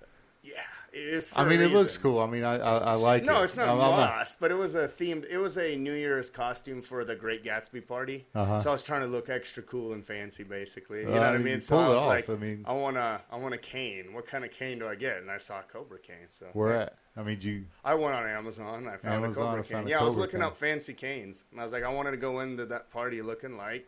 Yeah, 0.93 0.99
it's. 1.17 1.31
I 1.37 1.43
mean, 1.45 1.61
it 1.61 1.71
looks 1.71 1.97
cool. 1.97 2.19
I 2.19 2.27
mean, 2.27 2.43
I 2.43 2.57
I, 2.57 2.77
I 2.77 2.93
like 2.95 3.23
it. 3.23 3.25
No, 3.25 3.43
it's 3.43 3.55
not 3.55 3.69
I'm 3.69 3.77
must, 3.77 4.39
but 4.39 4.51
it 4.51 4.55
was 4.55 4.75
a 4.75 4.87
themed. 4.87 5.25
It 5.29 5.37
was 5.37 5.57
a 5.57 5.75
New 5.75 5.93
Year's 5.93 6.29
costume 6.29 6.81
for 6.81 7.05
the 7.05 7.15
Great 7.15 7.43
Gatsby 7.43 7.87
party. 7.87 8.25
Uh-huh. 8.35 8.59
So 8.59 8.69
I 8.69 8.73
was 8.73 8.83
trying 8.83 9.01
to 9.01 9.07
look 9.07 9.29
extra 9.29 9.63
cool 9.63 9.93
and 9.93 10.05
fancy, 10.05 10.43
basically. 10.43 11.01
You 11.01 11.07
Uh, 11.09 11.15
know 11.15 11.19
what 11.21 11.35
I 11.35 11.37
mean? 11.37 11.61
So 11.61 11.77
I 11.77 11.85
it 11.85 11.89
was 11.93 12.01
off. 12.01 12.07
like, 12.07 12.29
I 12.29 12.35
mean- 12.35 12.65
I 12.67 12.73
want 12.73 12.97
a, 12.97 13.21
I 13.31 13.37
want 13.37 13.53
a 13.53 13.57
cane. 13.57 14.13
What 14.13 14.27
kind 14.27 14.43
of 14.43 14.51
cane 14.51 14.79
do 14.79 14.87
I 14.87 14.95
get? 14.95 15.17
And 15.17 15.31
I 15.31 15.37
saw 15.37 15.59
a 15.59 15.63
Cobra 15.63 15.99
cane. 15.99 16.27
So 16.29 16.47
Where 16.53 16.73
at? 16.73 16.97
I 17.15 17.23
mean, 17.23 17.39
you. 17.41 17.65
I 17.83 17.93
went 17.95 18.13
on 18.15 18.25
Amazon. 18.27 18.87
I 18.87 18.97
found 18.97 19.15
Amazon, 19.23 19.43
a 19.43 19.47
Cobra 19.47 19.63
cane. 19.63 19.87
a 19.87 19.89
Yeah, 19.89 19.99
I 19.99 20.03
was 20.03 20.15
looking 20.15 20.39
cane. 20.41 20.47
up 20.47 20.57
fancy 20.57 20.93
canes. 20.93 21.43
And 21.51 21.59
I 21.59 21.63
was 21.63 21.71
like, 21.73 21.83
I 21.83 21.89
wanted 21.89 22.11
to 22.11 22.17
go 22.17 22.39
into 22.41 22.65
that 22.65 22.89
party 22.91 23.21
looking 23.21 23.57
like 23.57 23.87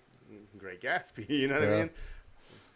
Great 0.57 0.81
Gatsby. 0.81 1.27
You 1.29 1.47
know 1.49 1.55
what 1.59 1.63
Yeah. 1.67 1.73
I 1.75 1.77
mean? 1.79 1.89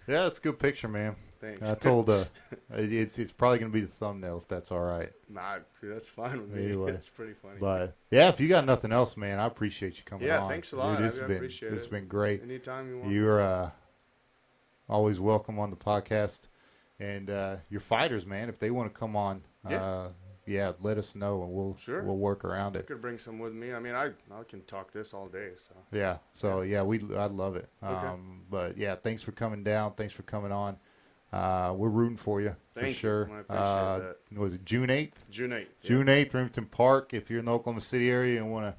Yeah, 0.08 0.28
it's 0.28 0.38
a 0.38 0.42
good 0.42 0.58
picture, 0.60 0.88
man. 0.88 1.16
Thanks. 1.40 1.62
I 1.70 1.76
told 1.76 2.10
uh, 2.10 2.26
it's 2.72 3.18
it's 3.20 3.32
probably 3.32 3.60
gonna 3.60 3.72
be 3.72 3.82
the 3.82 3.88
thumbnail 3.88 4.40
if 4.42 4.48
that's 4.48 4.72
all 4.72 4.82
right. 4.82 5.12
Nah, 5.30 5.60
that's 5.82 6.10
fine 6.10 6.40
with 6.42 6.50
me. 6.52 6.66
Anyway. 6.66 6.92
it's 6.94 7.08
pretty 7.08 7.34
funny. 7.34 7.58
But 7.60 7.96
yeah, 8.12 8.30
if 8.30 8.40
you 8.40 8.48
got 8.48 8.66
nothing 8.66 8.92
else, 8.92 9.16
man, 9.18 9.40
I 9.40 9.46
appreciate 9.46 9.98
you 9.98 10.04
coming 10.06 10.28
Yeah, 10.28 10.42
on. 10.44 10.50
thanks 10.50 10.72
a 10.74 10.78
lot. 10.78 10.98
Dude, 10.98 11.08
it's 11.08 11.20
I- 11.20 11.24
I 11.26 11.28
been 11.28 11.38
appreciate 11.38 11.70
it's 11.74 11.76
it. 11.76 11.84
It's 11.84 11.88
been 11.88 12.08
great. 12.08 12.42
Anytime 12.44 12.90
you 12.90 13.00
want. 13.00 13.12
You're 13.12 13.42
uh, 13.42 13.70
always 14.90 15.20
welcome 15.20 15.60
on 15.60 15.70
the 15.70 15.76
podcast, 15.76 16.48
and 17.00 17.30
uh, 17.30 17.58
your 17.70 17.82
fighters, 17.82 18.26
man. 18.26 18.50
If 18.50 18.60
they 18.60 18.72
want 18.72 18.94
to 18.94 19.00
come 19.00 19.16
on, 19.16 19.44
Yeah. 19.70 19.84
uh, 19.84 20.10
yeah, 20.46 20.72
let 20.80 20.98
us 20.98 21.14
know, 21.14 21.44
and 21.44 21.52
we'll 21.52 21.76
Sure. 21.76 22.02
we'll 22.04 22.16
work 22.18 22.46
around 22.46 22.78
I 22.78 22.80
it. 22.80 22.88
could 22.88 23.02
bring 23.02 23.18
some 23.18 23.38
with 23.38 23.54
me. 23.54 23.74
I 23.74 23.80
mean, 23.80 23.94
I 23.96 24.08
I 24.32 24.44
can 24.48 24.62
talk 24.64 24.94
this 24.94 25.14
all 25.14 25.28
day. 25.28 25.52
So 25.58 25.74
Yeah. 25.92 26.18
So 26.34 26.62
yeah, 26.62 26.84
we 26.84 27.00
I'd 27.16 27.32
love 27.32 27.58
it. 27.58 27.70
Okay. 27.84 28.08
Um, 28.08 28.44
but 28.50 28.78
yeah, 28.78 28.96
thanks 28.96 29.22
for 29.22 29.34
coming 29.34 29.64
down. 29.64 29.94
Thanks 29.96 30.14
for 30.14 30.24
coming 30.24 30.54
on. 30.54 30.78
Uh, 31.32 31.74
we're 31.76 31.90
rooting 31.90 32.18
for 32.18 32.40
you 32.42 32.56
for 32.74 32.80
Thank 32.80 32.96
you. 32.96 33.00
sure. 33.00 33.22
Appreciate 33.24 33.50
uh, 33.50 34.00
that. 34.00 34.18
Was 34.40 34.54
it 34.54 34.66
June 34.66 34.90
eighth? 34.90 35.26
June 35.30 35.52
eighth. 35.52 35.70
yeah. 35.82 35.88
June 35.88 36.10
eighth, 36.10 36.34
Remington 36.34 36.66
Park. 36.66 37.14
If 37.14 37.30
you're 37.30 37.40
in 37.40 37.46
the 37.46 37.52
Oklahoma 37.52 37.82
City 37.82 38.10
area 38.10 38.42
and 38.42 38.52
want 38.52 38.66
to 38.66 38.76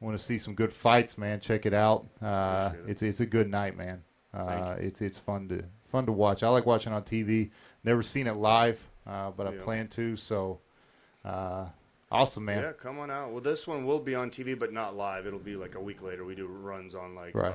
want 0.00 0.18
to 0.18 0.22
see 0.22 0.38
some 0.38 0.54
good 0.54 0.72
fights, 0.72 1.16
man, 1.16 1.40
check 1.40 1.66
it 1.66 1.74
out. 1.74 2.06
Uh, 2.20 2.72
it. 2.74 2.90
it's 2.90 3.02
it's 3.02 3.20
a 3.20 3.26
good 3.26 3.48
night, 3.48 3.76
man. 3.76 4.02
Uh, 4.34 4.76
it's 4.78 5.00
it's 5.00 5.18
fun 5.18 5.48
to 5.48 5.64
fun 5.90 6.06
to 6.06 6.12
watch. 6.12 6.42
I 6.42 6.48
like 6.48 6.66
watching 6.66 6.92
on 6.92 7.02
TV. 7.02 7.50
Never 7.84 8.02
seen 8.02 8.26
it 8.26 8.34
live, 8.34 8.80
uh, 9.06 9.30
but 9.30 9.46
I 9.46 9.52
plan 9.52 9.88
to. 9.88 10.16
So 10.16 10.60
uh, 11.24 11.66
awesome, 12.10 12.44
man. 12.44 12.62
Yeah, 12.62 12.72
come 12.72 12.98
on 12.98 13.10
out. 13.10 13.30
Well, 13.30 13.40
this 13.40 13.66
one 13.66 13.84
will 13.84 14.00
be 14.00 14.14
on 14.14 14.30
TV, 14.30 14.58
but 14.58 14.72
not 14.72 14.96
live. 14.96 15.26
It'll 15.26 15.38
be 15.38 15.56
like 15.56 15.74
a 15.74 15.80
week 15.80 16.02
later. 16.02 16.24
We 16.24 16.34
do 16.34 16.46
runs 16.46 16.94
on 16.94 17.14
like 17.14 17.34
Right. 17.34 17.54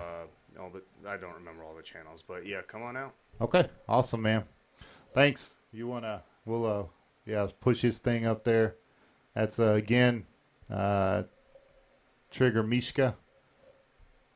Uh, 0.58 0.62
all 0.62 0.70
the 0.70 0.82
I 1.10 1.18
don't 1.18 1.34
remember 1.34 1.64
all 1.64 1.76
the 1.76 1.84
channels, 1.84 2.24
but 2.28 2.46
yeah, 2.46 2.62
come 2.68 2.84
on 2.84 2.98
out. 2.98 3.14
Okay, 3.42 3.68
awesome, 3.88 4.22
man. 4.22 4.44
Thanks. 5.14 5.54
You 5.72 5.88
wanna? 5.88 6.24
We'll 6.46 6.66
uh, 6.66 6.84
yeah, 7.26 7.48
push 7.60 7.82
his 7.82 8.00
thing 8.00 8.26
up 8.26 8.44
there. 8.44 8.76
That's 9.34 9.60
uh, 9.60 9.74
again, 9.74 10.26
uh, 10.70 11.24
Trigger 12.32 12.64
Mishka 12.64 13.16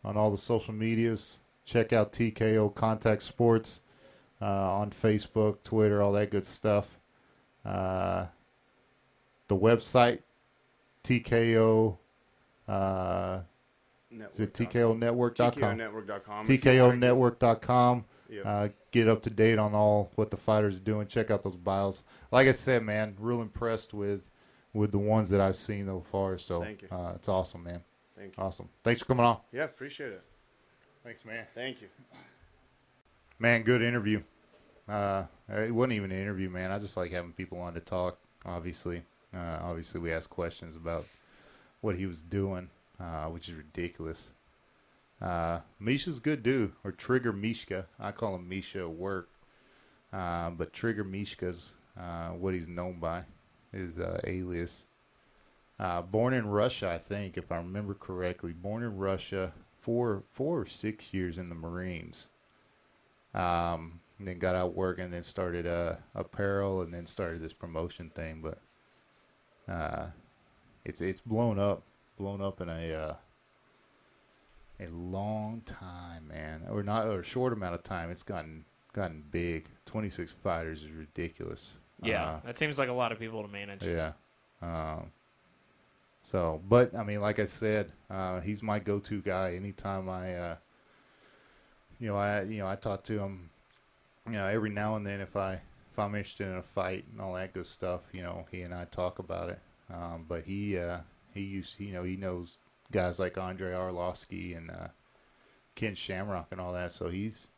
on 0.04 0.18
all 0.18 0.32
the 0.32 0.38
social 0.38 0.74
medias. 0.74 1.40
Check 1.66 1.94
out 1.94 2.14
TKO 2.14 2.74
Contact 2.74 3.22
Sports 3.22 3.82
uh, 4.42 4.46
on 4.46 4.92
Facebook, 4.92 5.64
Twitter, 5.64 6.02
all 6.02 6.14
that 6.14 6.32
good 6.32 6.46
stuff. 6.46 6.98
Uh, 7.64 8.26
the 9.48 9.56
website 9.56 10.20
TKO. 11.04 11.98
Is 14.12 14.40
it 14.40 14.54
TKONetwork.com? 14.54 15.78
TKOnetwork.com. 15.78 16.46
If 16.50 16.66
you 16.66 16.82
wanna- 16.82 16.98
TKONetwork.com. 16.98 18.06
Yep. 18.30 18.46
Uh, 18.46 18.68
get 18.92 19.08
up 19.08 19.24
to 19.24 19.30
date 19.32 19.58
on 19.58 19.74
all 19.74 20.12
what 20.16 20.30
the 20.30 20.38
fighters 20.38 20.76
are 20.76 20.82
doing. 20.82 21.08
Check 21.08 21.32
out 21.32 21.44
those 21.44 21.56
bios. 21.56 22.04
Like 22.32 22.48
I 22.48 22.52
said, 22.52 22.84
man, 22.84 23.16
real 23.20 23.42
impressed 23.42 23.94
with 23.94 24.22
with 24.72 24.92
the 24.92 25.00
ones 25.00 25.30
that 25.30 25.42
I've 25.42 25.58
seen 25.58 25.88
so 25.88 26.02
far. 26.12 26.38
So 26.38 26.62
Thank 26.64 26.84
you. 26.84 26.90
Uh, 26.92 27.14
it's 27.16 27.28
awesome, 27.28 27.64
man. 27.64 27.82
Thank 28.16 28.38
you. 28.38 28.44
Awesome. 28.44 28.70
Thanks 28.84 29.02
for 29.02 29.08
coming 29.08 29.26
on. 29.26 29.40
Yeah, 29.52 29.64
appreciate 29.64 30.12
it. 30.12 30.24
Thanks, 31.04 31.26
man. 31.26 31.48
Thank 31.56 31.82
you. 31.82 31.88
Man, 33.40 33.64
good 33.64 33.82
interview. 33.82 34.22
Uh, 34.88 35.24
it 35.50 35.74
wasn't 35.74 35.94
even 35.94 36.12
an 36.12 36.20
interview, 36.22 36.50
man. 36.50 36.72
I 36.72 36.78
just 36.78 36.98
like 36.98 37.12
having 37.12 37.32
people 37.32 37.60
on 37.60 37.74
to 37.74 37.80
talk. 37.80 38.20
Obviously, 38.46 39.04
uh, 39.34 39.60
obviously, 39.62 40.00
we 40.02 40.12
asked 40.14 40.30
questions 40.30 40.76
about 40.76 41.06
what 41.82 41.96
he 41.96 42.06
was 42.06 42.22
doing, 42.22 42.70
uh, 43.00 43.26
which 43.26 43.50
is 43.50 43.56
ridiculous. 43.56 44.30
Uh, 45.22 45.60
Misha's 45.80 46.20
good 46.20 46.44
dude, 46.44 46.74
or 46.84 46.92
Trigger 46.92 47.34
Mishka. 47.34 47.88
I 48.00 48.12
call 48.12 48.36
him 48.36 48.48
Misha 48.48 48.80
at 48.80 48.92
work. 48.92 49.30
Uh, 50.12 50.50
but 50.50 50.74
Trigger 50.74 51.04
Mishka's 51.04 51.74
uh, 52.00 52.30
what 52.30 52.54
he's 52.54 52.68
known 52.68 53.00
by, 53.00 53.24
his 53.72 54.00
uh, 54.00 54.20
alias. 54.24 54.86
Uh, 55.80 56.02
born 56.02 56.34
in 56.34 56.48
Russia, 56.48 56.90
I 56.90 56.98
think, 56.98 57.38
if 57.38 57.52
I 57.52 57.58
remember 57.58 57.94
correctly. 57.94 58.52
Born 58.54 58.84
in 58.84 58.98
Russia, 58.98 59.54
four, 59.82 60.24
four 60.32 60.62
or 60.62 60.66
six 60.66 61.14
years 61.14 61.38
in 61.38 61.50
the 61.50 61.56
Marines. 61.56 62.28
Um, 63.34 64.00
then 64.20 64.40
got 64.40 64.56
out 64.56 64.76
working, 64.76 65.12
then 65.12 65.24
started 65.24 65.66
apparel, 66.16 66.82
and 66.82 66.94
then 66.94 67.06
started 67.06 67.42
this 67.42 67.54
promotion 67.54 68.10
thing. 68.10 68.42
But 68.42 68.60
uh, 69.72 70.08
it's 70.84 71.00
it's 71.00 71.22
blown 71.22 71.60
up, 71.60 71.84
blown 72.20 72.42
up 72.42 72.62
in 72.62 72.70
a 72.70 72.94
uh, 72.94 73.16
a 74.80 74.88
long 74.90 75.62
time, 75.66 76.28
man, 76.28 76.62
or 76.70 76.84
not, 76.84 77.08
or 77.08 77.22
a 77.22 77.24
short 77.24 77.54
amount 77.54 77.74
of 77.76 77.84
time. 77.84 78.12
It's 78.12 78.24
gotten 78.24 78.66
gotten 78.94 79.24
big. 79.32 79.66
Twenty 79.86 80.10
six 80.12 80.32
fighters 80.32 80.84
is 80.84 80.92
ridiculous. 80.92 81.74
Yeah, 82.04 82.24
Uh, 82.30 82.40
that 82.46 82.58
seems 82.58 82.78
like 82.78 82.88
a 82.90 82.94
lot 82.94 83.12
of 83.12 83.20
people 83.20 83.42
to 83.42 83.48
manage. 83.50 83.86
yeah. 83.86 84.12
Um, 84.62 85.12
so, 86.24 86.62
but 86.70 86.96
I 86.96 87.04
mean, 87.04 87.20
like 87.22 87.40
I 87.40 87.46
said, 87.46 87.92
uh, 88.10 88.40
he's 88.42 88.62
my 88.64 88.80
go-to 88.80 89.22
guy. 89.22 89.56
Anytime 89.56 90.08
I, 90.10 90.36
uh, 90.36 90.56
you 92.00 92.08
know, 92.08 92.16
I 92.16 92.44
you 92.44 92.60
know 92.60 92.68
I 92.68 92.76
talk 92.76 93.04
to 93.06 93.20
him, 93.20 93.50
you 94.28 94.34
know, 94.34 94.46
every 94.48 94.70
now 94.70 94.96
and 94.96 95.06
then 95.06 95.20
if 95.22 95.36
I 95.36 95.54
if 95.92 95.98
I'm 96.00 96.16
interested 96.16 96.48
in 96.48 96.56
a 96.56 96.62
fight 96.64 97.06
and 97.12 97.20
all 97.20 97.34
that 97.34 97.54
good 97.54 97.66
stuff, 97.66 98.02
you 98.14 98.22
know, 98.22 98.46
he 98.52 98.62
and 98.62 98.74
I 98.74 98.86
talk 98.86 99.20
about 99.20 99.50
it. 99.50 99.60
Um, 99.92 100.26
but 100.28 100.44
he 100.44 100.78
uh, 100.78 101.00
he 101.34 101.42
used 101.42 101.80
you 101.80 101.94
know 101.94 102.04
he 102.04 102.16
knows 102.16 102.58
guys 102.92 103.20
like 103.20 103.38
Andrei 103.38 103.72
Arlovsky 103.72 104.56
and 104.56 104.72
uh, 104.72 104.88
Ken 105.76 105.96
Shamrock 105.96 106.48
and 106.52 106.60
all 106.60 106.74
that. 106.74 106.92
So 106.92 107.10
he's 107.10 107.50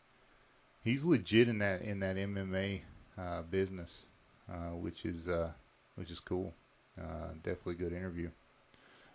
he's 0.83 1.05
legit 1.05 1.47
in 1.47 1.59
that 1.59 1.81
in 1.81 1.99
that 1.99 2.15
MMA 2.15 2.81
uh, 3.17 3.41
business, 3.43 4.05
uh, 4.51 4.75
which 4.75 5.05
is 5.05 5.27
uh, 5.27 5.51
which 5.95 6.11
is 6.11 6.19
cool. 6.19 6.53
Uh, 6.99 7.33
definitely 7.43 7.75
good 7.75 7.93
interview. 7.93 8.29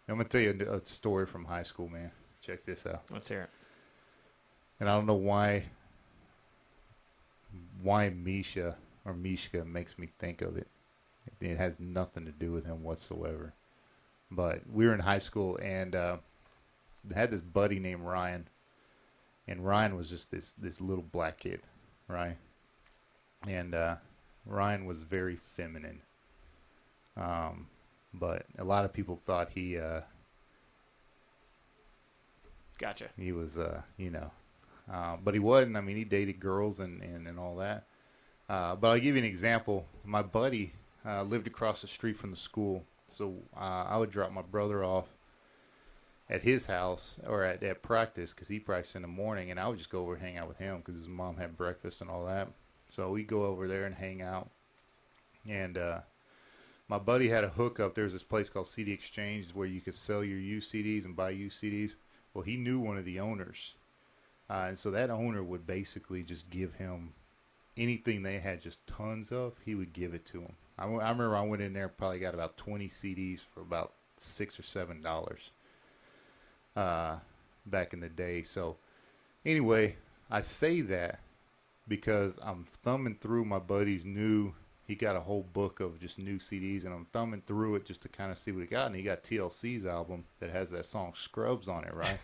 I'm 0.09 0.17
gonna 0.17 0.29
tell 0.29 0.41
you 0.41 0.57
a, 0.69 0.77
a 0.77 0.87
story 0.87 1.27
from 1.27 1.45
high 1.45 1.63
school, 1.63 1.89
man. 1.89 2.11
Check 2.43 2.65
this 2.65 2.87
out. 2.87 3.03
Let's 3.11 3.29
hear 3.29 3.43
it. 3.43 3.51
And 4.79 4.89
I 4.89 4.95
don't 4.95 5.07
know 5.07 5.15
why 5.15 5.65
why 7.83 8.11
Misha 8.11 8.77
or 9.05 9.15
Mishka 9.15 9.65
makes 9.65 9.99
me 9.99 10.09
think 10.19 10.43
of 10.43 10.57
it. 10.57 10.69
It 11.41 11.57
has 11.59 11.75
nothing 11.79 12.25
to 12.25 12.33
do 12.33 12.53
with 12.53 12.67
him 12.67 12.83
whatsoever. 12.83 13.55
But 14.31 14.63
we 14.71 14.87
were 14.87 14.95
in 14.95 15.01
high 15.01 15.19
school 15.21 15.59
and 15.63 15.95
uh, 15.95 16.17
had 17.15 17.31
this 17.31 17.43
buddy 17.43 17.79
named 17.79 18.03
Ryan, 18.03 18.49
and 19.47 19.65
Ryan 19.65 19.97
was 19.97 20.11
just 20.11 20.31
this 20.31 20.53
this 20.53 20.81
little 20.81 21.05
black 21.05 21.39
kid, 21.39 21.61
right? 22.09 22.37
And 23.47 23.75
uh, 23.75 23.97
Ryan 24.45 24.85
was 24.87 24.99
very 24.99 25.37
feminine. 25.57 26.01
Um, 27.17 27.69
but 28.13 28.47
a 28.59 28.65
lot 28.65 28.85
of 28.85 28.93
people 28.93 29.21
thought 29.25 29.51
he 29.55 29.79
uh, 29.79 30.01
Gotcha. 32.79 33.09
he 33.17 33.33
was, 33.33 33.57
uh, 33.57 33.83
you 33.97 34.11
know, 34.11 34.31
uh, 34.93 35.17
but 35.23 35.35
he 35.35 35.41
wasn't. 35.41 35.77
I 35.77 35.81
mean, 35.81 35.97
he 35.97 36.05
dated 36.05 36.41
girls 36.41 36.81
and, 36.81 37.03
and, 37.03 37.27
and 37.27 37.39
all 37.39 37.57
that. 37.57 37.85
Uh, 38.49 38.77
but 38.77 38.89
I'll 38.89 38.99
give 38.99 39.17
you 39.17 39.23
an 39.23 39.29
example. 39.29 39.87
My 40.05 40.23
buddy 40.23 40.73
uh, 41.05 41.23
lived 41.23 41.47
across 41.47 41.83
the 41.83 41.89
street 41.89 42.17
from 42.17 42.31
the 42.31 42.37
school, 42.37 42.85
so 43.09 43.37
uh, 43.57 43.85
I 43.89 43.97
would 43.97 44.11
drop 44.11 44.33
my 44.33 44.43
brother 44.43 44.85
off 44.85 45.07
at 46.29 46.43
his 46.43 46.67
house 46.67 47.21
or 47.27 47.45
at, 47.45 47.63
at 47.63 47.83
practice 47.83 48.33
because 48.33 48.49
he 48.49 48.59
practiced 48.59 48.97
in 48.97 49.03
the 49.03 49.09
morning, 49.09 49.51
and 49.51 49.61
I 49.61 49.69
would 49.69 49.79
just 49.79 49.91
go 49.91 50.03
over 50.03 50.15
and 50.15 50.23
hang 50.23 50.39
out 50.39 50.49
with 50.49 50.59
him 50.59 50.79
because 50.79 50.97
his 50.97 51.09
mom 51.09 51.37
had 51.37 51.57
breakfast 51.57 52.01
and 52.01 52.11
all 52.11 52.27
that. 52.27 52.49
So 52.89 53.11
we'd 53.11 53.27
go 53.27 53.45
over 53.47 53.67
there 53.67 53.85
and 53.85 53.95
hang 53.95 54.23
out, 54.23 54.51
and 55.49 55.77
uh, 55.77 56.01
my 56.89 56.99
buddy 56.99 57.29
had 57.29 57.45
a 57.45 57.49
hookup. 57.49 57.95
There's 57.95 58.13
this 58.13 58.23
place 58.23 58.49
called 58.49 58.69
CD 58.69 58.93
Exchange 58.93 59.49
where 59.55 59.67
you 59.67 59.81
could 59.81 59.97
sell 59.97 60.23
your 60.23 60.39
used 60.39 60.73
CDs 60.73 61.05
and 61.05 61.17
buy 61.17 61.31
used 61.31 61.63
CDs. 61.63 61.95
Well, 62.33 62.45
he 62.45 62.57
knew 62.57 62.79
one 62.79 62.99
of 62.99 63.05
the 63.05 63.19
owners, 63.19 63.73
uh, 64.51 64.67
and 64.69 64.79
so 64.79 64.91
that 64.91 65.11
owner 65.11 65.43
would 65.43 65.67
basically 65.67 66.23
just 66.23 66.51
give 66.51 66.75
him 66.75 67.15
anything 67.77 68.23
they 68.23 68.39
had 68.39 68.61
just 68.61 68.87
tons 68.87 69.31
of. 69.31 69.55
He 69.65 69.75
would 69.75 69.93
give 69.93 70.15
it 70.15 70.27
to 70.27 70.41
him. 70.41 70.53
I, 70.79 70.83
w- 70.83 71.01
I 71.01 71.11
remember 71.11 71.37
I 71.37 71.43
went 71.43 71.63
in 71.63 71.73
there, 71.73 71.89
probably 71.89 72.19
got 72.19 72.35
about 72.35 72.57
20 72.57 72.89
CDs 72.89 73.41
for 73.41 73.61
about 73.61 73.95
six 74.19 74.59
or 74.59 74.63
seven 74.63 75.03
dollars 75.03 75.51
uh, 76.75 77.17
back 77.65 77.93
in 77.93 78.01
the 78.01 78.09
day. 78.09 78.43
So, 78.43 78.77
anyway, 79.45 79.97
I 80.31 80.43
say 80.43 80.83
that 80.83 81.21
because 81.89 82.39
I'm 82.43 82.67
thumbing 82.83 83.17
through 83.21 83.45
my 83.45 83.59
buddy's 83.59 84.05
new. 84.05 84.53
He 84.87 84.95
got 84.95 85.17
a 85.17 85.21
whole 85.21 85.43
book 85.43 85.81
of 85.81 85.99
just 85.99 86.19
new 86.19 86.39
CDs, 86.39 86.85
and 86.85 86.95
I'm 86.95 87.07
thumbing 87.13 87.43
through 87.47 87.77
it 87.77 87.87
just 87.87 88.03
to 88.03 88.09
kind 88.09 88.31
of 88.31 88.39
see 88.39 88.53
what 88.53 88.61
he 88.61 88.67
got. 88.67 88.87
And 88.87 88.97
he 88.97 89.03
got 89.03 89.25
TLC's 89.25 89.85
album 89.85 90.25
that 90.39 90.51
has 90.51 90.71
that 90.71 90.87
song 90.87 91.13
"Scrubs" 91.17 91.67
on 91.69 91.85
it, 91.85 91.95
right? 91.95 92.19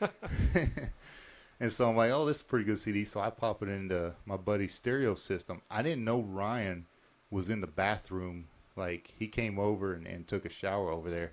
and 1.60 1.72
so 1.72 1.88
I'm 1.88 1.96
like, 1.96 2.12
"Oh, 2.12 2.24
this 2.24 2.36
is 2.36 2.42
a 2.42 2.46
pretty 2.46 2.66
good 2.66 2.78
CD." 2.78 3.04
So 3.04 3.20
I 3.20 3.30
pop 3.30 3.62
it 3.62 3.68
into 3.68 4.12
my 4.26 4.36
buddy's 4.36 4.74
stereo 4.74 5.14
system. 5.16 5.62
I 5.70 5.82
didn't 5.82 6.04
know 6.04 6.20
Ryan 6.20 6.86
was 7.34 7.50
in 7.50 7.60
the 7.60 7.66
bathroom. 7.66 8.46
Like 8.76 9.12
he 9.18 9.26
came 9.28 9.58
over 9.58 9.92
and, 9.92 10.06
and 10.06 10.26
took 10.26 10.44
a 10.44 10.48
shower 10.50 10.90
over 10.90 11.10
there 11.10 11.32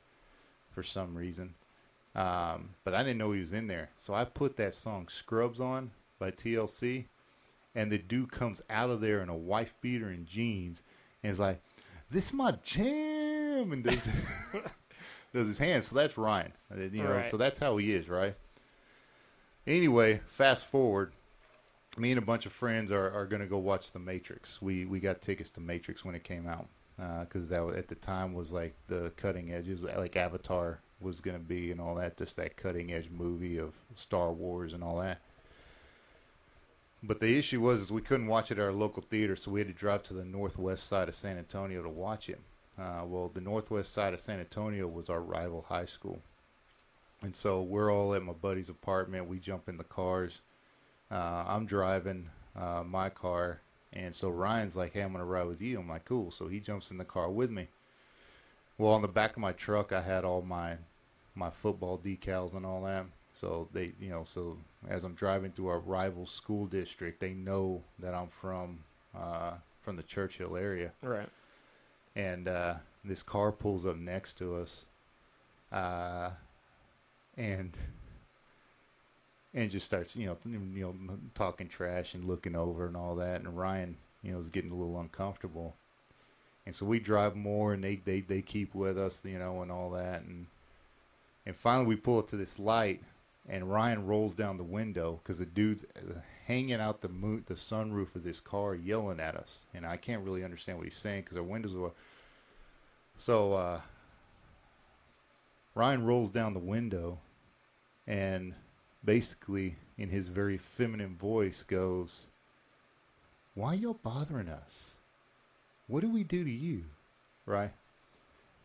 for 0.71 0.81
some 0.83 1.15
reason. 1.15 1.53
Um, 2.15 2.71
but 2.83 2.93
I 2.93 3.03
didn't 3.03 3.19
know 3.19 3.31
he 3.31 3.39
was 3.39 3.53
in 3.53 3.67
there. 3.67 3.89
So 3.97 4.13
I 4.13 4.25
put 4.25 4.57
that 4.57 4.75
song 4.75 5.07
Scrubs 5.07 5.59
on 5.59 5.91
by 6.19 6.31
TLC. 6.31 7.05
And 7.73 7.89
the 7.91 7.97
dude 7.97 8.31
comes 8.33 8.61
out 8.69 8.89
of 8.89 8.99
there 8.99 9.21
in 9.21 9.29
a 9.29 9.35
wife 9.35 9.73
beater 9.79 10.09
and 10.09 10.25
jeans 10.25 10.81
and 11.23 11.31
is 11.31 11.39
like, 11.39 11.61
This 12.09 12.25
is 12.27 12.33
my 12.33 12.51
jam. 12.63 13.71
And 13.71 13.83
does, 13.83 14.07
does 15.33 15.47
his 15.47 15.57
hands. 15.57 15.87
So 15.87 15.95
that's 15.95 16.17
Ryan. 16.17 16.51
Uh, 16.73 16.79
You 16.81 17.03
know, 17.03 17.11
Right. 17.13 17.31
so 17.31 17.37
that's 17.37 17.59
how 17.59 17.77
he 17.77 17.93
is, 17.93 18.09
right? 18.09 18.35
Anyway, 19.65 20.21
fast 20.27 20.65
forward. 20.65 21.13
Me 21.97 22.11
and 22.11 22.19
a 22.19 22.21
bunch 22.21 22.45
of 22.45 22.53
friends 22.53 22.91
are, 22.91 23.11
are 23.11 23.25
going 23.25 23.41
to 23.41 23.47
go 23.47 23.57
watch 23.57 23.91
The 23.91 23.99
Matrix. 23.99 24.61
We 24.61 24.85
we 24.85 24.99
got 24.99 25.21
tickets 25.21 25.49
to 25.51 25.59
Matrix 25.59 26.05
when 26.05 26.15
it 26.15 26.23
came 26.23 26.47
out 26.47 26.67
because 27.21 27.49
that 27.49 27.67
at 27.75 27.87
the 27.87 27.95
time 27.95 28.33
was 28.33 28.51
like 28.51 28.75
the 28.87 29.11
cutting 29.17 29.53
edge. 29.53 29.67
It 29.67 29.73
was 29.73 29.83
like 29.83 30.15
Avatar 30.15 30.79
was 30.99 31.19
going 31.19 31.37
to 31.37 31.43
be 31.43 31.71
and 31.71 31.81
all 31.81 31.95
that, 31.95 32.17
just 32.17 32.35
that 32.37 32.55
cutting 32.55 32.93
edge 32.93 33.09
movie 33.09 33.57
of 33.57 33.73
Star 33.95 34.31
Wars 34.31 34.73
and 34.73 34.83
all 34.83 34.99
that. 34.99 35.19
But 37.03 37.19
the 37.19 37.37
issue 37.37 37.61
was 37.61 37.81
is 37.81 37.91
we 37.91 38.01
couldn't 38.01 38.27
watch 38.27 38.51
it 38.51 38.59
at 38.59 38.63
our 38.63 38.71
local 38.71 39.01
theater, 39.01 39.35
so 39.35 39.49
we 39.51 39.59
had 39.59 39.67
to 39.67 39.73
drive 39.73 40.03
to 40.03 40.13
the 40.13 40.23
northwest 40.23 40.87
side 40.87 41.09
of 41.09 41.15
San 41.15 41.37
Antonio 41.37 41.81
to 41.81 41.89
watch 41.89 42.29
it. 42.29 42.39
Uh, 42.77 43.01
well, 43.05 43.31
the 43.33 43.41
northwest 43.41 43.91
side 43.91 44.13
of 44.13 44.19
San 44.19 44.39
Antonio 44.39 44.87
was 44.87 45.09
our 45.09 45.19
rival 45.19 45.65
high 45.67 45.85
school, 45.85 46.21
and 47.23 47.35
so 47.35 47.61
we're 47.61 47.91
all 47.91 48.13
at 48.13 48.21
my 48.21 48.33
buddy's 48.33 48.69
apartment. 48.69 49.27
We 49.27 49.39
jump 49.39 49.67
in 49.67 49.77
the 49.77 49.83
cars. 49.83 50.41
Uh, 51.11 51.43
I'm 51.47 51.65
driving 51.65 52.29
uh, 52.55 52.83
my 52.85 53.09
car, 53.09 53.61
and 53.91 54.15
so 54.15 54.29
Ryan's 54.29 54.75
like, 54.75 54.93
"Hey, 54.93 55.01
I'm 55.01 55.11
gonna 55.11 55.25
ride 55.25 55.47
with 55.47 55.61
you." 55.61 55.79
I'm 55.79 55.89
like, 55.89 56.05
"Cool." 56.05 56.31
So 56.31 56.47
he 56.47 56.59
jumps 56.59 56.89
in 56.91 56.97
the 56.97 57.05
car 57.05 57.29
with 57.29 57.51
me. 57.51 57.67
Well, 58.77 58.93
on 58.93 59.01
the 59.01 59.07
back 59.07 59.31
of 59.31 59.39
my 59.39 59.51
truck, 59.51 59.91
I 59.91 60.01
had 60.01 60.23
all 60.23 60.41
my 60.41 60.77
my 61.35 61.49
football 61.49 61.97
decals 61.97 62.53
and 62.53 62.65
all 62.65 62.83
that. 62.83 63.05
So 63.33 63.69
they, 63.73 63.93
you 63.99 64.09
know, 64.09 64.23
so 64.25 64.57
as 64.87 65.03
I'm 65.03 65.13
driving 65.13 65.51
through 65.51 65.67
our 65.67 65.79
rival 65.79 66.25
school 66.25 66.65
district, 66.65 67.19
they 67.19 67.33
know 67.33 67.83
that 67.99 68.13
I'm 68.13 68.27
from 68.27 68.83
uh, 69.17 69.53
from 69.81 69.95
the 69.97 70.03
Churchill 70.03 70.55
area 70.57 70.91
Right. 71.01 71.29
and 72.15 72.47
uh, 72.47 72.75
this 73.03 73.23
car 73.23 73.51
pulls 73.51 73.85
up 73.85 73.95
next 73.97 74.37
to 74.39 74.55
us, 74.55 74.85
uh, 75.71 76.31
and 77.37 77.75
and 79.53 79.71
just 79.71 79.85
starts 79.85 80.15
you 80.15 80.27
know 80.27 80.37
you 80.45 80.59
know 80.81 81.17
talking 81.35 81.67
trash 81.67 82.13
and 82.13 82.25
looking 82.25 82.55
over 82.55 82.87
and 82.87 82.97
all 82.97 83.15
that, 83.15 83.41
and 83.41 83.57
Ryan 83.57 83.97
you 84.23 84.31
know 84.31 84.39
is 84.39 84.47
getting 84.47 84.71
a 84.71 84.75
little 84.75 84.99
uncomfortable, 84.99 85.75
and 86.65 86.75
so 86.75 86.85
we 86.85 86.99
drive 86.99 87.35
more, 87.35 87.73
and 87.73 87.83
they 87.83 87.95
they 87.95 88.21
they 88.21 88.41
keep 88.41 88.73
with 88.73 88.97
us 88.97 89.23
you 89.25 89.39
know 89.39 89.61
and 89.61 89.71
all 89.71 89.91
that, 89.91 90.21
and 90.21 90.47
and 91.45 91.55
finally 91.55 91.87
we 91.87 91.95
pull 91.95 92.19
up 92.19 92.29
to 92.29 92.37
this 92.37 92.59
light. 92.59 93.01
And 93.49 93.71
Ryan 93.71 94.05
rolls 94.05 94.35
down 94.35 94.57
the 94.57 94.63
window 94.63 95.19
because 95.21 95.39
the 95.39 95.47
dude's 95.47 95.83
uh, 95.95 96.19
hanging 96.45 96.79
out 96.79 97.01
the 97.01 97.09
moon, 97.09 97.43
the 97.47 97.55
sunroof 97.55 98.15
of 98.15 98.23
this 98.23 98.39
car, 98.39 98.75
yelling 98.75 99.19
at 99.19 99.35
us, 99.35 99.61
and 99.73 99.83
I 99.83 99.97
can't 99.97 100.23
really 100.23 100.43
understand 100.43 100.77
what 100.77 100.85
he's 100.85 100.95
saying 100.95 101.23
because 101.23 101.37
our 101.37 101.43
windows 101.43 101.73
were. 101.73 101.91
So 103.17 103.53
uh, 103.53 103.81
Ryan 105.73 106.05
rolls 106.05 106.29
down 106.29 106.53
the 106.53 106.59
window, 106.59 107.17
and 108.05 108.53
basically, 109.03 109.75
in 109.97 110.09
his 110.09 110.27
very 110.27 110.57
feminine 110.57 111.15
voice, 111.15 111.63
goes, 111.63 112.25
why 113.53 113.73
y'all 113.73 113.99
bothering 114.01 114.49
us? 114.49 114.91
What 115.87 116.01
do 116.01 116.09
we 116.09 116.23
do 116.23 116.43
to 116.43 116.51
you? 116.51 116.85
Right? 117.45 117.71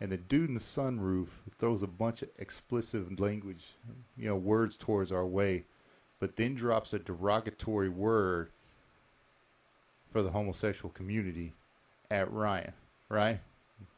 And 0.01 0.13
the 0.13 0.17
dude 0.17 0.49
in 0.49 0.55
the 0.55 0.61
sunroof 0.61 1.29
throws 1.59 1.83
a 1.83 1.87
bunch 1.87 2.23
of 2.23 2.29
explicit 2.39 3.19
language, 3.19 3.65
you 4.17 4.29
know, 4.29 4.37
words 4.37 4.77
towards 4.77 5.11
our 5.11 5.27
way, 5.27 5.65
but 6.21 6.37
then 6.37 6.55
drops 6.55 6.93
a 6.93 6.99
derogatory 6.99 7.89
word 7.89 8.51
for 10.13 10.23
the 10.23 10.31
homosexual 10.31 10.91
community 10.91 11.55
at 12.11 12.31
Ryan, 12.31 12.73
right? 13.09 13.41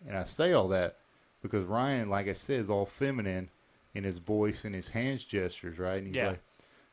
And 0.06 0.16
I 0.16 0.24
say 0.24 0.52
all 0.52 0.68
that 0.68 0.96
because 1.42 1.64
Ryan, 1.64 2.08
like 2.08 2.28
I 2.28 2.32
said, 2.32 2.60
is 2.60 2.70
all 2.70 2.86
feminine 2.86 3.50
in 3.94 4.04
his 4.04 4.18
voice 4.18 4.64
and 4.64 4.74
his 4.74 4.88
hands 4.88 5.24
gestures, 5.24 5.78
right? 5.78 5.98
And 5.98 6.06
he's 6.08 6.16
Yeah. 6.16 6.28
like, 6.28 6.40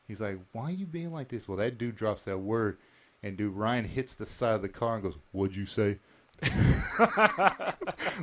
he's 0.08 0.20
like, 0.20 0.38
why 0.52 0.64
are 0.64 0.70
you 0.70 0.86
being 0.86 1.12
like 1.12 1.28
this? 1.28 1.46
Well, 1.48 1.58
that 1.58 1.78
dude 1.78 1.96
drops 1.96 2.24
that 2.24 2.38
word, 2.38 2.78
and 3.22 3.36
dude 3.36 3.54
Ryan 3.54 3.84
hits 3.86 4.14
the 4.14 4.26
side 4.26 4.54
of 4.56 4.62
the 4.62 4.68
car 4.68 4.94
and 4.94 5.02
goes, 5.02 5.16
"What'd 5.32 5.56
you 5.56 5.66
say?" 5.66 5.98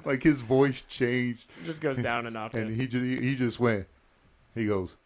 like 0.06 0.24
his 0.24 0.42
voice 0.42 0.82
changed, 0.84 1.50
It 1.62 1.66
just 1.66 1.82
goes 1.82 1.98
down 1.98 2.26
a 2.28 2.32
notch. 2.32 2.54
and 2.54 2.80
he 2.80 2.88
just 2.88 3.04
he 3.04 3.36
just 3.36 3.60
went. 3.60 3.88
He 4.56 4.66
goes, 4.68 4.98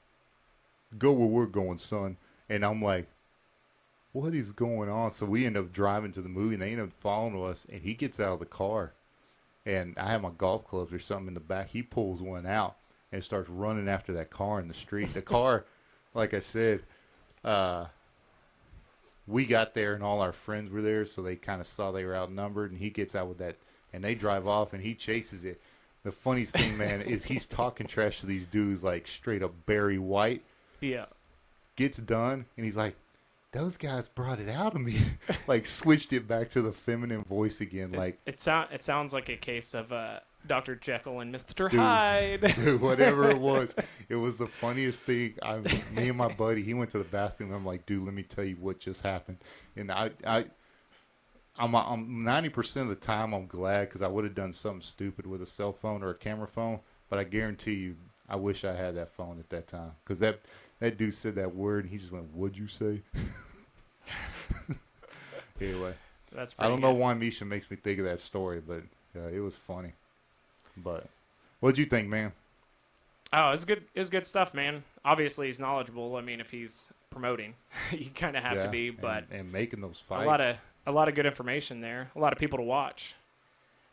"Go 0.98 1.12
where 1.14 1.28
we're 1.28 1.46
going, 1.46 1.78
son." 1.78 2.18
And 2.50 2.64
I'm 2.66 2.82
like, 2.82 3.08
"What 4.12 4.34
is 4.34 4.52
going 4.52 4.90
on?" 4.90 5.12
So 5.12 5.26
we 5.26 5.46
end 5.46 5.58
up 5.58 5.72
driving 5.72 6.12
to 6.14 6.22
the 6.22 6.30
movie, 6.30 6.56
and 6.56 6.62
they 6.64 6.72
end 6.74 6.82
up 6.82 6.92
following 7.00 7.42
us. 7.50 7.66
And 7.72 7.82
he 7.82 7.94
gets 7.94 8.20
out 8.20 8.34
of 8.34 8.40
the 8.40 8.46
car, 8.46 8.94
and 9.66 9.98
I 9.98 10.12
have 10.12 10.22
my 10.22 10.32
golf 10.38 10.68
clubs 10.68 10.92
or 10.94 11.00
something 11.00 11.30
in 11.30 11.34
the 11.34 11.40
back. 11.40 11.70
He 11.70 11.82
pulls 11.82 12.22
one 12.22 12.46
out 12.46 12.76
and 13.12 13.24
starts 13.24 13.50
running 13.50 13.88
after 13.88 14.14
that 14.14 14.30
car 14.30 14.60
in 14.60 14.68
the 14.68 14.74
street. 14.74 15.14
The 15.14 15.22
car, 15.22 15.66
like 16.14 16.34
I 16.34 16.40
said, 16.40 16.84
uh, 17.44 17.86
we 19.28 19.46
got 19.46 19.74
there 19.74 19.94
and 19.94 20.04
all 20.04 20.22
our 20.22 20.32
friends 20.32 20.72
were 20.72 20.82
there, 20.82 21.06
so 21.06 21.22
they 21.22 21.36
kind 21.36 21.62
of 21.62 21.68
saw 21.68 21.92
they 21.92 22.06
were 22.06 22.16
outnumbered. 22.16 22.72
And 22.72 22.80
he 22.80 22.90
gets 22.90 23.16
out 23.16 23.28
with 23.28 23.38
that, 23.40 23.58
and 23.94 24.04
they 24.04 24.16
drive 24.16 24.48
off, 24.48 24.74
and 24.74 24.84
he 24.84 24.96
chases 24.96 25.46
it. 25.46 25.62
The 26.04 26.12
funniest 26.12 26.54
thing, 26.54 26.78
man, 26.78 27.02
is 27.02 27.26
he's 27.26 27.46
talking 27.48 27.88
trash 27.88 28.22
to 28.22 28.26
these 28.26 28.46
dudes 28.46 28.84
like 28.84 29.08
straight 29.08 29.44
up 29.44 29.66
Barry 29.66 30.00
White. 30.00 30.44
yeah. 30.80 31.06
Gets 31.76 32.00
done, 32.00 32.46
and 32.56 32.66
he's 32.66 32.76
like, 32.76 32.96
"Those 33.52 33.78
guys 33.78 34.08
brought 34.08 34.40
it 34.40 34.50
out 34.50 34.74
of 34.74 34.82
me." 34.82 34.98
like 35.48 35.68
switched 35.68 36.12
it 36.12 36.28
back 36.28 36.50
to 36.52 36.62
the 36.64 36.72
feminine 36.72 37.24
voice 37.24 37.62
again. 37.62 37.94
It, 37.94 37.98
Like 37.98 38.20
it 38.26 38.40
sound 38.40 38.70
it 38.72 38.82
sounds 38.82 39.14
like 39.14 39.30
a 39.30 39.38
case 39.38 39.76
of 39.76 39.92
uh, 39.92 40.22
Dr. 40.48 40.76
Jekyll 40.76 41.20
and 41.20 41.34
Mr. 41.34 41.70
Dude. 41.70 41.80
Hyde. 41.80 42.54
Dude, 42.56 42.82
whatever 42.82 43.30
it 43.30 43.40
was, 43.40 43.76
it 44.10 44.16
was 44.16 44.38
the 44.38 44.48
funniest 44.48 45.00
thing. 45.02 45.36
I, 45.42 45.58
me 45.92 46.10
and 46.10 46.18
my 46.18 46.34
buddy, 46.34 46.64
he 46.64 46.74
went 46.74 46.92
to 46.92 46.98
the 46.98 47.04
bathroom. 47.04 47.54
I'm 47.54 47.66
like, 47.66 47.86
dude, 47.86 48.06
let 48.06 48.14
me 48.14 48.24
tell 48.24 48.44
you 48.44 48.56
what 48.56 48.80
just 48.80 49.02
happened. 49.02 49.38
And 49.76 49.92
I, 49.92 50.12
I, 50.26 50.46
I'm, 51.58 51.76
I'm 51.76 52.08
90% 52.24 52.84
of 52.84 52.88
the 52.90 52.96
time 52.96 53.34
I'm 53.34 53.48
glad 53.48 53.90
because 53.90 54.02
I 54.02 54.08
would 54.08 54.24
have 54.24 54.36
done 54.36 54.54
something 54.54 54.82
stupid 54.82 55.26
with 55.28 55.42
a 55.42 55.46
cell 55.46 55.74
phone 55.74 56.04
or 56.04 56.12
a 56.12 56.16
camera 56.16 56.48
phone. 56.48 56.80
But 57.10 57.20
I 57.20 57.24
guarantee 57.24 57.76
you, 57.76 57.96
I 58.30 58.36
wish 58.36 58.66
I 58.66 58.76
had 58.76 58.96
that 58.96 59.14
phone 59.14 59.40
at 59.40 59.50
that 59.50 59.68
time 59.68 59.94
because 60.04 60.20
that 60.20 60.42
that 60.80 60.98
dude 60.98 61.14
said 61.14 61.36
that 61.36 61.56
word 61.56 61.86
and 61.86 61.92
he 61.92 61.98
just 61.98 62.12
went, 62.12 62.34
"What'd 62.34 62.58
you 62.58 62.68
say?" 62.68 63.02
anyway, 65.62 65.94
That's 66.32 66.54
I 66.60 66.68
don't 66.68 66.82
know 66.82 66.94
why 66.94 67.14
Misha 67.14 67.46
makes 67.46 67.72
me 67.72 67.78
think 67.78 68.00
of 68.00 68.06
that 68.06 68.20
story, 68.20 68.62
but 68.62 68.84
uh, 69.16 69.30
it 69.30 69.40
was 69.40 69.56
funny. 69.56 69.94
But 70.84 71.08
what'd 71.60 71.78
you 71.78 71.86
think, 71.86 72.08
man? 72.08 72.34
Oh, 73.34 73.52
it's 73.52 73.66
good. 73.66 73.84
It's 73.94 74.10
good 74.10 74.26
stuff, 74.26 74.54
man. 74.54 74.84
Obviously, 75.04 75.48
he's 75.48 75.60
knowledgeable. 75.60 76.16
I 76.16 76.22
mean, 76.22 76.40
if 76.40 76.52
he's 76.52 76.90
promoting, 77.10 77.56
you 77.92 78.10
kind 78.14 78.38
of 78.38 78.44
have 78.44 78.62
to 78.62 78.70
be. 78.70 78.90
But 78.90 79.26
and, 79.32 79.52
making 79.52 79.82
those 79.82 80.02
fights, 80.08 80.24
a 80.24 80.28
lot 80.28 80.42
of 80.42 80.58
a 80.86 80.92
lot 80.92 81.10
of 81.10 81.16
good 81.16 81.26
information 81.26 81.82
there. 81.82 82.12
A 82.16 82.20
lot 82.20 82.32
of 82.32 82.40
people 82.40 82.58
to 82.58 82.64
watch. 82.64 83.16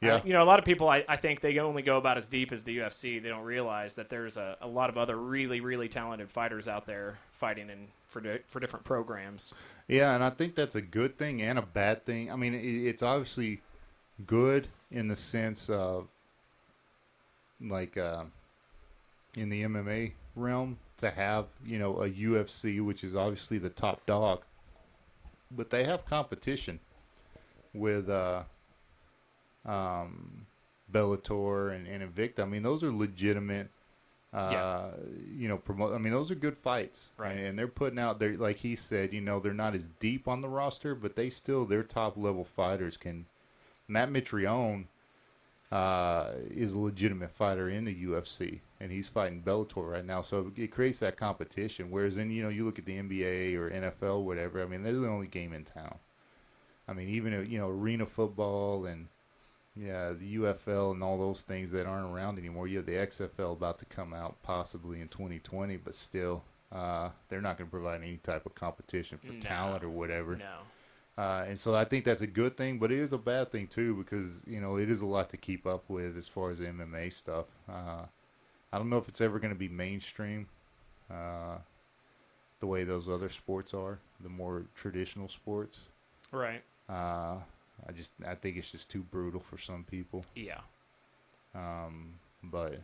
yeah, 0.01 0.17
Uh, 0.17 0.21
you 0.25 0.33
know, 0.33 0.43
a 0.43 0.45
lot 0.45 0.61
of 0.61 0.65
people, 0.65 0.89
I, 0.89 1.05
I 1.09 1.17
think 1.17 1.41
they 1.41 1.59
only 1.59 1.83
go 1.83 1.97
about 1.97 2.17
as 2.17 2.29
deep 2.29 2.53
as 2.53 2.63
the 2.63 2.79
UFC. 2.79 3.21
They 3.21 3.29
don't 3.29 3.43
realize 3.45 3.97
that 3.97 4.09
there's 4.09 4.37
a, 4.37 4.57
a 4.61 4.69
lot 4.69 4.91
of 4.91 4.97
other 4.97 5.17
really, 5.17 5.61
really 5.61 5.89
talented 5.89 6.31
fighters 6.31 6.69
out 6.69 6.87
there 6.87 7.19
fighting 7.33 7.69
in 7.71 7.89
for 8.09 8.21
di- 8.21 8.39
for 8.47 8.61
different 8.61 8.85
programs. 8.85 9.53
yeah, 9.89 10.15
and 10.15 10.23
I 10.23 10.31
think 10.31 10.55
that's 10.55 10.77
a 10.77 10.81
good 10.81 11.19
thing 11.19 11.43
and 11.43 11.59
a 11.59 11.63
bad 11.63 12.05
thing. 12.05 12.31
I 12.31 12.37
mean, 12.37 12.55
it, 12.55 12.61
it's 12.65 13.03
obviously 13.03 13.63
good 14.27 14.69
in 14.93 15.09
the 15.09 15.17
sense 15.17 15.69
of 15.69 16.07
like 17.69 17.97
uh, 17.97 18.25
in 19.37 19.49
the 19.49 19.63
MMA 19.65 20.13
realm 20.37 20.79
to 20.99 21.11
have 21.11 21.47
you 21.67 21.79
know 21.79 22.03
a 22.03 22.11
UFC, 22.11 22.85
which 22.85 23.03
is 23.05 23.15
obviously 23.17 23.59
the 23.59 23.71
top 23.71 24.07
dog, 24.07 24.43
but 25.51 25.71
they 25.71 25.85
have 25.85 26.05
competition 26.05 26.81
with 27.73 28.09
uh, 28.09 28.43
um, 29.67 30.47
Bellator 30.93 31.75
and, 31.75 31.87
and 31.87 32.03
Invicta. 32.15 32.41
I 32.41 32.45
mean, 32.45 32.63
those 32.63 32.83
are 32.83 32.93
legitimate. 32.93 33.69
Uh, 34.33 34.51
Yeah. 34.53 34.91
you 35.33 35.47
know, 35.49 35.57
promote. 35.57 35.95
I 35.95 35.99
mean, 35.99 36.13
those 36.13 36.31
are 36.31 36.35
good 36.35 36.57
fights, 36.59 37.11
Right. 37.17 37.37
And 37.39 37.57
they're 37.57 37.69
putting 37.69 38.01
out 38.01 38.19
there, 38.19 38.37
like 38.37 38.57
he 38.57 38.75
said, 38.75 39.13
you 39.13 39.21
know, 39.21 39.39
they're 39.39 39.55
not 39.55 39.77
as 39.77 39.87
deep 40.01 40.27
on 40.27 40.41
the 40.41 40.49
roster, 40.49 40.97
but 40.97 41.15
they 41.15 41.31
still, 41.31 41.65
their 41.65 41.85
top 41.85 42.17
level 42.17 42.45
fighters 42.45 42.97
can. 42.97 43.27
Matt 43.87 44.11
Mitrione 44.11 44.87
uh, 45.75 46.31
is 46.51 46.73
a 46.73 46.79
legitimate 46.79 47.33
fighter 47.33 47.69
in 47.69 47.85
the 47.85 48.05
UFC, 48.05 48.61
and 48.79 48.93
he's 48.93 49.09
fighting 49.09 49.43
Bellator 49.43 49.91
right 49.91 50.05
now. 50.05 50.23
So 50.23 50.53
it 50.57 50.69
creates 50.71 51.01
that 51.01 51.17
competition. 51.17 51.91
Whereas 51.91 52.15
then, 52.15 52.31
you 52.31 52.45
know, 52.45 52.49
you 52.49 52.65
look 52.65 52.79
at 52.79 52.85
the 52.85 52.97
NBA 52.97 53.57
or 53.57 53.71
NFL, 53.71 54.23
whatever. 54.23 54.63
I 54.63 54.67
mean, 54.67 54.85
they're 54.85 54.93
the 54.93 55.09
only 55.09 55.27
game 55.27 55.53
in 55.53 55.65
town. 55.65 55.97
I 56.87 56.93
mean, 56.93 57.09
even 57.09 57.51
you 57.51 57.59
know, 57.59 57.69
arena 57.69 58.07
football 58.07 58.87
and 58.87 59.09
yeah, 59.75 60.13
the 60.13 60.37
UFL 60.37 60.93
and 60.93 61.03
all 61.03 61.19
those 61.19 61.43
things 61.43 61.73
that 61.73 61.87
aren't 61.87 62.15
around 62.15 62.39
anymore. 62.39 62.69
You 62.69 62.77
have 62.77 62.87
the 62.87 62.93
XFL 62.93 63.53
about 63.55 63.81
to 63.81 63.85
come 63.85 64.15
out 64.15 64.41
possibly 64.45 65.01
in 65.01 65.09
2020, 65.09 65.77
but 65.79 65.97
still, 65.97 66.45
uh, 66.71 67.09
they're 67.29 67.41
not 67.41 67.59
going 67.59 67.67
to 67.69 67.71
provide 67.73 68.01
any 68.01 68.19
type 68.19 68.47
of 68.47 68.55
competition 68.55 69.19
for 69.19 69.33
No. 69.33 69.41
talent 69.41 69.83
or 69.83 69.89
whatever. 69.91 70.37
No. 70.37 70.59
Uh, 71.17 71.45
and 71.49 71.59
so 71.59 71.75
I 71.75 71.85
think 71.85 72.05
that's 72.05 72.23
a 72.23 72.27
good 72.27 72.57
thing, 72.57 72.79
but 72.79 72.91
it 72.91 72.99
is 72.99 73.13
a 73.13 73.19
bad 73.19 73.53
thing 73.53 73.69
too 73.69 73.95
because 73.95 74.41
you 74.47 74.61
know 74.61 74.77
it 74.77 74.91
is 74.91 75.01
a 75.01 75.07
lot 75.07 75.31
to 75.31 75.37
keep 75.37 75.67
up 75.67 75.85
with 75.89 76.17
as 76.17 76.27
far 76.27 76.51
as 76.51 76.59
MMA 76.59 77.13
stuff. 77.13 77.47
Uh, 77.69 78.07
I 78.73 78.79
don't 78.79 78.91
know 78.91 78.99
if 78.99 79.09
it's 79.09 79.21
ever 79.21 79.39
going 79.39 79.53
to 79.53 79.59
be 79.59 79.69
mainstream, 79.69 80.49
uh, 81.09 81.59
the 82.59 82.67
way 82.67 82.83
those 82.83 83.09
other 83.09 83.29
sports 83.29 83.73
are, 83.73 84.01
the 84.21 84.29
more 84.29 84.65
traditional 84.75 85.29
sports. 85.29 85.83
Right. 86.33 86.63
Uh, 86.89 87.37
I 87.87 87.93
just 87.95 88.11
I 88.27 88.35
think 88.35 88.57
it's 88.57 88.73
just 88.73 88.89
too 88.89 89.03
brutal 89.03 89.41
for 89.41 89.57
some 89.57 89.85
people. 89.89 90.25
Yeah. 90.35 90.61
Um, 91.55 92.15
but 92.43 92.81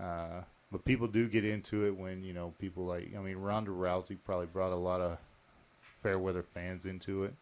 uh, 0.00 0.40
but 0.72 0.84
people 0.86 1.06
do 1.06 1.28
get 1.28 1.44
into 1.44 1.86
it 1.86 1.96
when 1.96 2.24
you 2.24 2.32
know 2.32 2.54
people 2.58 2.84
like 2.86 3.12
I 3.16 3.20
mean 3.20 3.36
Ronda 3.36 3.70
Rousey 3.70 4.16
probably 4.24 4.46
brought 4.46 4.72
a 4.72 4.76
lot 4.76 5.00
of 5.00 5.18
fair 6.06 6.18
weather 6.18 6.42
fans 6.42 6.84
into 6.84 7.24
it, 7.24 7.34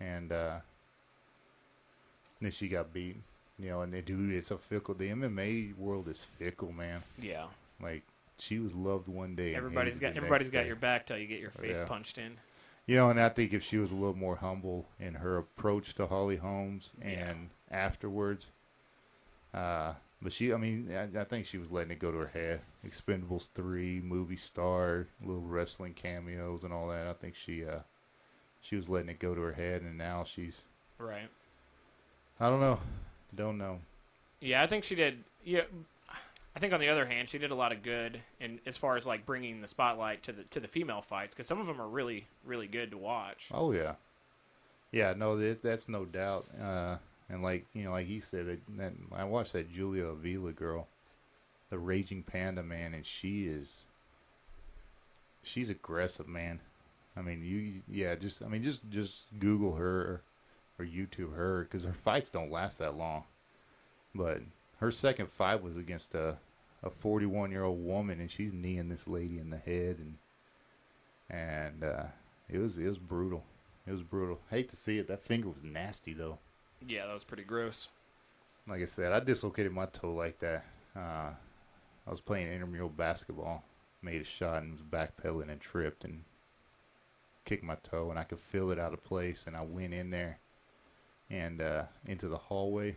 and 0.00 0.32
uh, 0.32 0.58
then 2.40 2.50
she 2.50 2.68
got 2.68 2.92
beat. 2.92 3.16
You 3.60 3.70
know, 3.70 3.80
and 3.82 3.92
they 3.92 4.00
do. 4.02 4.30
It's 4.30 4.52
a 4.52 4.58
fickle. 4.58 4.94
The 4.94 5.10
MMA 5.10 5.76
world 5.76 6.06
is 6.08 6.24
fickle, 6.38 6.70
man. 6.70 7.02
Yeah. 7.20 7.46
Like 7.82 8.04
she 8.38 8.60
was 8.60 8.74
loved 8.74 9.08
one 9.08 9.34
day. 9.34 9.54
Everybody's 9.54 9.98
got 9.98 10.16
everybody's 10.16 10.50
got 10.50 10.60
day. 10.62 10.66
your 10.68 10.76
back 10.76 11.06
till 11.06 11.18
you 11.18 11.26
get 11.26 11.40
your 11.40 11.50
face 11.50 11.78
Yeah. 11.78 11.86
punched 11.86 12.18
in. 12.18 12.38
You 12.86 12.96
know, 12.96 13.10
and 13.10 13.20
I 13.20 13.28
think 13.28 13.52
if 13.52 13.62
she 13.64 13.76
was 13.76 13.90
a 13.90 13.94
little 13.94 14.14
more 14.16 14.36
humble 14.36 14.86
in 14.98 15.14
her 15.14 15.36
approach 15.36 15.94
to 15.94 16.06
Holly 16.06 16.36
Holmes 16.36 16.92
and 17.02 17.50
Yeah. 17.70 17.76
afterwards, 17.76 18.52
uh, 19.52 19.94
but 20.22 20.32
she, 20.32 20.52
I 20.52 20.56
mean, 20.56 20.90
I, 20.92 21.20
I 21.20 21.24
think 21.24 21.46
she 21.46 21.58
was 21.58 21.70
letting 21.70 21.92
it 21.92 21.98
go 21.98 22.10
to 22.10 22.18
her 22.18 22.28
head. 22.28 22.60
Expendables 22.86 23.48
three, 23.54 24.00
movie 24.00 24.36
star, 24.36 25.06
little 25.22 25.42
wrestling 25.42 25.94
cameos 25.94 26.64
and 26.64 26.72
all 26.72 26.88
that. 26.88 27.06
I 27.06 27.12
think 27.12 27.36
she, 27.36 27.64
uh, 27.64 27.80
she 28.60 28.76
was 28.76 28.88
letting 28.88 29.08
it 29.08 29.18
go 29.18 29.34
to 29.34 29.40
her 29.40 29.52
head, 29.52 29.82
and 29.82 29.96
now 29.96 30.24
she's, 30.24 30.62
Right. 30.98 31.28
I 32.40 32.48
don't 32.48 32.60
know, 32.60 32.78
don't 33.34 33.58
know. 33.58 33.80
Yeah, 34.40 34.62
I 34.62 34.66
think 34.66 34.84
she 34.84 34.94
did. 34.94 35.24
Yeah, 35.44 35.62
I 36.54 36.60
think 36.60 36.72
on 36.72 36.80
the 36.80 36.88
other 36.88 37.06
hand, 37.06 37.28
she 37.28 37.38
did 37.38 37.50
a 37.50 37.54
lot 37.54 37.70
of 37.72 37.82
good 37.82 38.20
in 38.40 38.60
as 38.66 38.76
far 38.76 38.96
as 38.96 39.06
like 39.06 39.24
bringing 39.24 39.60
the 39.60 39.68
spotlight 39.68 40.22
to 40.24 40.32
the 40.32 40.42
to 40.44 40.60
the 40.60 40.68
female 40.68 41.00
fights 41.00 41.34
because 41.34 41.46
some 41.46 41.60
of 41.60 41.66
them 41.66 41.80
are 41.80 41.88
really 41.88 42.26
really 42.44 42.66
good 42.66 42.90
to 42.90 42.98
watch. 42.98 43.48
Oh 43.52 43.72
yeah, 43.72 43.94
yeah. 44.92 45.14
No, 45.16 45.36
that, 45.36 45.62
that's 45.62 45.88
no 45.88 46.04
doubt. 46.04 46.46
Uh, 46.60 46.96
and 47.30 47.42
like 47.42 47.66
you 47.72 47.84
know, 47.84 47.92
like 47.92 48.06
he 48.06 48.20
said, 48.20 48.60
that, 48.76 48.92
I 49.14 49.24
watched 49.24 49.52
that 49.52 49.72
Julia 49.72 50.06
Avila 50.06 50.52
girl, 50.52 50.86
the 51.70 51.78
Raging 51.78 52.22
Panda 52.22 52.62
man, 52.62 52.94
and 52.94 53.04
she 53.04 53.46
is, 53.46 53.82
she's 55.42 55.68
aggressive, 55.68 56.28
man. 56.28 56.60
I 57.16 57.22
mean, 57.22 57.44
you 57.44 57.82
yeah, 57.88 58.14
just 58.14 58.42
I 58.42 58.48
mean, 58.48 58.62
just 58.62 58.80
just 58.90 59.24
Google 59.38 59.76
her 59.76 60.22
or 60.78 60.84
YouTube 60.84 61.34
her 61.34 61.64
because 61.64 61.84
her 61.84 61.92
fights 62.04 62.30
don't 62.30 62.52
last 62.52 62.78
that 62.78 62.96
long. 62.96 63.24
But 64.14 64.40
her 64.78 64.90
second 64.90 65.30
fight 65.30 65.62
was 65.62 65.76
against 65.76 66.14
a 66.14 66.38
a 66.82 66.90
41 66.90 67.50
year 67.50 67.64
old 67.64 67.84
woman, 67.84 68.20
and 68.20 68.30
she's 68.30 68.52
kneeing 68.52 68.88
this 68.88 69.06
lady 69.06 69.38
in 69.38 69.50
the 69.50 69.58
head, 69.58 69.98
and 69.98 70.16
and 71.28 71.84
uh, 71.84 72.04
it 72.48 72.58
was 72.58 72.78
it 72.78 72.86
was 72.86 72.98
brutal. 72.98 73.44
It 73.86 73.92
was 73.92 74.02
brutal. 74.02 74.40
Hate 74.50 74.68
to 74.70 74.76
see 74.76 74.98
it. 74.98 75.08
That 75.08 75.24
finger 75.24 75.48
was 75.48 75.64
nasty 75.64 76.12
though. 76.12 76.38
Yeah, 76.86 77.06
that 77.06 77.14
was 77.14 77.24
pretty 77.24 77.44
gross. 77.44 77.88
Like 78.66 78.82
I 78.82 78.86
said, 78.86 79.12
I 79.12 79.20
dislocated 79.20 79.72
my 79.72 79.86
toe 79.86 80.14
like 80.14 80.38
that. 80.40 80.64
Uh, 80.94 81.30
I 82.06 82.10
was 82.10 82.20
playing 82.20 82.52
intramural 82.52 82.88
basketball, 82.88 83.64
made 84.02 84.20
a 84.20 84.24
shot 84.24 84.62
and 84.62 84.72
was 84.72 84.82
backpedaling 84.82 85.50
and 85.50 85.60
tripped 85.60 86.04
and 86.04 86.24
kicked 87.44 87.64
my 87.64 87.76
toe, 87.76 88.10
and 88.10 88.18
I 88.18 88.24
could 88.24 88.40
feel 88.40 88.70
it 88.70 88.78
out 88.78 88.92
of 88.92 89.02
place. 89.04 89.46
And 89.46 89.56
I 89.56 89.62
went 89.62 89.94
in 89.94 90.10
there 90.10 90.38
and 91.30 91.60
uh, 91.60 91.84
into 92.06 92.28
the 92.28 92.36
hallway 92.36 92.96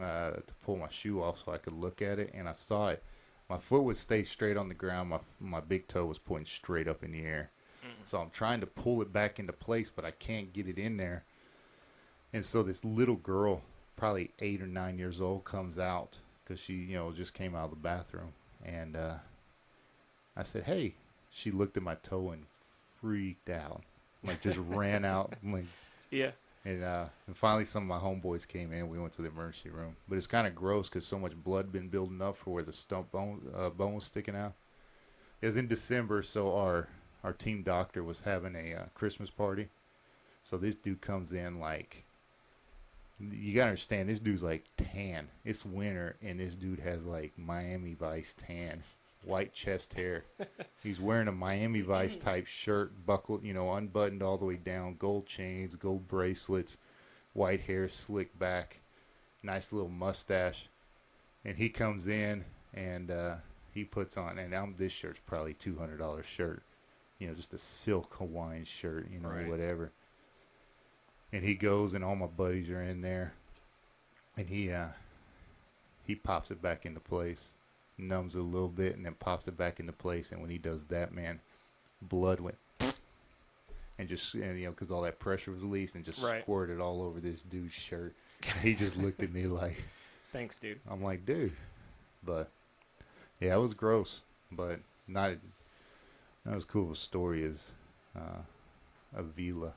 uh, 0.00 0.30
to 0.30 0.54
pull 0.64 0.76
my 0.76 0.88
shoe 0.88 1.22
off 1.22 1.42
so 1.44 1.52
I 1.52 1.58
could 1.58 1.74
look 1.74 2.02
at 2.02 2.18
it, 2.18 2.32
and 2.34 2.48
I 2.48 2.52
saw 2.54 2.88
it. 2.88 3.02
My 3.48 3.58
foot 3.58 3.84
would 3.84 3.96
stay 3.96 4.24
straight 4.24 4.56
on 4.56 4.68
the 4.68 4.74
ground. 4.74 5.10
My 5.10 5.20
my 5.38 5.60
big 5.60 5.88
toe 5.88 6.06
was 6.06 6.18
pointing 6.18 6.46
straight 6.46 6.88
up 6.88 7.04
in 7.04 7.12
the 7.12 7.22
air. 7.22 7.50
So 8.06 8.18
I'm 8.18 8.30
trying 8.30 8.60
to 8.60 8.66
pull 8.66 9.02
it 9.02 9.12
back 9.12 9.38
into 9.38 9.52
place, 9.52 9.90
but 9.94 10.04
I 10.04 10.12
can't 10.12 10.52
get 10.52 10.68
it 10.68 10.78
in 10.78 10.96
there. 10.96 11.24
And 12.32 12.44
so 12.44 12.62
this 12.62 12.84
little 12.84 13.16
girl, 13.16 13.62
probably 13.96 14.30
eight 14.40 14.60
or 14.60 14.66
nine 14.66 14.98
years 14.98 15.20
old, 15.20 15.44
comes 15.44 15.78
out 15.78 16.18
because 16.44 16.60
she, 16.60 16.74
you 16.74 16.96
know, 16.96 17.12
just 17.12 17.34
came 17.34 17.54
out 17.54 17.64
of 17.64 17.70
the 17.70 17.76
bathroom. 17.76 18.32
And 18.64 18.96
uh, 18.96 19.14
I 20.36 20.42
said, 20.42 20.64
"Hey." 20.64 20.94
She 21.28 21.50
looked 21.50 21.76
at 21.76 21.82
my 21.82 21.96
toe 21.96 22.30
and 22.30 22.44
freaked 22.98 23.50
out, 23.50 23.82
like 24.24 24.40
just 24.40 24.56
ran 24.68 25.04
out. 25.04 25.34
Like, 25.44 25.66
Yeah. 26.10 26.30
and 26.64 26.82
uh, 26.82 27.04
and 27.26 27.36
finally, 27.36 27.66
some 27.66 27.82
of 27.82 27.88
my 27.90 27.98
homeboys 28.02 28.48
came 28.48 28.72
in. 28.72 28.88
We 28.88 28.98
went 28.98 29.12
to 29.14 29.22
the 29.22 29.28
emergency 29.28 29.68
room, 29.68 29.96
but 30.08 30.16
it's 30.16 30.26
kind 30.26 30.46
of 30.46 30.54
gross 30.54 30.88
because 30.88 31.06
so 31.06 31.18
much 31.18 31.34
blood 31.36 31.70
been 31.70 31.88
building 31.88 32.22
up 32.22 32.38
for 32.38 32.54
where 32.54 32.62
the 32.62 32.72
stump 32.72 33.12
bone 33.12 33.52
uh, 33.54 33.68
bone 33.68 33.96
was 33.96 34.04
sticking 34.04 34.34
out. 34.34 34.54
It 35.42 35.46
was 35.46 35.58
in 35.58 35.68
December, 35.68 36.22
so 36.22 36.56
our 36.56 36.88
our 37.22 37.34
team 37.34 37.62
doctor 37.62 38.02
was 38.02 38.20
having 38.20 38.54
a 38.56 38.72
uh, 38.74 38.84
Christmas 38.94 39.28
party. 39.28 39.68
So 40.42 40.56
this 40.56 40.74
dude 40.74 41.02
comes 41.02 41.34
in 41.34 41.60
like, 41.60 42.04
you 43.18 43.54
gotta 43.54 43.68
understand, 43.70 44.08
this 44.08 44.20
dude's 44.20 44.42
like 44.42 44.64
tan. 44.76 45.28
It's 45.44 45.64
winter, 45.64 46.16
and 46.22 46.38
this 46.38 46.54
dude 46.54 46.80
has 46.80 47.02
like 47.04 47.32
Miami 47.38 47.94
Vice 47.94 48.34
tan, 48.46 48.82
white 49.24 49.54
chest 49.54 49.94
hair. 49.94 50.24
He's 50.82 51.00
wearing 51.00 51.28
a 51.28 51.32
Miami 51.32 51.80
Vice 51.80 52.16
type 52.20 52.46
shirt, 52.46 53.06
buckled, 53.06 53.42
you 53.44 53.54
know, 53.54 53.72
unbuttoned 53.72 54.22
all 54.22 54.36
the 54.38 54.44
way 54.44 54.56
down, 54.56 54.96
gold 54.98 55.26
chains, 55.26 55.74
gold 55.74 56.06
bracelets, 56.08 56.76
white 57.32 57.62
hair 57.62 57.88
slicked 57.88 58.38
back, 58.38 58.78
nice 59.42 59.72
little 59.72 59.88
mustache. 59.88 60.68
And 61.44 61.56
he 61.56 61.68
comes 61.68 62.06
in 62.06 62.44
and 62.74 63.10
uh, 63.10 63.36
he 63.72 63.84
puts 63.84 64.16
on, 64.16 64.38
and 64.38 64.54
I'm, 64.54 64.74
this 64.76 64.92
shirt's 64.92 65.20
probably 65.26 65.54
two 65.54 65.78
hundred 65.78 65.98
dollar 65.98 66.22
shirt, 66.22 66.62
you 67.18 67.28
know, 67.28 67.34
just 67.34 67.54
a 67.54 67.58
silk 67.58 68.14
Hawaiian 68.16 68.64
shirt, 68.64 69.08
you 69.10 69.20
know, 69.20 69.28
Right. 69.28 69.48
whatever. 69.48 69.92
And 71.32 71.44
he 71.44 71.54
goes, 71.54 71.92
and 71.94 72.04
all 72.04 72.16
my 72.16 72.26
buddies 72.26 72.70
are 72.70 72.82
in 72.82 73.00
there, 73.02 73.34
and 74.36 74.48
he 74.48 74.70
uh, 74.70 74.88
he 76.06 76.14
pops 76.14 76.50
it 76.50 76.62
back 76.62 76.86
into 76.86 77.00
place, 77.00 77.48
numbs 77.98 78.34
it 78.34 78.38
a 78.38 78.42
little 78.42 78.68
bit, 78.68 78.96
and 78.96 79.04
then 79.04 79.14
pops 79.14 79.48
it 79.48 79.56
back 79.56 79.80
into 79.80 79.92
place. 79.92 80.30
And 80.32 80.40
when 80.40 80.50
he 80.50 80.58
does 80.58 80.84
that, 80.84 81.12
man, 81.12 81.40
blood 82.00 82.40
went 82.40 82.58
and 83.98 84.08
just 84.08 84.34
and, 84.34 84.58
you 84.58 84.66
know 84.66 84.70
because 84.70 84.90
all 84.90 85.02
that 85.02 85.18
pressure 85.18 85.50
was 85.50 85.60
released 85.62 85.94
and 85.94 86.04
just 86.04 86.22
Right. 86.22 86.42
squirted 86.42 86.80
all 86.80 87.02
over 87.02 87.20
this 87.20 87.42
dude's 87.42 87.74
shirt. 87.74 88.14
And 88.48 88.58
he 88.62 88.74
just 88.74 88.96
looked 88.96 89.22
at 89.22 89.32
me 89.32 89.46
like 89.46 89.82
Thanks, 90.32 90.58
dude. 90.58 90.80
I'm 90.90 91.02
like, 91.02 91.24
dude, 91.26 91.52
but 92.22 92.50
yeah, 93.40 93.54
it 93.54 93.60
was 93.60 93.74
gross, 93.74 94.22
but 94.52 94.80
not 95.08 95.32
not 96.44 96.56
as 96.56 96.64
cool 96.64 96.84
of 96.84 96.90
a 96.92 96.96
story 96.96 97.42
as 97.44 97.70
uh, 98.16 98.42
Avila 99.16 99.72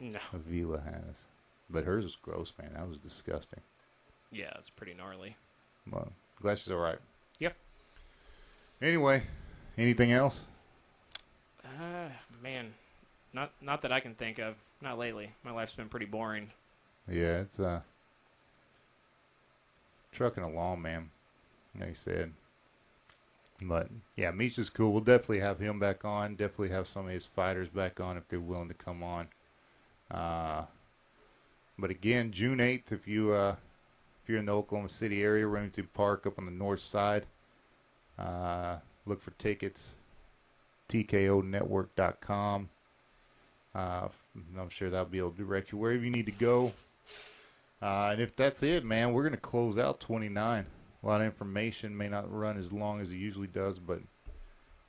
No. 0.00 0.18
Avila 0.32 0.80
has. 0.80 1.24
But 1.70 1.84
hers 1.84 2.04
was 2.04 2.16
gross, 2.16 2.52
man. 2.60 2.72
That 2.74 2.88
was 2.88 2.98
disgusting. 2.98 3.60
Yeah, 4.30 4.52
it's 4.56 4.70
pretty 4.70 4.94
gnarly. 4.94 5.36
Well, 5.90 6.12
glad 6.40 6.58
she's 6.58 6.70
all 6.70 6.78
right. 6.78 6.98
Yep. 7.38 7.56
Anyway, 8.82 9.22
anything 9.78 10.12
else? 10.12 10.40
Uh, 11.64 12.08
man, 12.42 12.74
not 13.32 13.50
not 13.60 13.82
that 13.82 13.92
I 13.92 14.00
can 14.00 14.14
think 14.14 14.38
of. 14.38 14.54
Not 14.82 14.98
lately. 14.98 15.30
My 15.42 15.50
life's 15.52 15.72
been 15.72 15.88
pretty 15.88 16.06
boring. 16.06 16.50
Yeah, 17.08 17.40
it's 17.40 17.58
uh 17.58 17.80
trucking 20.12 20.44
along, 20.44 20.82
man. 20.82 21.10
Like 21.78 21.90
I 21.90 21.92
said. 21.94 22.32
But 23.60 23.88
yeah, 24.16 24.30
Meech 24.32 24.58
is 24.58 24.68
cool. 24.70 24.92
We'll 24.92 25.00
definitely 25.00 25.40
have 25.40 25.58
him 25.58 25.78
back 25.78 26.04
on. 26.04 26.36
Definitely 26.36 26.70
have 26.70 26.86
some 26.86 27.06
of 27.06 27.12
his 27.12 27.24
fighters 27.24 27.68
back 27.68 28.00
on 28.00 28.16
if 28.16 28.28
they're 28.28 28.38
willing 28.40 28.68
to 28.68 28.74
come 28.74 29.02
on. 29.02 29.28
Uh, 30.10 30.64
but 31.78 31.90
again, 31.90 32.30
June 32.32 32.60
eighth, 32.60 32.92
if 32.92 33.06
you 33.06 33.32
uh, 33.32 33.56
if 34.22 34.28
you're 34.28 34.38
in 34.38 34.46
the 34.46 34.52
Oklahoma 34.52 34.88
City 34.88 35.22
area, 35.22 35.46
Remington 35.46 35.88
Park 35.94 36.26
up 36.26 36.38
on 36.38 36.46
the 36.46 36.52
north 36.52 36.80
side, 36.80 37.26
uh, 38.18 38.76
look 39.04 39.22
for 39.22 39.32
tickets. 39.32 39.94
TKOnetwork.com. 40.88 42.68
Uh, 43.74 44.08
I'm 44.58 44.68
sure 44.68 44.90
that'll 44.90 45.06
be 45.06 45.18
able 45.18 45.32
to 45.32 45.38
direct 45.38 45.72
you 45.72 45.78
wherever 45.78 46.02
you 46.02 46.10
need 46.10 46.26
to 46.26 46.32
go. 46.32 46.72
Uh, 47.82 48.10
and 48.12 48.20
if 48.20 48.34
that's 48.34 48.62
it, 48.62 48.84
man, 48.84 49.12
we're 49.12 49.22
going 49.22 49.32
to 49.32 49.40
close 49.40 49.76
out 49.78 50.00
29. 50.00 50.66
A 51.02 51.06
lot 51.06 51.20
of 51.20 51.26
information 51.26 51.96
may 51.96 52.08
not 52.08 52.32
run 52.32 52.56
as 52.56 52.72
long 52.72 53.00
as 53.00 53.10
it 53.10 53.16
usually 53.16 53.46
does, 53.46 53.78
but 53.78 54.00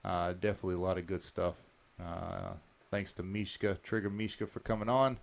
uh, 0.06 0.34
definitely 0.34 0.76
a 0.76 0.80
lot 0.80 0.98
of 0.98 1.06
good 1.06 1.22
stuff. 1.22 1.56
Uh, 2.02 2.52
thanks 2.98 3.14
to 3.14 3.22
Mishka, 3.22 3.78
Trigger 3.84 4.10
Mishka, 4.10 4.48
for 4.48 4.60
coming 4.60 4.90
on. 4.90 5.20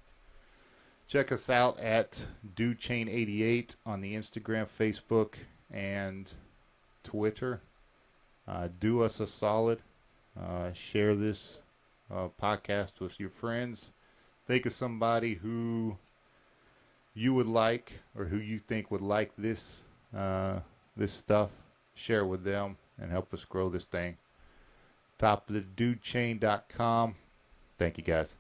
Check 1.09 1.33
us 1.33 1.51
out 1.51 1.77
at 1.81 2.29
DudeChain88 2.55 3.75
on 3.85 4.01
the 4.01 4.15
Instagram, 4.15 4.69
Facebook, 4.79 5.35
and 5.73 6.33
Twitter. 7.03 7.63
Uh, 8.47 8.69
do 8.79 9.03
us 9.03 9.19
a 9.19 9.27
solid. 9.27 9.81
Uh, 10.41 10.73
share 10.73 11.17
this 11.17 11.63
uh, 12.09 12.29
podcast 12.41 13.01
with 13.01 13.19
your 13.19 13.29
friends. 13.29 13.91
Think 14.47 14.67
of 14.67 14.73
somebody 14.73 15.35
who 15.35 15.99
you 17.13 17.35
would 17.35 17.49
like 17.49 17.95
or 18.17 18.27
who 18.27 18.39
you 18.39 18.61
think 18.61 18.93
would 18.93 19.03
like 19.03 19.33
this 19.37 19.83
uh, 20.17 20.61
this 20.97 21.13
stuff. 21.13 21.51
Share 21.93 22.25
with 22.25 22.45
them 22.45 22.77
and 23.01 23.11
help 23.11 23.35
us 23.35 23.45
grow 23.45 23.69
this 23.69 23.85
thing. 23.85 24.19
Top 25.19 25.51
of 25.51 25.57
the 25.57 25.61
dudechain.com. 25.61 27.17
Thank 27.79 27.99
you, 27.99 28.05
guys. 28.05 28.35